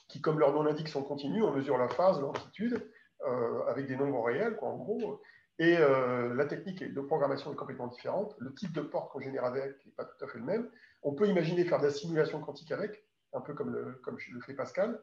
qui, 0.08 0.21
comme 0.21 0.39
leur 0.39 0.54
nom 0.54 0.63
l'indique, 0.63 0.89
sont 0.89 1.04
continues. 1.04 1.43
On 1.43 1.54
mesure 1.54 1.78
la 1.78 1.88
phase, 1.88 2.19
l'amplitude, 2.19 2.89
euh, 3.26 3.63
avec 3.67 3.88
des 3.88 3.95
nombres 3.95 4.23
réels, 4.23 4.56
quoi, 4.56 4.69
en 4.69 4.78
gros. 4.78 5.21
Et 5.60 5.78
euh, 5.78 6.34
la 6.36 6.45
technique 6.45 6.84
de 6.93 7.02
programmation 7.02 7.52
est 7.52 7.56
complètement 7.56 7.88
différente. 7.88 8.36
Le 8.39 8.54
type 8.54 8.73
de 8.73 8.82
porte 8.82 9.12
qu'on 9.12 9.19
génère 9.19 9.43
avec 9.43 9.86
n'est 9.86 9.91
pas 9.91 10.06
tout 10.06 10.23
à 10.23 10.28
fait 10.28 10.39
le 10.39 10.45
même. 10.45 10.69
On 11.04 11.13
peut 11.13 11.28
imaginer 11.28 11.63
faire 11.65 11.80
de 11.80 11.86
la 11.86 11.91
simulation 11.91 12.39
quantique 12.41 12.71
avec, 12.71 13.04
un 13.34 13.41
peu 13.41 13.54
comme 13.54 13.71
le, 13.71 14.00
comme 14.04 14.17
le 14.32 14.41
fait 14.41 14.54
Pascal. 14.54 15.00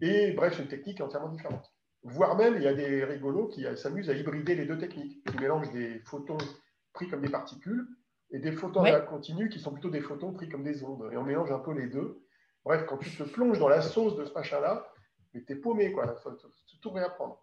Et 0.00 0.32
bref, 0.32 0.54
c'est 0.56 0.62
une 0.62 0.68
technique 0.68 1.00
entièrement 1.00 1.28
différente. 1.28 1.70
Voire 2.02 2.36
même, 2.36 2.54
il 2.56 2.62
y 2.62 2.68
a 2.68 2.74
des 2.74 3.04
rigolos 3.04 3.48
qui 3.48 3.66
s'amusent 3.76 4.08
à 4.08 4.14
hybrider 4.14 4.54
les 4.54 4.64
deux 4.64 4.78
techniques, 4.78 5.22
qui 5.24 5.38
mélangent 5.38 5.72
des 5.72 5.98
photons 6.00 6.38
pris 6.92 7.08
comme 7.08 7.20
des 7.20 7.28
particules 7.28 7.86
et 8.30 8.38
des 8.38 8.52
photons 8.52 8.82
ouais. 8.82 9.04
continu 9.06 9.48
qui 9.48 9.58
sont 9.58 9.72
plutôt 9.72 9.90
des 9.90 10.00
photons 10.00 10.32
pris 10.32 10.48
comme 10.48 10.62
des 10.62 10.82
ondes. 10.82 11.10
Et 11.12 11.16
on 11.16 11.24
mélange 11.24 11.50
un 11.50 11.58
peu 11.58 11.72
les 11.72 11.88
deux. 11.88 12.22
Bref, 12.64 12.84
quand 12.86 12.98
tu 12.98 13.10
te 13.10 13.22
plonges 13.22 13.58
dans 13.58 13.68
la 13.68 13.82
sauce 13.82 14.16
de 14.16 14.24
ce 14.24 14.32
machin-là, 14.32 14.86
mais 15.34 15.42
t'es 15.42 15.56
paumé, 15.56 15.92
quoi. 15.92 16.14
Faut, 16.16 16.30
tout 16.80 16.90
réapprendre. 16.90 17.40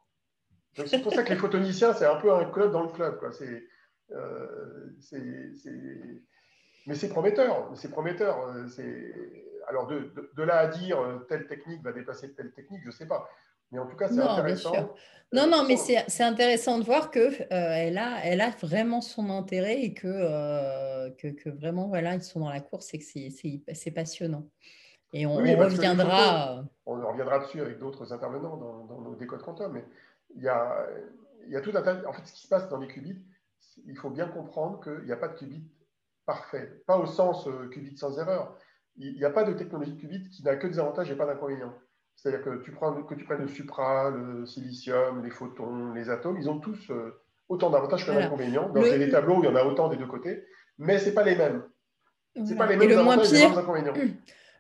c'est 0.86 1.02
pour 1.02 1.14
ça 1.14 1.24
que 1.24 1.30
les 1.30 1.36
photoniciens, 1.36 1.94
c'est 1.94 2.06
un 2.06 2.16
peu 2.16 2.34
un 2.34 2.46
club 2.46 2.72
dans 2.72 2.84
le 2.84 2.90
club, 2.90 3.20
quoi. 3.20 3.32
C'est, 3.32 3.64
euh, 4.12 4.90
Mais 6.86 6.96
c'est 6.96 7.10
prometteur. 7.10 7.72
C'est 7.76 7.90
prometteur. 7.90 8.54
Alors, 9.68 9.88
de, 9.88 10.14
de, 10.36 10.44
là 10.44 10.60
à 10.60 10.68
dire 10.68 11.00
euh, 11.00 11.20
telle 11.28 11.46
technique 11.48 11.84
va 11.84 11.92
dépasser 11.92 12.34
telle 12.34 12.54
technique, 12.54 12.82
je 12.84 12.88
ne 12.88 12.94
sais 12.94 13.08
pas. 13.08 13.30
Mais 13.72 13.80
en 13.80 13.88
tout 13.88 13.98
cas, 13.98 14.08
c'est 14.08 14.20
intéressant. 14.20 14.96
Non, 15.34 15.46
non, 15.46 15.66
mais 15.68 15.76
c'est 15.76 16.24
intéressant 16.24 16.80
de 16.80 16.86
voir 16.86 17.12
qu'elle 17.12 17.48
euh, 17.52 17.72
elle 17.74 17.98
a, 17.98 18.24
elle 18.24 18.40
a 18.40 18.50
vraiment 18.62 19.02
son 19.02 19.30
intérêt 19.30 19.82
et 19.82 19.94
que, 19.94 20.08
euh, 20.08 21.10
que, 21.18 21.28
que, 21.28 21.50
vraiment, 21.50 21.88
voilà, 21.88 22.16
ils 22.16 22.22
sont 22.22 22.40
dans 22.40 22.50
la 22.50 22.62
course 22.62 22.94
et 22.94 23.00
que 23.00 23.06
c'est 23.74 23.92
passionnant. 23.92 24.48
Et 25.14 25.26
on, 25.26 25.36
reviendra. 25.36 26.64
on 26.86 27.08
reviendra 27.08 27.40
dessus 27.40 27.60
avec 27.62 27.80
d'autres 27.80 28.14
intervenants 28.14 28.58
dans, 28.58 28.86
dans, 28.86 29.02
nos 29.02 29.16
décodes 29.16 29.42
quantum. 29.42 29.74
Mais 29.74 29.86
il 30.36 30.44
y 30.44 30.48
a, 30.48 30.88
il 31.46 31.52
y 31.52 31.58
a 31.58 31.62
tout 31.62 31.72
un 31.76 31.82
tas. 31.82 32.08
En 32.08 32.14
fait, 32.14 32.26
ce 32.26 32.34
qui 32.34 32.42
se 32.42 32.48
passe 32.48 32.70
dans 32.70 32.78
les 32.78 32.88
qubits, 32.88 33.22
il 33.86 33.98
faut 33.98 34.10
bien 34.10 34.28
comprendre 34.28 34.82
qu'il 34.82 35.06
n'y 35.06 35.12
a 35.12 35.18
pas 35.18 35.30
de 35.30 35.36
qubit 35.38 35.64
parfait. 36.26 36.84
Pas 36.86 36.98
au 36.98 37.06
sens 37.06 37.48
euh, 37.48 37.70
qubit 37.70 37.98
sans 37.98 38.18
erreur. 38.20 38.58
Il 38.98 39.14
n'y 39.14 39.26
a 39.26 39.30
pas 39.30 39.44
de 39.44 39.54
technologie 39.54 39.94
de 39.94 40.00
qubit 40.00 40.30
qui 40.30 40.44
n'a 40.44 40.56
que 40.56 40.68
des 40.68 40.80
avantages 40.80 41.10
et 41.10 41.16
pas 41.16 41.26
d'inconvénients. 41.26 41.74
C'est-à-dire 42.18 42.44
que 42.44 42.64
tu, 42.64 42.72
prends, 42.72 42.92
que 43.04 43.14
tu 43.14 43.26
prennes 43.26 43.42
le 43.42 43.48
supra, 43.48 44.10
le 44.10 44.46
silicium, 44.48 45.24
les 45.24 45.30
photons, 45.30 45.94
les 45.94 46.10
atomes, 46.10 46.38
ils 46.38 46.50
ont 46.50 46.58
tous 46.58 46.90
euh, 46.90 47.22
autant 47.48 47.70
d'avantages 47.70 48.06
que 48.06 48.12
d'inconvénients. 48.12 48.70
Dans 48.70 48.82
les 48.82 49.10
tableaux, 49.10 49.40
il 49.44 49.46
y 49.46 49.48
en 49.48 49.56
a 49.56 49.64
autant 49.64 49.88
des 49.88 49.98
deux 49.98 50.08
côtés, 50.08 50.44
mais 50.80 50.98
ce 50.98 51.12
pas 51.12 51.24
les 51.24 51.36
mêmes. 51.36 51.64
Ce 52.36 52.56
pas 52.56 52.66
les 52.66 52.76
mêmes 52.76 52.98
avantages 52.98 53.32
et 53.34 53.38
les 53.38 53.48
mêmes 53.48 53.58
inconvénients. 53.60 53.94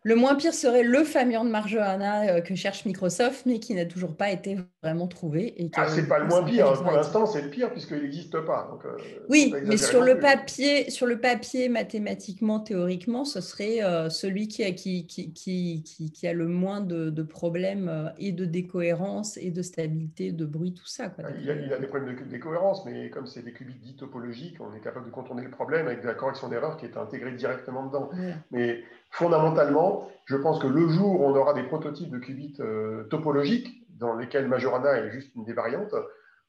Le 0.08 0.16
moins 0.16 0.36
pire 0.36 0.54
serait 0.54 0.84
le 0.84 1.04
Famian 1.04 1.44
de 1.44 1.50
Marjoana 1.50 2.30
euh, 2.30 2.40
que 2.40 2.56
cherche 2.56 2.86
Microsoft, 2.86 3.46
mais 3.46 3.60
qui 3.60 3.74
n'a 3.74 3.86
toujours 3.86 4.16
pas 4.16 4.32
été 4.32 4.58
vraiment 4.82 5.06
trouvé. 5.06 5.62
Et 5.62 5.70
ah, 5.76 5.86
c'est 5.90 6.08
pas 6.08 6.20
le 6.20 6.28
moins 6.28 6.46
pire. 6.46 6.72
Pour 6.82 6.94
l'instant, 6.94 7.26
c'est 7.26 7.42
le 7.42 7.50
pire 7.50 7.74
puisqu'il 7.74 8.04
n'existe 8.04 8.40
pas. 8.40 8.80
Euh, 8.86 8.98
oui, 9.28 9.54
mais 9.66 9.76
sur 9.76 10.02
le, 10.02 10.18
papier, 10.18 10.90
sur 10.92 11.08
le 11.08 11.20
papier, 11.20 11.68
mathématiquement, 11.68 12.62
théoriquement, 12.62 13.26
ce 13.26 13.42
serait 13.42 13.84
euh, 13.84 14.10
celui 14.10 14.48
qui 14.48 14.64
a, 14.64 14.72
qui, 14.72 15.08
qui, 15.08 15.34
qui, 15.34 15.84
qui, 15.84 16.26
a 16.26 16.32
le 16.32 16.48
moins 16.48 16.80
de, 16.80 17.10
de, 17.10 17.24
problèmes 17.24 18.14
et 18.18 18.32
de 18.32 18.46
décohérence 18.46 19.36
et 19.36 19.52
de 19.52 19.62
stabilité, 19.62 20.32
de 20.32 20.46
bruit, 20.46 20.74
tout 20.74 20.88
ça. 20.88 21.10
Quoi, 21.10 21.26
il, 21.38 21.46
y 21.46 21.52
a, 21.52 21.54
il, 21.54 21.74
a, 21.74 21.80
des 21.80 21.88
problèmes 21.88 22.16
de 22.16 22.24
décohérence, 22.24 22.86
mais 22.86 23.10
comme 23.10 23.28
c'est 23.28 23.44
des 23.44 23.52
qubits 23.52 23.76
dits 23.84 23.98
topologiques, 23.98 24.56
on 24.62 24.74
est 24.74 24.80
capable 24.80 25.08
de 25.08 25.12
contourner 25.12 25.44
le 25.44 25.52
problème 25.52 25.88
avec 25.88 26.02
de 26.02 26.08
la 26.08 26.14
correction 26.14 26.48
d'erreur 26.48 26.78
qui 26.78 26.86
est 26.86 26.96
intégrée 26.96 27.34
directement 27.34 27.86
dedans. 27.88 28.10
Mais 28.52 28.86
fondamentalement, 29.10 30.10
je 30.26 30.36
pense 30.36 30.60
que 30.60 30.68
le 30.68 30.88
jour 30.90 31.20
où 31.20 31.26
on 31.26 31.36
aura 31.36 31.54
des 31.54 31.64
prototypes 31.64 32.10
de 32.10 32.20
qubits 32.20 32.56
euh, 32.60 33.04
topologiques, 33.06 33.86
dans 33.98 34.16
lesquels 34.16 34.48
Majorana 34.48 34.98
est 34.98 35.12
juste 35.12 35.34
une 35.36 35.46
des 35.46 35.54
variantes, 35.54 35.96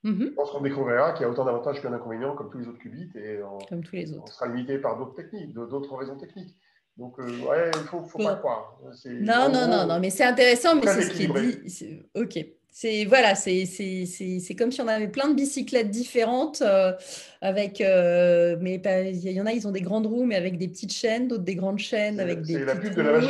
mhm. 0.04 0.26
je 0.30 0.34
pense 0.34 0.50
qu'on 0.50 0.60
découvrira 0.60 1.12
qu'il 1.12 1.22
y 1.22 1.24
a 1.24 1.30
autant 1.30 1.44
d'avantages 1.44 1.80
qu'un 1.80 1.92
inconvénient 1.92 2.34
comme 2.34 2.50
tous 2.50 2.58
les 2.58 2.68
autres 2.68 2.78
qubits 2.78 3.10
et 3.14 3.42
on, 3.42 3.58
comme 3.68 3.82
tous 3.82 3.96
les 3.96 4.12
autres. 4.12 4.24
on 4.24 4.26
sera 4.26 4.48
limité 4.48 4.78
par 4.78 4.98
d'autres 4.98 5.14
techniques, 5.14 5.54
d'autres 5.54 5.94
raisons 5.96 6.16
techniques. 6.16 6.56
Donc, 6.96 7.18
euh, 7.20 7.22
ouais, 7.22 7.70
il 7.72 7.80
ne 7.80 7.84
faut, 7.84 8.02
faut 8.02 8.18
pas 8.18 8.34
croire. 8.34 8.76
Non, 9.06 9.48
non, 9.52 9.68
non, 9.68 9.86
non, 9.86 10.00
mais 10.00 10.10
c'est 10.10 10.24
intéressant, 10.24 10.74
mais 10.74 10.86
c'est 10.86 11.02
ce 11.02 11.10
qui 11.10 11.24
est 11.24 11.86
dit. 11.86 12.02
Ok. 12.16 12.57
C'est 12.70 13.06
voilà, 13.06 13.34
c'est 13.34 14.54
comme 14.56 14.70
si 14.70 14.80
on 14.80 14.88
avait 14.88 15.08
plein 15.08 15.28
de 15.28 15.34
bicyclettes 15.34 15.90
différentes 15.90 16.62
euh, 16.62 16.92
avec, 17.40 17.80
euh, 17.80 18.56
mais 18.60 18.76
il 18.76 19.32
y 19.32 19.40
en 19.40 19.46
a, 19.46 19.52
ils 19.52 19.66
ont 19.66 19.72
des 19.72 19.80
grandes 19.80 20.06
roues, 20.06 20.24
mais 20.24 20.36
avec 20.36 20.58
des 20.58 20.68
petites 20.68 20.92
chaînes, 20.92 21.26
d'autres 21.26 21.42
des 21.42 21.56
grandes 21.56 21.80
chaînes 21.80 22.20
avec 22.20 22.42
des 22.42 22.58
petites 22.64 22.94
de 22.94 23.02
la 23.02 23.20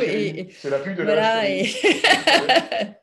C'est 0.51 0.69
la 0.69 0.79
pub 0.79 0.95
de 0.95 1.03
voilà, 1.03 1.37
la 1.37 1.49
et... 1.49 1.65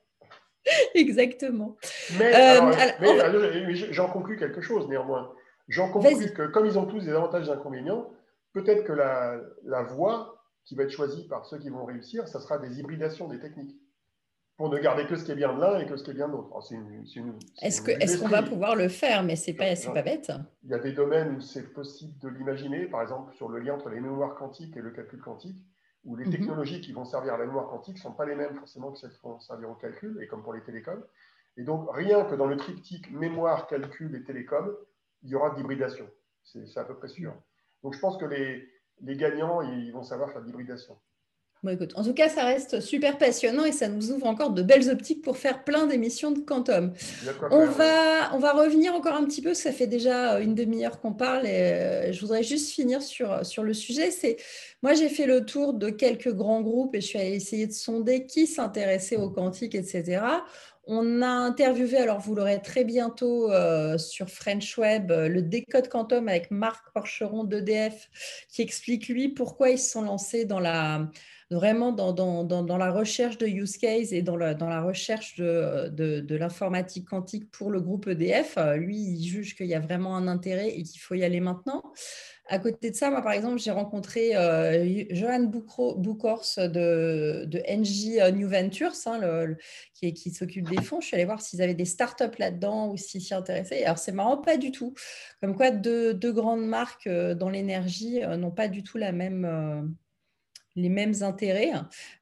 Exactement. 0.95 1.77
Mais, 2.19 2.33
euh, 2.35 3.75
j'en 3.91 4.09
conclus 4.09 4.37
quelque 4.37 4.61
chose 4.61 4.89
néanmoins. 4.89 5.33
J'en 5.69 5.91
conclus 5.91 6.33
que 6.33 6.47
comme 6.47 6.67
ils 6.67 6.79
ont 6.79 6.87
tous 6.87 7.01
des 7.01 7.13
avantages 7.13 7.45
et 7.45 7.47
des 7.47 7.53
inconvénients, 7.53 8.11
peut-être 8.53 8.85
que 8.85 8.93
la, 8.93 9.41
la 9.65 9.83
voie 9.83 10.45
qui 10.65 10.75
va 10.75 10.85
être 10.85 10.91
choisie 10.91 11.27
par 11.29 11.47
ceux 11.47 11.59
qui 11.59 11.71
vont 11.71 11.85
réussir, 11.85 12.29
ça 12.29 12.41
sera 12.41 12.59
des 12.59 12.79
hybridations 12.79 13.29
des 13.29 13.41
techniques 13.41 13.77
pour 14.57 14.71
ne 14.71 14.79
garder 14.79 15.07
que 15.07 15.17
ce 15.17 15.25
qui 15.25 15.33
est 15.33 15.37
bien 15.37 15.53
de 15.53 15.61
l'un 15.61 15.79
et 15.79 15.87
que 15.87 15.97
ce 15.97 16.05
qui 16.05 16.11
est 16.11 16.15
bien 16.15 16.29
de 16.29 16.33
l'autre. 16.33 16.51
Est-ce 17.61 18.19
qu'on 18.19 18.29
va 18.29 18.43
pouvoir 18.43 18.75
le 18.75 18.89
faire 18.89 19.23
Mais 19.23 19.37
ce 19.37 19.51
n'est 19.51 19.57
pas, 19.57 19.75
pas 19.93 20.03
bête. 20.03 20.33
Il 20.63 20.71
y 20.71 20.75
a 20.75 20.79
des 20.79 20.93
domaines 20.93 21.37
où 21.37 21.41
c'est 21.41 21.75
possible 21.75 22.19
de 22.19 22.29
l'imaginer, 22.29 22.87
par 22.87 23.03
exemple 23.03 23.35
sur 23.35 23.49
le 23.49 23.61
lien 23.61 23.75
entre 23.75 23.91
les 23.91 24.01
mémoires 24.01 24.35
quantiques 24.35 24.77
et 24.77 24.81
le 24.81 24.91
calcul 24.91 25.21
quantique, 25.21 25.59
où 26.05 26.17
les 26.17 26.25
mhm. 26.25 26.33
technologies 26.33 26.81
qui 26.81 26.93
vont 26.93 27.05
servir 27.05 27.35
à 27.35 27.39
la 27.39 27.47
mémoire 27.47 27.69
quantique 27.69 27.97
ne 27.97 28.01
sont 28.01 28.13
pas 28.13 28.25
les 28.25 28.35
mêmes 28.35 28.55
forcément 28.55 28.93
que 28.93 28.99
celles 28.99 29.11
qui 29.11 29.21
vont 29.23 29.39
servir 29.41 29.69
au 29.71 29.75
calcul, 29.75 30.19
et 30.23 30.27
comme 30.27 30.43
pour 30.43 30.55
les 30.55 30.63
télécoms. 30.63 31.03
Et 31.59 31.63
donc, 31.63 31.89
rien 31.93 32.25
que 32.25 32.35
dans 32.35 32.47
le 32.47 32.57
triptyque 32.57 33.11
mémoire, 33.11 33.67
calcul 33.67 34.15
et 34.15 34.23
télécom, 34.25 34.75
il 35.23 35.31
y 35.31 35.35
aura 35.35 35.51
de 35.51 35.57
l'hybridation. 35.57 36.07
C'est 36.45 36.79
à 36.79 36.85
peu 36.85 36.95
près 36.95 37.09
sûr. 37.09 37.35
Donc, 37.83 37.95
je 37.95 37.99
pense 37.99 38.17
que 38.19 38.25
les, 38.25 38.69
les 39.01 39.17
gagnants, 39.17 39.63
ils 39.63 39.91
vont 39.91 40.03
savoir 40.03 40.31
faire 40.31 40.43
de 40.43 40.47
l'hybridation 40.47 40.97
en 41.65 42.05
tout 42.05 42.15
cas, 42.15 42.29
ça 42.29 42.45
reste 42.45 42.81
super 42.81 43.19
passionnant 43.19 43.65
et 43.65 43.73
ça 43.73 43.89
nous 43.89 44.13
ouvre 44.13 44.27
encore 44.27 44.51
de 44.51 44.63
belles 44.63 44.91
optiques 44.91 45.23
pour 45.23 45.37
faire 45.37 45.65
plein 45.65 45.87
d'émissions 45.87 46.31
de 46.31 46.41
quantum. 46.41 46.93
On 47.51 47.67
va, 47.67 48.35
on 48.35 48.39
va 48.39 48.53
revenir 48.53 48.95
encore 48.95 49.15
un 49.15 49.25
petit 49.25 49.43
peu, 49.43 49.55
ça 49.55 49.73
fait 49.73 49.87
déjà 49.87 50.39
une 50.41 50.55
demi-heure 50.55 51.01
qu'on 51.01 51.13
parle 51.13 51.47
et 51.47 51.51
euh, 51.51 52.13
je 52.13 52.21
voudrais 52.21 52.43
juste 52.43 52.71
finir 52.71 53.03
sur, 53.03 53.45
sur 53.45 53.63
le 53.63 53.75
sujet. 53.75 54.11
C'est 54.11 54.37
Moi, 54.83 54.95
j'ai 54.95 55.09
fait 55.09 55.27
le 55.27 55.45
tour 55.45 55.75
de 55.75 55.91
quelques 55.91 56.33
grands 56.33 56.63
groupes 56.63 56.95
et 56.95 57.01
je 57.01 57.07
suis 57.07 57.19
allée 57.19 57.35
essayer 57.35 57.67
de 57.67 57.73
sonder 57.73 58.27
qui 58.27 58.47
s'intéressait 58.47 59.17
au 59.17 59.31
quantique, 59.31 59.75
etc. 59.75 60.21
On 60.89 61.21
a 61.21 61.27
interviewé, 61.27 61.99
alors 61.99 62.21
vous 62.21 62.37
l'aurez 62.37 62.63
très 62.63 62.85
bientôt 62.85 63.51
euh, 63.51 63.99
sur 63.99 64.31
French 64.31 64.79
Web, 64.79 65.11
euh, 65.11 65.29
le 65.29 65.43
Décode 65.43 65.89
Quantum 65.89 66.29
avec 66.29 66.53
Marc 66.53 66.93
Porcheron 66.95 67.43
d'EDF, 67.43 68.09
qui 68.49 68.63
explique 68.63 69.09
lui 69.09 69.29
pourquoi 69.29 69.71
ils 69.71 69.81
se 69.81 69.91
sont 69.91 70.03
lancés 70.03 70.45
dans 70.45 70.61
la, 70.61 71.09
vraiment 71.51 71.93
dans, 71.93 72.13
dans, 72.13 72.45
dans, 72.45 72.77
la 72.77 72.91
recherche 72.91 73.39
de 73.39 73.47
use 73.47 73.77
case 73.77 74.13
et 74.13 74.23
dans, 74.23 74.37
dans 74.55 74.69
la 74.69 74.83
recherche 74.83 75.37
de, 75.37 75.89
de, 75.89 76.37
l'informatique 76.37 77.09
quantique 77.09 77.51
pour 77.51 77.71
le 77.71 77.81
groupe 77.81 78.09
EDF. 78.09 78.55
Euh, 78.59 78.77
lui, 78.77 78.97
il 78.97 79.25
juge 79.25 79.55
qu'il 79.55 79.67
y 79.67 79.75
a 79.75 79.81
vraiment 79.81 80.17
un 80.17 80.27
intérêt 80.27 80.71
et 80.71 80.83
qu'il 80.83 81.01
faut 81.01 81.15
y 81.15 81.23
aller 81.23 81.41
maintenant. 81.41 81.85
À 82.49 82.59
côté 82.59 82.91
de 82.91 82.97
ça, 82.97 83.11
moi, 83.11 83.23
par 83.23 83.33
exemple, 83.33 83.59
j'ai 83.59 83.71
rencontré 83.71 84.37
euh, 84.37 85.05
Johan 85.11 85.45
Boucors 85.45 86.47
de, 86.57 87.45
de 87.45 87.59
NJ 87.69 88.19
euh, 88.19 88.31
New 88.31 88.49
Ventures, 88.49 88.93
hein, 89.07 89.47
qui, 89.95 90.13
qui 90.15 90.31
s'occupe 90.31 90.69
des 90.69 90.83
fonds. 90.83 91.01
Je 91.01 91.07
suis 91.07 91.15
allée 91.17 91.25
voir 91.25 91.41
s'ils 91.41 91.63
avaient 91.63 91.75
des 91.75 91.85
startups 91.85 92.39
là-dedans 92.39 92.91
ou 92.91 92.97
s'ils 92.97 93.21
s'y 93.21 93.35
intéressaient. 93.35 93.85
Alors, 93.85 93.99
c'est 93.99 94.13
marrant, 94.13 94.37
pas 94.37 94.57
du 94.57 94.73
tout. 94.73 94.95
Comme 95.41 95.57
quoi, 95.57 95.71
deux 95.71 96.33
grandes 96.33 96.67
marques 96.67 97.09
dans 97.09 97.51
l'énergie 97.51 98.21
n'ont 98.21 98.53
pas 98.53 98.69
du 98.69 98.83
tout 98.83 98.99
la 98.99 99.13
même 99.13 99.97
les 100.77 100.91
mêmes 100.91 101.15
intérêts. 101.23 101.73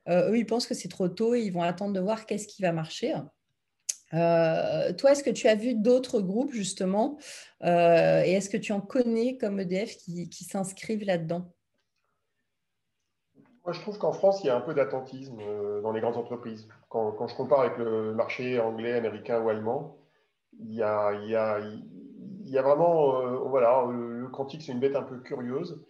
Euh, 0.09 0.31
eux, 0.31 0.39
ils 0.39 0.47
pensent 0.47 0.67
que 0.67 0.75
c'est 0.75 0.89
trop 0.89 1.09
tôt 1.09 1.35
et 1.35 1.41
ils 1.41 1.53
vont 1.53 1.63
attendre 1.63 1.93
de 1.93 2.01
voir 2.01 2.25
qu'est-ce 2.25 2.47
qui 2.47 2.63
va 2.63 2.73
marcher. 2.73 3.15
Euh, 4.15 4.93
toi, 4.93 5.13
est-ce 5.13 5.25
que 5.25 5.31
tu 5.31 5.49
as 5.49 5.57
vu 5.57 5.75
d'autres 5.75 6.21
groupes 6.21 6.53
justement 6.53 7.19
euh, 7.65 8.23
et 8.25 8.33
est-ce 8.33 8.49
que 8.49 8.57
tu 8.57 8.73
en 8.73 8.81
connais 8.81 9.37
comme 9.37 9.59
EDF 9.59 9.97
qui, 9.97 10.45
s'inscrivent 10.45 11.05
là-dedans? 11.05 11.53
Moi, 13.65 13.73
je 13.73 13.81
trouve 13.81 13.99
qu'en 13.99 14.13
France, 14.13 14.41
il 14.45 14.49
y 14.49 14.51
a 14.51 14.57
un 14.57 14.61
peu 14.61 14.75
d'attentisme 14.75 15.39
dans 15.83 15.91
les 15.91 16.01
grandes 16.01 16.19
entreprises. 16.19 16.69
Quand, 16.91 17.27
je 17.27 17.35
compare 17.35 17.61
avec 17.61 17.79
le 17.79 18.15
marché 18.15 18.61
anglais, 18.61 18.93
américain 18.93 19.41
ou 19.41 19.49
allemand, 19.49 19.97
il 20.61 20.75
y 20.75 20.83
a, 20.83 22.63
vraiment, 22.63 23.49
voilà, 23.49 23.87
le 23.91 24.29
quantique, 24.29 24.63
c'est 24.63 24.73
une 24.73 24.81
bête 24.81 24.95
un 24.95 25.03
peu 25.03 25.19
curieuse. 25.21 25.83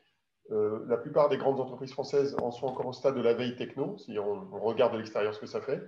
Euh, 0.51 0.85
la 0.89 0.99
plupart 0.99 1.29
des 1.31 1.39
grandes 1.39 1.59
entreprises 1.59 1.93
françaises 1.93 2.37
en 2.41 2.51
sont 2.51 2.67
encore 2.67 2.87
au 2.87 2.93
stade 2.93 3.17
de 3.17 3.23
la 3.23 3.33
veille 3.33 3.57
techno, 3.57 3.97
si 3.97 4.19
on, 4.19 4.47
regarde 4.61 4.93
de 4.93 4.99
l'extérieur 4.99 5.35
ce 5.35 5.41
que 5.41 5.47
ça 5.47 5.61
fait. 5.61 5.83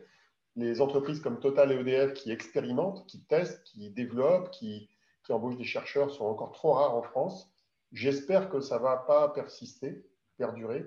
Les 0.56 0.80
entreprises 0.80 1.20
comme 1.20 1.38
Total 1.38 1.70
et 1.72 1.74
EDF 1.74 2.14
qui 2.14 2.30
expérimentent, 2.30 3.06
qui 3.06 3.20
testent, 3.24 3.62
qui 3.64 3.90
développent, 3.90 4.50
qui, 4.50 4.88
embauchent 5.28 5.56
des 5.56 5.64
chercheurs 5.64 6.10
sont 6.12 6.24
encore 6.24 6.52
trop 6.52 6.72
rares 6.72 6.94
en 6.94 7.02
France. 7.02 7.52
J'espère 7.92 8.48
que 8.48 8.60
ça 8.60 8.78
ne 8.78 8.82
va 8.82 8.96
pas 8.96 9.28
persister, 9.28 10.06
perdurer. 10.38 10.84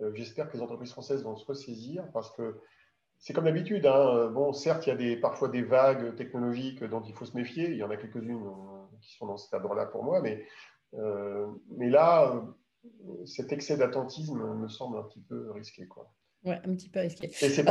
Euh, 0.00 0.12
j'espère 0.14 0.50
que 0.50 0.56
les 0.56 0.62
entreprises 0.62 0.92
françaises 0.92 1.24
vont 1.24 1.34
se 1.34 1.46
ressaisir 1.46 2.04
parce 2.12 2.30
que 2.30 2.60
c'est 3.18 3.32
comme 3.32 3.44
d'habitude. 3.44 3.86
Hein. 3.86 4.28
Bon, 4.28 4.52
certes, 4.52 4.86
il 4.86 5.00
y 5.00 5.14
a 5.14 5.20
parfois 5.20 5.48
des 5.48 5.62
vagues 5.62 6.14
technologiques 6.14 6.84
dont 6.84 7.00
il 7.00 7.14
faut 7.14 7.24
se 7.24 7.34
méfier. 7.36 7.70
Il 7.70 7.76
y 7.76 7.82
en 7.82 7.90
a 7.90 7.96
quelques-unes 7.96 8.46
euh, 8.46 8.98
qui 9.00 9.14
sont 9.16 9.26
dans 9.26 9.38
cet 9.38 9.54
ordre-là 9.54 9.86
pour 9.86 10.04
moi. 10.04 10.20
Mais 10.20 10.44
là, 11.88 12.44
cet 13.26 13.52
excès 13.52 13.76
d'attentisme 13.76 14.42
me 14.54 14.68
semble 14.68 14.98
un 14.98 15.02
petit 15.02 15.20
peu 15.20 15.50
risqué. 15.52 15.86
Quoi. 15.86 16.10
Ouais, 16.44 16.58
un 16.64 16.74
petit 16.74 16.88
peu 16.88 17.00
risqué. 17.00 17.26
Et 17.26 17.50
c'est 17.50 17.62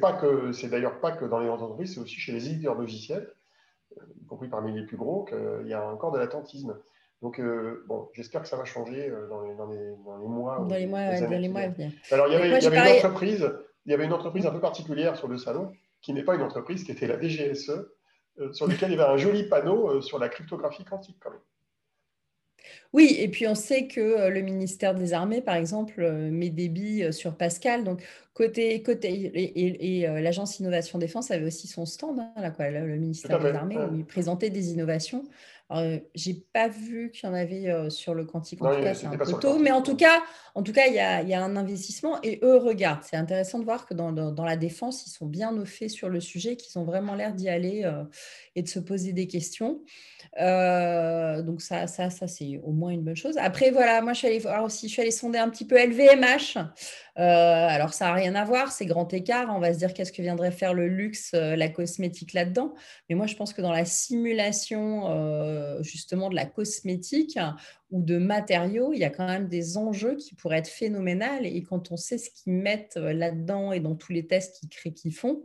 pas, 0.00 0.12
que, 0.12 0.52
c'est 0.52 0.68
d'ailleurs 0.68 1.00
pas 1.00 1.12
que 1.12 1.24
dans 1.24 1.40
les 1.40 1.48
entreprises, 1.48 1.94
c'est 1.94 2.00
aussi 2.00 2.16
chez 2.16 2.32
les 2.32 2.48
éditeurs 2.48 2.76
logiciels, 2.76 3.32
euh, 3.98 4.04
y 4.22 4.26
compris 4.26 4.48
parmi 4.48 4.72
les 4.72 4.86
plus 4.86 4.96
gros, 4.96 5.24
qu'il 5.24 5.66
y 5.66 5.74
a 5.74 5.86
encore 5.88 6.12
de 6.12 6.18
l'attentisme. 6.18 6.78
Donc, 7.22 7.40
euh, 7.40 7.84
bon, 7.88 8.08
j'espère 8.12 8.42
que 8.42 8.48
ça 8.48 8.56
va 8.56 8.64
changer 8.64 9.08
euh, 9.08 9.28
dans 9.28 9.42
les, 9.42 9.54
dans 9.56 9.66
les, 9.66 9.96
dans 10.04 10.18
les 10.18 10.28
mois. 10.28 10.58
Dans 10.58 10.74
les 10.76 10.86
mois, 10.86 11.20
dans 11.20 11.30
les 11.30 11.48
mois 11.48 11.62
à 11.62 11.68
venir. 11.68 11.90
Alors, 12.12 12.28
il 12.28 12.34
y 12.34 12.36
avait, 12.36 12.58
il 12.58 12.62
y 12.62 12.66
avait 12.66 12.90
une 12.90 12.96
entreprise, 12.96 13.52
il 13.86 13.90
y 13.90 13.94
avait 13.94 14.04
une 14.04 14.12
entreprise 14.12 14.46
un 14.46 14.52
peu 14.52 14.60
particulière 14.60 15.16
sur 15.16 15.26
le 15.26 15.38
salon, 15.38 15.72
qui 16.02 16.12
n'est 16.12 16.24
pas 16.24 16.36
une 16.36 16.42
entreprise, 16.42 16.84
qui 16.84 16.92
était 16.92 17.08
la 17.08 17.20
DGSE, 17.20 17.72
sur 18.52 18.66
laquelle 18.68 18.90
il 18.90 18.96
y 18.96 19.00
avait 19.00 19.10
un 19.10 19.16
joli 19.16 19.48
panneau 19.48 20.00
sur 20.02 20.18
la 20.18 20.28
cryptographie 20.28 20.84
quantique 20.84 21.18
quand 21.20 21.30
même. 21.30 21.40
Oui, 22.92 23.16
et 23.18 23.28
puis 23.28 23.46
on 23.48 23.54
sait 23.54 23.86
que 23.86 24.00
euh, 24.00 24.30
le 24.30 24.40
ministère 24.40 24.94
des 24.94 25.12
Armées, 25.12 25.40
par 25.40 25.56
exemple, 25.56 25.94
euh, 25.98 26.30
met 26.30 26.50
des 26.50 26.68
billes 26.68 27.04
euh, 27.04 27.12
sur 27.12 27.36
Pascal. 27.36 27.84
Donc, 27.84 28.02
côté, 28.34 28.82
côté 28.82 29.30
et, 29.34 30.06
l'Agence 30.20 30.58
Innovation 30.58 30.98
Défense 30.98 31.30
avait 31.30 31.46
aussi 31.46 31.66
son 31.66 31.86
stand, 31.86 32.20
hein, 32.20 32.32
là, 32.36 32.50
quoi, 32.50 32.70
le 32.70 32.96
ministère 32.96 33.38
des 33.40 33.50
Armées, 33.50 33.78
où 33.78 33.94
il 33.96 34.04
présentait 34.04 34.50
des 34.50 34.72
innovations. 34.72 35.24
Je 35.70 35.98
j'ai 36.14 36.34
pas 36.52 36.68
vu 36.68 37.10
qu'il 37.10 37.28
y 37.28 37.32
en 37.32 37.34
avait 37.34 37.90
sur 37.90 38.14
le 38.14 38.24
quantique, 38.24 38.62
en 38.62 38.74
tout 38.74 38.82
cas, 38.82 38.94
c'est 38.94 39.06
un 39.06 39.16
peu 39.16 39.32
tôt, 39.40 39.58
mais 39.58 39.70
en 39.70 39.82
tout 39.82 39.96
cas, 39.96 40.22
en 40.54 40.62
tout 40.62 40.72
cas, 40.72 40.86
il 40.86 40.94
y 40.94 41.00
a, 41.00 41.22
y 41.22 41.34
a 41.34 41.42
un 41.42 41.56
investissement 41.56 42.18
et 42.22 42.38
eux 42.42 42.56
regardent. 42.56 43.02
C'est 43.02 43.16
intéressant 43.16 43.58
de 43.58 43.64
voir 43.64 43.86
que 43.86 43.94
dans, 43.94 44.12
dans, 44.12 44.44
la 44.44 44.56
défense, 44.56 45.06
ils 45.06 45.10
sont 45.10 45.26
bien 45.26 45.56
au 45.56 45.64
fait 45.64 45.88
sur 45.88 46.08
le 46.08 46.20
sujet, 46.20 46.56
qu'ils 46.56 46.78
ont 46.78 46.84
vraiment 46.84 47.14
l'air 47.14 47.34
d'y 47.34 47.48
aller 47.48 47.90
et 48.54 48.62
de 48.62 48.68
se 48.68 48.78
poser 48.78 49.12
des 49.12 49.26
questions. 49.26 49.80
donc 50.38 51.62
ça, 51.62 51.86
ça, 51.86 52.10
ça 52.10 52.28
c'est 52.28 52.60
au 52.62 52.72
moins 52.72 52.90
une 52.90 53.02
bonne 53.02 53.16
chose. 53.16 53.36
Après, 53.38 53.70
voilà, 53.70 54.00
moi, 54.02 54.12
je 54.12 54.18
suis 54.18 54.28
allée 54.28 54.38
voir 54.38 54.64
aussi, 54.64 54.88
je 54.88 54.92
suis 54.92 55.02
allée 55.02 55.10
sonder 55.10 55.38
un 55.38 55.48
petit 55.48 55.66
peu 55.66 55.76
LVMH. 55.76 56.58
Alors, 57.16 57.94
ça 57.94 58.06
n'a 58.06 58.14
rien 58.14 58.34
à 58.34 58.44
voir, 58.44 58.72
c'est 58.72 58.86
grand 58.86 59.12
écart. 59.12 59.54
On 59.54 59.60
va 59.60 59.72
se 59.72 59.78
dire 59.78 59.94
qu'est-ce 59.94 60.12
que 60.12 60.22
viendrait 60.22 60.50
faire 60.50 60.74
le 60.74 60.88
luxe, 60.88 61.32
la 61.32 61.68
cosmétique 61.68 62.32
là-dedans. 62.32 62.74
Mais 63.08 63.14
moi, 63.14 63.26
je 63.26 63.36
pense 63.36 63.52
que 63.52 63.62
dans 63.62 63.72
la 63.72 63.84
simulation, 63.84 65.82
justement, 65.82 66.28
de 66.28 66.34
la 66.34 66.46
cosmétique 66.46 67.38
ou 67.94 68.02
de 68.02 68.18
matériaux, 68.18 68.92
il 68.92 68.98
y 68.98 69.04
a 69.04 69.10
quand 69.10 69.26
même 69.26 69.46
des 69.46 69.76
enjeux 69.76 70.16
qui 70.16 70.34
pourraient 70.34 70.58
être 70.58 70.68
phénoménales. 70.68 71.46
Et 71.46 71.62
quand 71.62 71.92
on 71.92 71.96
sait 71.96 72.18
ce 72.18 72.28
qu'ils 72.28 72.52
mettent 72.52 72.96
là-dedans 72.96 73.70
et 73.70 73.78
dans 73.78 73.94
tous 73.94 74.10
les 74.10 74.26
tests 74.26 74.58
qu'ils 74.58 74.68
créent, 74.68 74.92
qu'ils 74.92 75.14
font, 75.14 75.44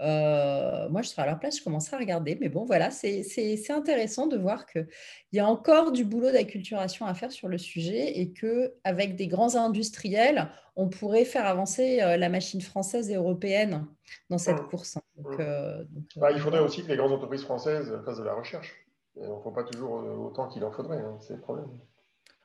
euh, 0.00 0.90
moi, 0.90 1.00
je 1.00 1.08
serais 1.08 1.22
à 1.22 1.26
leur 1.26 1.38
place, 1.38 1.58
je 1.58 1.64
commencerai 1.64 1.96
à 1.96 1.98
regarder. 1.98 2.36
Mais 2.38 2.50
bon, 2.50 2.66
voilà, 2.66 2.90
c'est 2.90 3.70
intéressant 3.70 4.26
de 4.26 4.36
voir 4.36 4.66
qu'il 4.66 4.86
y 5.32 5.38
a 5.38 5.48
encore 5.48 5.90
du 5.90 6.04
boulot 6.04 6.30
d'acculturation 6.30 7.06
à 7.06 7.14
faire 7.14 7.32
sur 7.32 7.48
le 7.48 7.56
sujet 7.56 8.18
et 8.18 8.30
qu'avec 8.30 9.16
des 9.16 9.26
grands 9.26 9.56
industriels, 9.56 10.50
on 10.76 10.90
pourrait 10.90 11.24
faire 11.24 11.46
avancer 11.46 12.02
euh, 12.02 12.18
la 12.18 12.28
machine 12.28 12.60
française 12.60 13.08
et 13.08 13.14
européenne 13.14 13.86
dans 14.28 14.36
cette 14.36 14.60
mmh. 14.60 14.68
course. 14.68 14.98
Mmh. 15.16 15.22
Euh, 15.40 15.84
bah, 16.16 16.30
il 16.30 16.40
faudrait 16.40 16.60
aussi 16.60 16.82
que 16.82 16.88
les 16.88 16.96
grandes 16.98 17.12
entreprises 17.12 17.44
françaises 17.44 17.90
fassent 18.04 18.18
de 18.18 18.24
la 18.24 18.34
recherche. 18.34 18.85
Il 19.16 19.22
ne 19.22 19.40
faut 19.42 19.50
pas 19.50 19.64
toujours 19.64 20.02
autant 20.24 20.48
qu'il 20.48 20.64
en 20.64 20.70
faudrait, 20.70 20.98
hein, 20.98 21.16
c'est 21.20 21.34
le 21.34 21.40
problème. 21.40 21.68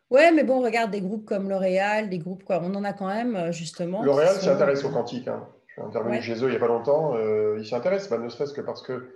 Ouais, 0.09 0.31
mais 0.31 0.43
bon, 0.43 0.59
on 0.59 0.61
regarde 0.61 0.91
des 0.91 1.01
groupes 1.01 1.25
comme 1.25 1.49
L'Oréal, 1.49 2.09
des 2.09 2.17
groupes 2.17 2.43
quoi, 2.43 2.61
on 2.63 2.73
en 2.75 2.83
a 2.83 2.93
quand 2.93 3.07
même 3.07 3.51
justement. 3.51 4.03
L'Oréal 4.03 4.35
s'intéresse 4.35 4.83
au 4.83 4.89
quantique. 4.89 5.27
Hein. 5.27 5.47
Je 5.67 5.73
suis 5.73 5.81
intervenu 5.81 6.21
chez 6.21 6.33
eux 6.33 6.47
il 6.47 6.49
n'y 6.49 6.57
a 6.57 6.59
pas 6.59 6.67
longtemps. 6.67 7.15
Euh, 7.15 7.57
ils 7.59 7.65
s'y 7.65 7.75
intéressent, 7.75 8.09
bah, 8.09 8.17
ne 8.17 8.27
serait-ce 8.27 8.53
que 8.53 8.61
parce 8.61 8.81
que 8.81 9.09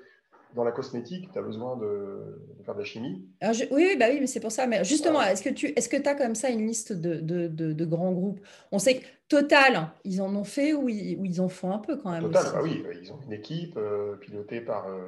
dans 0.56 0.64
la 0.64 0.72
cosmétique, 0.72 1.30
tu 1.34 1.38
as 1.38 1.42
besoin 1.42 1.76
de, 1.76 2.40
faire 2.64 2.76
de 2.76 2.80
la 2.80 2.86
chimie. 2.86 3.28
oui, 3.44 3.68
oui, 3.72 3.98
bah 4.00 4.06
oui, 4.10 4.20
mais 4.22 4.28
c'est 4.28 4.40
pour 4.40 4.54
ça. 4.54 4.66
Mais 4.66 4.86
justement, 4.86 5.22
est-ce 5.22 5.44
que 5.44 5.50
tu 5.50 5.68
est-ce 5.76 5.90
que 5.90 6.08
as 6.08 6.16
comme 6.16 6.34
ça 6.34 6.50
une 6.50 6.66
liste 6.66 6.94
de, 6.94 7.20
de, 7.20 7.48
de, 7.50 7.86
grands 7.86 8.14
groupes? 8.14 8.40
On 8.72 8.80
sait 8.80 9.00
que 9.00 9.06
Total, 9.28 9.90
ils 10.06 10.22
en 10.22 10.34
ont 10.36 10.44
fait 10.46 10.74
ou 10.74 10.88
ils, 10.88 11.20
ils 11.26 11.42
en 11.42 11.50
font 11.50 11.72
un 11.72 11.80
peu 11.80 11.98
quand 11.98 12.12
même 12.12 12.22
Total, 12.22 12.46
bah 12.54 12.60
oui, 12.64 12.86
ils 13.02 13.12
ont 13.12 13.20
une 13.26 13.34
équipe 13.34 13.76
euh, 13.76 14.16
pilotée 14.16 14.62
par. 14.62 14.88
Euh... 14.88 15.02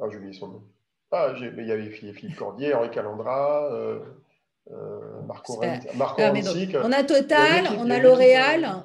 Ah, 0.00 0.04
j'ai 0.10 0.18
oublié 0.18 0.32
son 0.32 0.48
nom. 0.48 0.62
Il 1.36 1.66
y 1.66 1.72
avait 1.72 1.90
Philippe 1.90 2.36
Cordier, 2.36 2.74
Henri 2.74 2.90
Calandra. 2.90 3.72
Euh, 3.72 3.98
euh 4.70 5.22
Marco, 5.26 5.60
Marco 5.94 6.22
On 6.22 6.92
a 6.92 7.04
Total, 7.04 7.66
on 7.78 7.90
a 7.90 7.98
L'Oréal, 7.98 8.84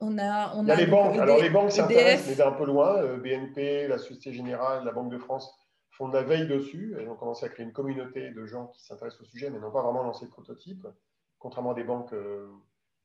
on 0.00 0.18
a, 0.18 0.52
Il 0.60 0.68
y 0.68 0.70
a 0.70 0.76
les 0.76 0.86
banques. 0.86 1.16
Alors, 1.16 1.38
les 1.40 1.50
banques 1.50 1.72
s'intéressent, 1.72 2.28
mais 2.28 2.34
d'un 2.36 2.52
peu 2.52 2.64
loin. 2.64 2.96
Euh, 2.98 3.16
BNP, 3.16 3.88
la 3.88 3.98
Société 3.98 4.32
Générale, 4.32 4.84
la 4.84 4.92
Banque 4.92 5.10
de 5.10 5.18
France 5.18 5.54
font 5.90 6.08
de 6.08 6.14
la 6.14 6.22
veille 6.22 6.46
dessus. 6.46 6.94
Elles 6.98 7.08
ont 7.08 7.14
commencé 7.14 7.46
à 7.46 7.48
créer 7.48 7.64
une 7.64 7.72
communauté 7.72 8.30
de 8.30 8.46
gens 8.46 8.66
qui 8.68 8.84
s'intéressent 8.84 9.22
au 9.22 9.24
sujet, 9.24 9.50
mais 9.50 9.58
n'ont 9.58 9.70
pas 9.70 9.82
vraiment 9.82 10.02
lancé 10.02 10.26
de 10.26 10.30
prototype, 10.30 10.86
contrairement 11.38 11.70
à 11.70 11.74
des 11.74 11.84
banques 11.84 12.12
euh, 12.12 12.46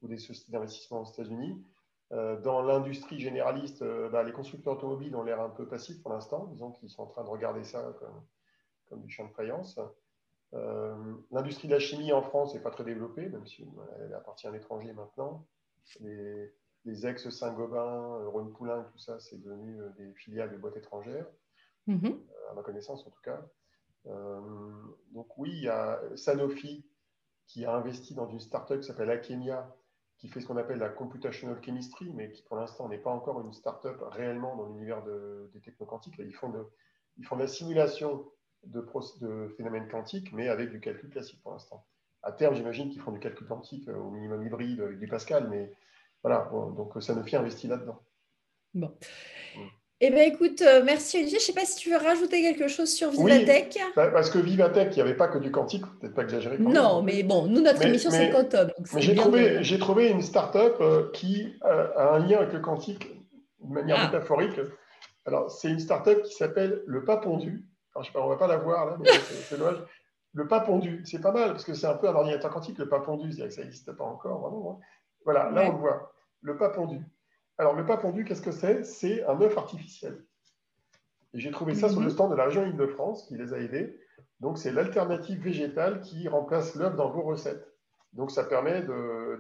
ou 0.01 0.07
des 0.07 0.17
sociétés 0.17 0.51
d'investissement 0.51 1.01
aux 1.01 1.05
États-Unis. 1.05 1.63
Euh, 2.11 2.39
dans 2.41 2.63
l'industrie 2.63 3.19
généraliste, 3.19 3.83
bah, 4.11 4.23
les 4.23 4.31
constructeurs 4.31 4.73
automobiles 4.73 5.15
ont 5.15 5.23
l'air 5.23 5.39
un 5.39 5.49
peu 5.49 5.67
passifs 5.67 6.01
pour 6.01 6.11
l'instant. 6.11 6.47
Disons 6.51 6.71
qu'ils 6.71 6.89
sont 6.89 7.03
en 7.03 7.07
train 7.07 7.23
de 7.23 7.29
regarder 7.29 7.63
ça 7.63 7.93
comme, 7.99 8.23
du 8.91 9.09
champ 9.09 9.27
de 9.27 9.33
faïence. 9.33 9.79
l'industrie 11.31 11.67
de 11.67 11.73
la 11.73 11.79
chimie 11.79 12.11
en 12.13 12.21
France 12.21 12.53
n'est 12.53 12.61
pas 12.61 12.71
très 12.71 12.83
développée, 12.83 13.27
même 13.29 13.45
si 13.45 13.67
elle 13.99 14.13
appartient 14.13 14.47
à 14.47 14.51
l'étranger 14.51 14.93
maintenant. 14.93 15.45
Les, 16.01 16.53
les 16.85 17.07
ex-Saint-Gobain, 17.07 18.19
euh, 18.21 18.29
Rhône 18.29 18.51
Poulain, 18.53 18.83
tout 18.91 18.97
ça, 18.97 19.19
c'est 19.19 19.37
devenu 19.37 19.81
euh, 19.81 19.89
des 19.97 20.13
filiales 20.13 20.51
de 20.51 20.57
boîtes 20.57 20.77
étrangères, 20.77 21.27
mhm. 21.87 22.05
euh, 22.05 22.51
à 22.51 22.53
ma 22.53 22.61
connaissance 22.61 23.05
en 23.05 23.09
tout 23.09 23.21
cas. 23.21 23.41
donc 25.11 25.37
oui, 25.37 25.51
il 25.51 25.63
y 25.63 25.69
a 25.69 26.01
Sanofi 26.15 26.85
qui 27.47 27.65
a 27.65 27.73
investi 27.73 28.13
dans 28.13 28.27
une 28.27 28.39
start-up 28.39 28.81
qui 28.81 28.87
s'appelle 28.87 29.09
Akemia, 29.09 29.75
qui 30.17 30.27
fait 30.27 30.41
ce 30.41 30.47
qu'on 30.47 30.57
appelle 30.57 30.79
la 30.79 30.89
computational 30.89 31.63
chemistry, 31.63 32.11
mais 32.13 32.31
qui 32.31 32.43
pour 32.43 32.57
l'instant 32.57 32.89
n'est 32.89 32.97
pas 32.97 33.11
encore 33.11 33.41
une 33.41 33.53
start-up 33.53 33.97
réellement 34.11 34.55
dans 34.55 34.67
l'univers 34.67 35.03
des 35.03 35.61
technoquantiques. 35.61 36.15
Ils 36.19 36.35
font, 36.35 36.49
de, 36.49 36.65
ils 37.17 37.25
font 37.25 37.35
de 37.35 37.41
la 37.41 37.47
simulation 37.47 38.29
de, 38.65 38.85
de, 39.21 39.47
phénomènes 39.57 39.87
quantiques, 39.87 40.31
mais 40.33 40.49
avec 40.49 40.71
du 40.71 40.79
calcul 40.79 41.09
classique 41.09 41.41
pour 41.41 41.51
l'instant. 41.51 41.85
À 42.23 42.31
terme, 42.31 42.55
j'imagine 42.55 42.89
qu'ils 42.89 43.01
font 43.01 43.11
du 43.11 43.19
calcul 43.19 43.47
quantique 43.47 43.87
au 43.87 44.09
minimum 44.11 44.45
hybride 44.45 44.81
avec 44.81 44.99
du 44.99 45.07
Pascal, 45.07 45.47
mais 45.49 45.71
voilà, 46.23 46.49
donc 46.51 47.01
Sanofi 47.01 47.35
investit 47.35 47.67
là-dedans. 47.67 48.01
Bon. 48.73 48.91
Mm. 49.55 49.67
Eh 50.01 50.11
bien, 50.11 50.23
écoute, 50.23 50.61
euh, 50.61 50.81
merci 50.85 51.17
Olivier. 51.17 51.39
Je 51.39 51.43
ne 51.43 51.47
sais 51.47 51.53
pas 51.53 51.65
si 51.65 51.75
tu 51.75 51.89
veux 51.89 51.97
rajouter 51.97 52.41
quelque 52.41 52.69
chose 52.69 52.89
sur 52.89 53.09
Vivatech. 53.09 53.77
Oui, 53.97 54.03
parce 54.13 54.29
que 54.29 54.39
Vivatech, 54.39 54.91
il 54.91 54.95
n'y 54.95 55.01
avait 55.01 55.17
pas 55.17 55.27
que 55.27 55.37
du 55.37 55.51
quantique, 55.51 55.83
peut-être 55.99 56.13
pas 56.13 56.23
exagéré. 56.23 56.57
Non, 56.57 57.01
mais 57.01 57.21
bon, 57.23 57.47
nous, 57.47 57.59
notre 57.59 57.85
émission, 57.85 58.09
c'est 58.09 58.29
Quantum. 58.29 58.71
j'ai 58.97 59.15
trouvé, 59.15 59.61
trouvé, 59.77 60.09
une 60.09 60.21
start-up 60.21 60.77
euh, 60.79 61.11
qui 61.11 61.53
a 61.61 62.15
un 62.15 62.19
lien 62.19 62.37
avec 62.37 62.53
le 62.53 62.59
quantique 62.59 63.09
de 63.61 63.73
manière 63.73 63.97
ah. 63.99 64.05
métaphorique. 64.05 64.57
Alors, 65.25 65.51
c'est 65.51 65.69
une 65.69 65.79
start-up 65.79 66.23
qui 66.23 66.33
s'appelle 66.33 66.81
le 66.87 67.03
pas 67.03 67.17
pondu. 67.17 67.65
Alors, 67.93 68.03
je 68.03 68.07
sais 68.07 68.13
pas, 68.13 68.21
on 68.21 68.25
ne 68.25 68.33
va 68.33 68.37
pas 68.37 68.47
la 68.47 68.57
voir 68.57 68.85
là, 68.85 68.97
mais 68.99 69.09
c'est 69.09 69.57
dommage. 69.57 69.83
Le 70.33 70.47
pas 70.47 70.59
pondu, 70.59 71.01
c'est 71.05 71.21
pas 71.21 71.31
mal, 71.31 71.51
parce 71.51 71.65
que 71.65 71.73
c'est 71.73 71.87
un 71.87 71.95
peu 71.95 72.07
un 72.07 72.13
ordinateur 72.13 72.51
quantique, 72.51 72.77
le 72.77 72.87
pas 72.87 72.99
pondu, 72.99 73.31
c'est-à-dire 73.31 73.47
que 73.47 73.53
ça 73.55 73.63
n'existe 73.63 73.91
pas 73.93 74.03
encore, 74.03 74.41
vraiment. 74.41 74.73
Hein. 74.73 74.85
Voilà, 75.25 75.49
là 75.49 75.69
on 75.69 75.73
le 75.73 75.77
voit, 75.77 76.13
le 76.41 76.57
pas 76.57 76.69
pondu. 76.69 77.03
Alors 77.57 77.75
le 77.75 77.85
pas 77.85 77.97
pondu, 77.97 78.23
qu'est-ce 78.23 78.41
que 78.41 78.51
c'est? 78.51 78.83
C'est 78.83 79.25
un 79.25 79.41
œuf 79.41 79.57
artificiel. 79.57 80.23
Et 81.33 81.39
j'ai 81.39 81.51
trouvé 81.51 81.75
ça 81.75 81.89
sur 81.89 81.99
le 81.99 82.05
mhm. 82.05 82.11
stand 82.11 82.31
de 82.31 82.35
la 82.35 82.45
région 82.45 82.65
Île-de-France 82.65 83.27
qui 83.27 83.35
les 83.35 83.53
a 83.53 83.59
aidés. 83.59 83.99
Donc 84.39 84.57
c'est 84.57 84.71
l'alternative 84.71 85.41
végétale 85.41 86.01
qui 86.01 86.27
remplace 86.27 86.75
l'œuf 86.75 86.95
dans 86.95 87.09
vos 87.09 87.21
recettes. 87.21 87.67
Donc 88.13 88.31
ça 88.31 88.43
permet 88.43 88.83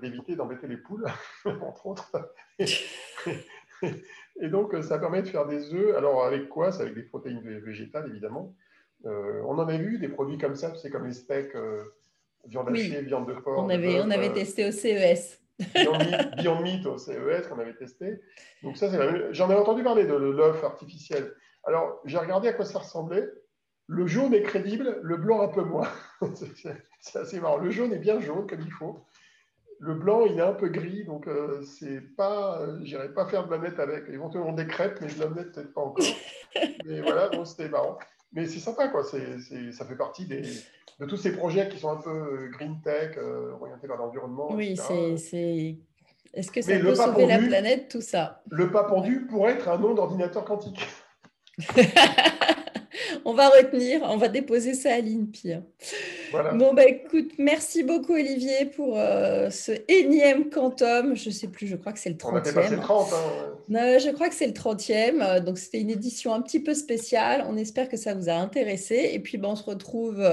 d'éviter 0.01 0.35
d'embêter 0.35 0.67
les 0.67 0.77
poules, 0.77 1.05
entre 1.45 1.87
autres. 1.87 2.11
Et 4.41 4.49
donc 4.49 4.75
ça 4.81 4.97
permet 4.99 5.21
de 5.21 5.27
faire 5.27 5.45
des 5.45 5.73
œufs. 5.73 5.95
Alors 5.95 6.25
avec 6.25 6.49
quoi? 6.49 6.71
C'est 6.71 6.83
avec 6.83 6.95
des 6.95 7.03
protéines 7.03 7.41
végétales, 7.41 8.07
évidemment. 8.09 8.55
Euh, 9.05 9.41
on 9.45 9.57
en 9.57 9.67
a 9.67 9.77
vu 9.77 9.97
des 9.97 10.09
produits 10.09 10.37
comme 10.37 10.55
ça, 10.55 10.73
c'est 10.75 10.89
comme 10.89 11.05
les 11.05 11.13
steaks, 11.13 11.55
euh, 11.55 11.83
viande 12.45 12.69
hachée, 12.69 13.01
viande 13.01 13.27
de 13.27 13.33
porc. 13.33 13.63
On 13.63 13.69
avait, 13.69 14.01
on 14.01 14.09
avait 14.11 14.29
euh, 14.29 14.33
testé 14.33 14.67
au 14.67 14.71
CES. 14.71 15.39
Beyond 16.37 16.61
Meat, 16.61 16.85
au 16.85 16.97
CES 16.97 17.47
qu'on 17.47 17.59
avait 17.59 17.75
testé. 17.75 18.21
Donc 18.63 18.77
ça, 18.77 18.89
c'est 18.89 19.33
J'en 19.33 19.49
ai 19.49 19.55
entendu 19.55 19.83
parler 19.83 20.05
de 20.05 20.13
l'œuf 20.13 20.63
artificiel. 20.63 21.33
Alors, 21.65 22.01
j'ai 22.05 22.17
regardé 22.17 22.47
à 22.47 22.53
quoi 22.53 22.65
ça 22.65 22.79
ressemblait. 22.79 23.29
Le 23.87 24.05
jaune 24.05 24.33
est 24.33 24.43
crédible, 24.43 24.99
le 25.01 25.17
blanc 25.17 25.41
un 25.41 25.47
peu 25.47 25.63
moins. 25.63 25.87
c'est 27.01 27.19
assez 27.19 27.39
marrant. 27.39 27.57
Le 27.57 27.71
jaune 27.71 27.91
est 27.91 27.99
bien 27.99 28.19
jaune 28.19 28.47
comme 28.47 28.61
il 28.61 28.71
faut. 28.71 29.03
Le 29.81 29.93
blanc, 29.93 30.25
il 30.25 30.37
est 30.37 30.43
un 30.43 30.53
peu 30.53 30.67
gris, 30.67 31.05
donc 31.05 31.27
euh, 31.27 31.61
c'est 31.61 32.01
pas, 32.01 32.61
j'irai 32.81 33.13
pas 33.13 33.25
faire 33.27 33.45
de 33.45 33.51
l'omelette 33.51 33.79
avec. 33.79 34.09
Éventuellement 34.09 34.51
des 34.51 34.67
crêpes, 34.67 34.99
mais 35.01 35.07
de 35.07 35.19
l'omelette 35.19 35.53
peut-être 35.53 35.73
pas 35.73 35.81
encore. 35.81 36.05
mais 36.85 37.01
voilà, 37.01 37.29
bon, 37.29 37.45
c'était 37.45 37.69
marrant. 37.69 37.97
Mais 38.33 38.45
c'est 38.45 38.59
sympa, 38.59 38.89
quoi. 38.89 39.03
C'est, 39.03 39.71
ça 39.71 39.85
fait 39.85 39.95
partie 39.95 40.25
des, 40.25 40.43
de 40.99 41.05
tous 41.05 41.17
ces 41.17 41.31
projets 41.31 41.69
qui 41.69 41.79
sont 41.79 41.89
un 41.89 42.01
peu 42.01 42.09
euh, 42.09 42.49
green 42.51 42.81
tech, 42.83 43.17
euh, 43.17 43.53
orientés 43.59 43.87
vers 43.87 43.97
l'environnement. 43.97 44.51
Oui, 44.51 44.77
c'est. 44.77 45.77
Est-ce 46.33 46.51
que 46.51 46.61
ça 46.61 46.77
peut 46.77 46.93
sauver 46.93 47.25
la 47.25 47.39
planète, 47.39 47.89
tout 47.89 48.01
ça? 48.01 48.43
Le 48.51 48.69
pas 48.69 48.83
pendu 48.83 49.25
pourrait 49.25 49.53
être 49.53 49.67
un 49.67 49.79
nom 49.79 49.95
d'ordinateur 49.95 50.45
quantique. 50.45 50.85
on 53.25 53.33
va 53.33 53.49
retenir, 53.49 54.01
on 54.03 54.17
va 54.17 54.27
déposer 54.27 54.73
ça 54.73 54.93
à 54.93 54.99
l'INPI. 54.99 55.55
Bon, 56.53 56.73
bah, 56.73 56.85
écoute, 56.85 57.31
merci 57.37 57.83
beaucoup 57.83 58.13
Olivier 58.13 58.65
pour 58.65 58.97
euh, 58.97 59.49
ce 59.49 59.71
énième 59.87 60.49
quantum. 60.49 61.15
Je 61.15 61.29
ne 61.29 61.33
sais 61.33 61.47
plus, 61.47 61.67
je 61.67 61.75
crois 61.75 61.93
que 61.93 61.99
c'est 61.99 62.09
le 62.09 62.15
30e. 62.15 62.77
On 62.77 62.81
30, 62.81 63.13
hein, 63.13 63.97
je 63.99 64.11
crois 64.11 64.29
que 64.29 64.35
c'est 64.35 64.47
le 64.47 64.53
30e. 64.53 65.39
Donc, 65.43 65.57
c'était 65.57 65.81
une 65.81 65.89
édition 65.89 66.33
un 66.33 66.41
petit 66.41 66.59
peu 66.59 66.73
spéciale. 66.73 67.45
On 67.47 67.57
espère 67.57 67.89
que 67.89 67.97
ça 67.97 68.13
vous 68.13 68.29
a 68.29 68.33
intéressé. 68.33 69.11
Et 69.13 69.19
puis, 69.19 69.37
bah, 69.37 69.49
on 69.49 69.55
se 69.55 69.63
retrouve 69.63 70.23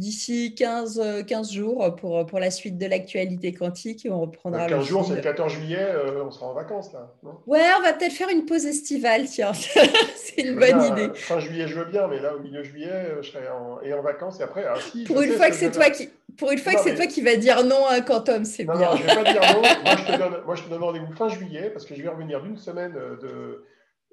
d'ici 0.00 0.54
15, 0.54 1.24
15 1.26 1.50
euh, 1.50 1.54
jours 1.54 1.94
pour, 1.96 2.24
pour 2.24 2.40
la 2.40 2.50
suite 2.50 2.78
de 2.78 2.86
l'actualité 2.86 3.52
quantique 3.52 4.08
on 4.10 4.18
reprendra 4.18 4.66
15 4.66 4.84
jours, 4.86 5.04
c'est 5.06 5.16
le 5.16 5.20
14 5.20 5.52
juillet, 5.52 5.78
euh, 5.78 6.24
on 6.24 6.30
sera 6.30 6.46
en 6.46 6.54
vacances 6.54 6.92
là. 6.94 7.12
ouais, 7.46 7.60
on 7.78 7.82
va 7.82 7.92
peut-être 7.92 8.14
faire 8.14 8.30
une 8.30 8.46
pause 8.46 8.64
estivale, 8.64 9.26
tiens, 9.26 9.52
c'est 10.16 10.42
une 10.42 10.58
bonne 10.58 10.82
idée. 10.82 11.10
Fin 11.14 11.38
juillet, 11.38 11.68
je 11.68 11.78
veux 11.78 11.84
bien, 11.84 12.08
mais 12.08 12.18
là, 12.18 12.34
au 12.34 12.40
milieu 12.40 12.62
juillet, 12.62 12.90
euh, 12.90 13.22
je 13.22 13.30
serai 13.30 13.48
en, 13.50 13.80
et 13.82 13.92
en 13.92 14.00
vacances 14.00 14.40
et 14.40 14.42
après, 14.42 14.64
ah, 14.66 14.74
si, 14.90 15.04
pour, 15.04 15.20
une 15.20 15.32
fois 15.32 15.50
que 15.50 15.56
c'est 15.56 15.70
toi 15.70 15.90
qui, 15.90 16.08
pour 16.38 16.50
une 16.50 16.58
fois 16.58 16.72
que 16.72 16.80
c'est 16.80 16.94
toi 16.94 17.06
qui 17.06 17.20
vas 17.20 17.36
dire 17.36 17.62
non 17.64 17.86
à 17.86 17.96
un 17.96 18.00
quantum, 18.00 18.46
c'est 18.46 18.64
bien. 18.64 18.74
Non, 18.74 18.96
je 18.96 19.02
ne 19.02 19.08
vais 19.08 19.22
pas 19.22 19.32
dire 19.32 19.42
non. 19.54 19.60
moi, 19.84 19.96
je 19.96 20.12
te 20.12 20.18
donne, 20.18 20.36
moi, 20.46 20.54
je 20.54 20.62
te 20.62 20.70
donne 20.70 20.82
rendez-vous 20.82 21.12
fin 21.12 21.28
juillet 21.28 21.68
parce 21.70 21.84
que 21.84 21.94
je 21.94 22.02
vais 22.02 22.08
revenir 22.08 22.40
d'une 22.40 22.56
semaine 22.56 22.94
de, 22.94 23.66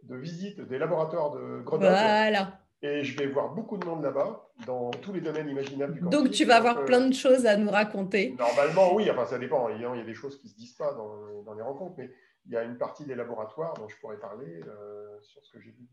de 0.04 0.16
visite 0.18 0.60
des 0.68 0.78
laboratoires 0.80 1.32
de 1.32 1.62
Grenoble. 1.64 1.92
Voilà. 1.92 2.60
Et 2.84 3.04
je 3.04 3.18
vais 3.18 3.26
voir 3.26 3.56
beaucoup 3.56 3.78
de 3.78 3.86
monde 3.86 4.04
là-bas, 4.04 4.52
dans 4.68 4.92
tous 4.92 5.12
les 5.12 5.22
domaines 5.22 5.50
imaginables 5.50 5.96
du. 5.96 6.02
Donc, 6.02 6.30
tu 6.30 6.46
vas 6.46 6.58
avoir 6.58 6.86
plein 6.86 7.02
de 7.02 7.14
euh, 7.14 7.18
choses 7.18 7.48
à 7.48 7.58
nous 7.58 7.72
raconter. 7.72 8.36
Normalement, 8.38 8.94
oui. 8.94 9.10
Enfin, 9.10 9.26
ça 9.26 9.40
dépend. 9.40 9.70
Il 9.70 9.82
y 9.82 9.86
a 9.86 10.04
des 10.04 10.14
choses 10.14 10.40
qui 10.40 10.46
ne 10.46 10.52
se 10.52 10.58
disent 10.58 10.74
pas 10.74 10.94
dans, 10.94 11.54
les 11.56 11.64
rencontres, 11.64 11.96
mais 11.98 12.12
il 12.46 12.54
y 12.54 12.58
a 12.58 12.64
une 12.64 12.78
partie 12.78 13.06
des 13.06 13.16
laboratoires 13.16 13.74
dont 13.74 13.88
je 13.88 13.96
pourrais 13.98 14.20
parler 14.20 14.62
euh, 14.68 15.18
sur 15.22 15.44
ce 15.44 15.52
que 15.52 15.60
j'ai 15.60 15.72
vu 15.72 15.88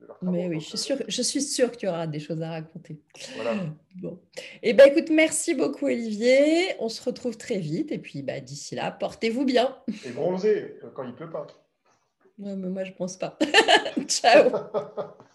de 0.00 0.06
leur 0.06 0.18
travail. 0.18 0.40
Mais 0.40 0.48
oui, 0.48 0.60
je 0.60 0.68
euh, 0.68 0.68
suis, 0.70 0.78
sûre, 0.78 0.96
je 1.06 1.22
suis 1.22 1.42
sûre 1.42 1.70
que 1.70 1.76
tu 1.76 1.86
auras 1.86 2.06
des 2.06 2.18
choses 2.18 2.40
à 2.40 2.50
raconter. 2.50 3.00
Voilà. 3.36 3.54
Bon. 3.96 4.18
Eh 4.62 4.72
bien, 4.72 4.86
écoute, 4.86 5.10
merci 5.10 5.54
beaucoup, 5.54 5.84
Olivier. 5.84 6.74
On 6.78 6.88
se 6.88 7.04
retrouve 7.04 7.36
très 7.36 7.58
vite. 7.58 7.92
Et 7.92 7.98
puis, 7.98 8.22
bah, 8.22 8.40
d'ici 8.40 8.74
là, 8.74 8.90
portez-vous 8.90 9.44
bien. 9.44 9.76
Et 10.06 10.12
bronzez 10.12 10.78
quand 10.94 11.02
il 11.02 11.10
ne 11.10 11.14
pleut 11.14 11.30
pas. 11.30 11.46
Moi, 12.38 12.84
je 12.84 12.90
ne 12.90 12.96
pense 12.96 13.18
pas. 13.18 13.38
Ciao 14.08 14.50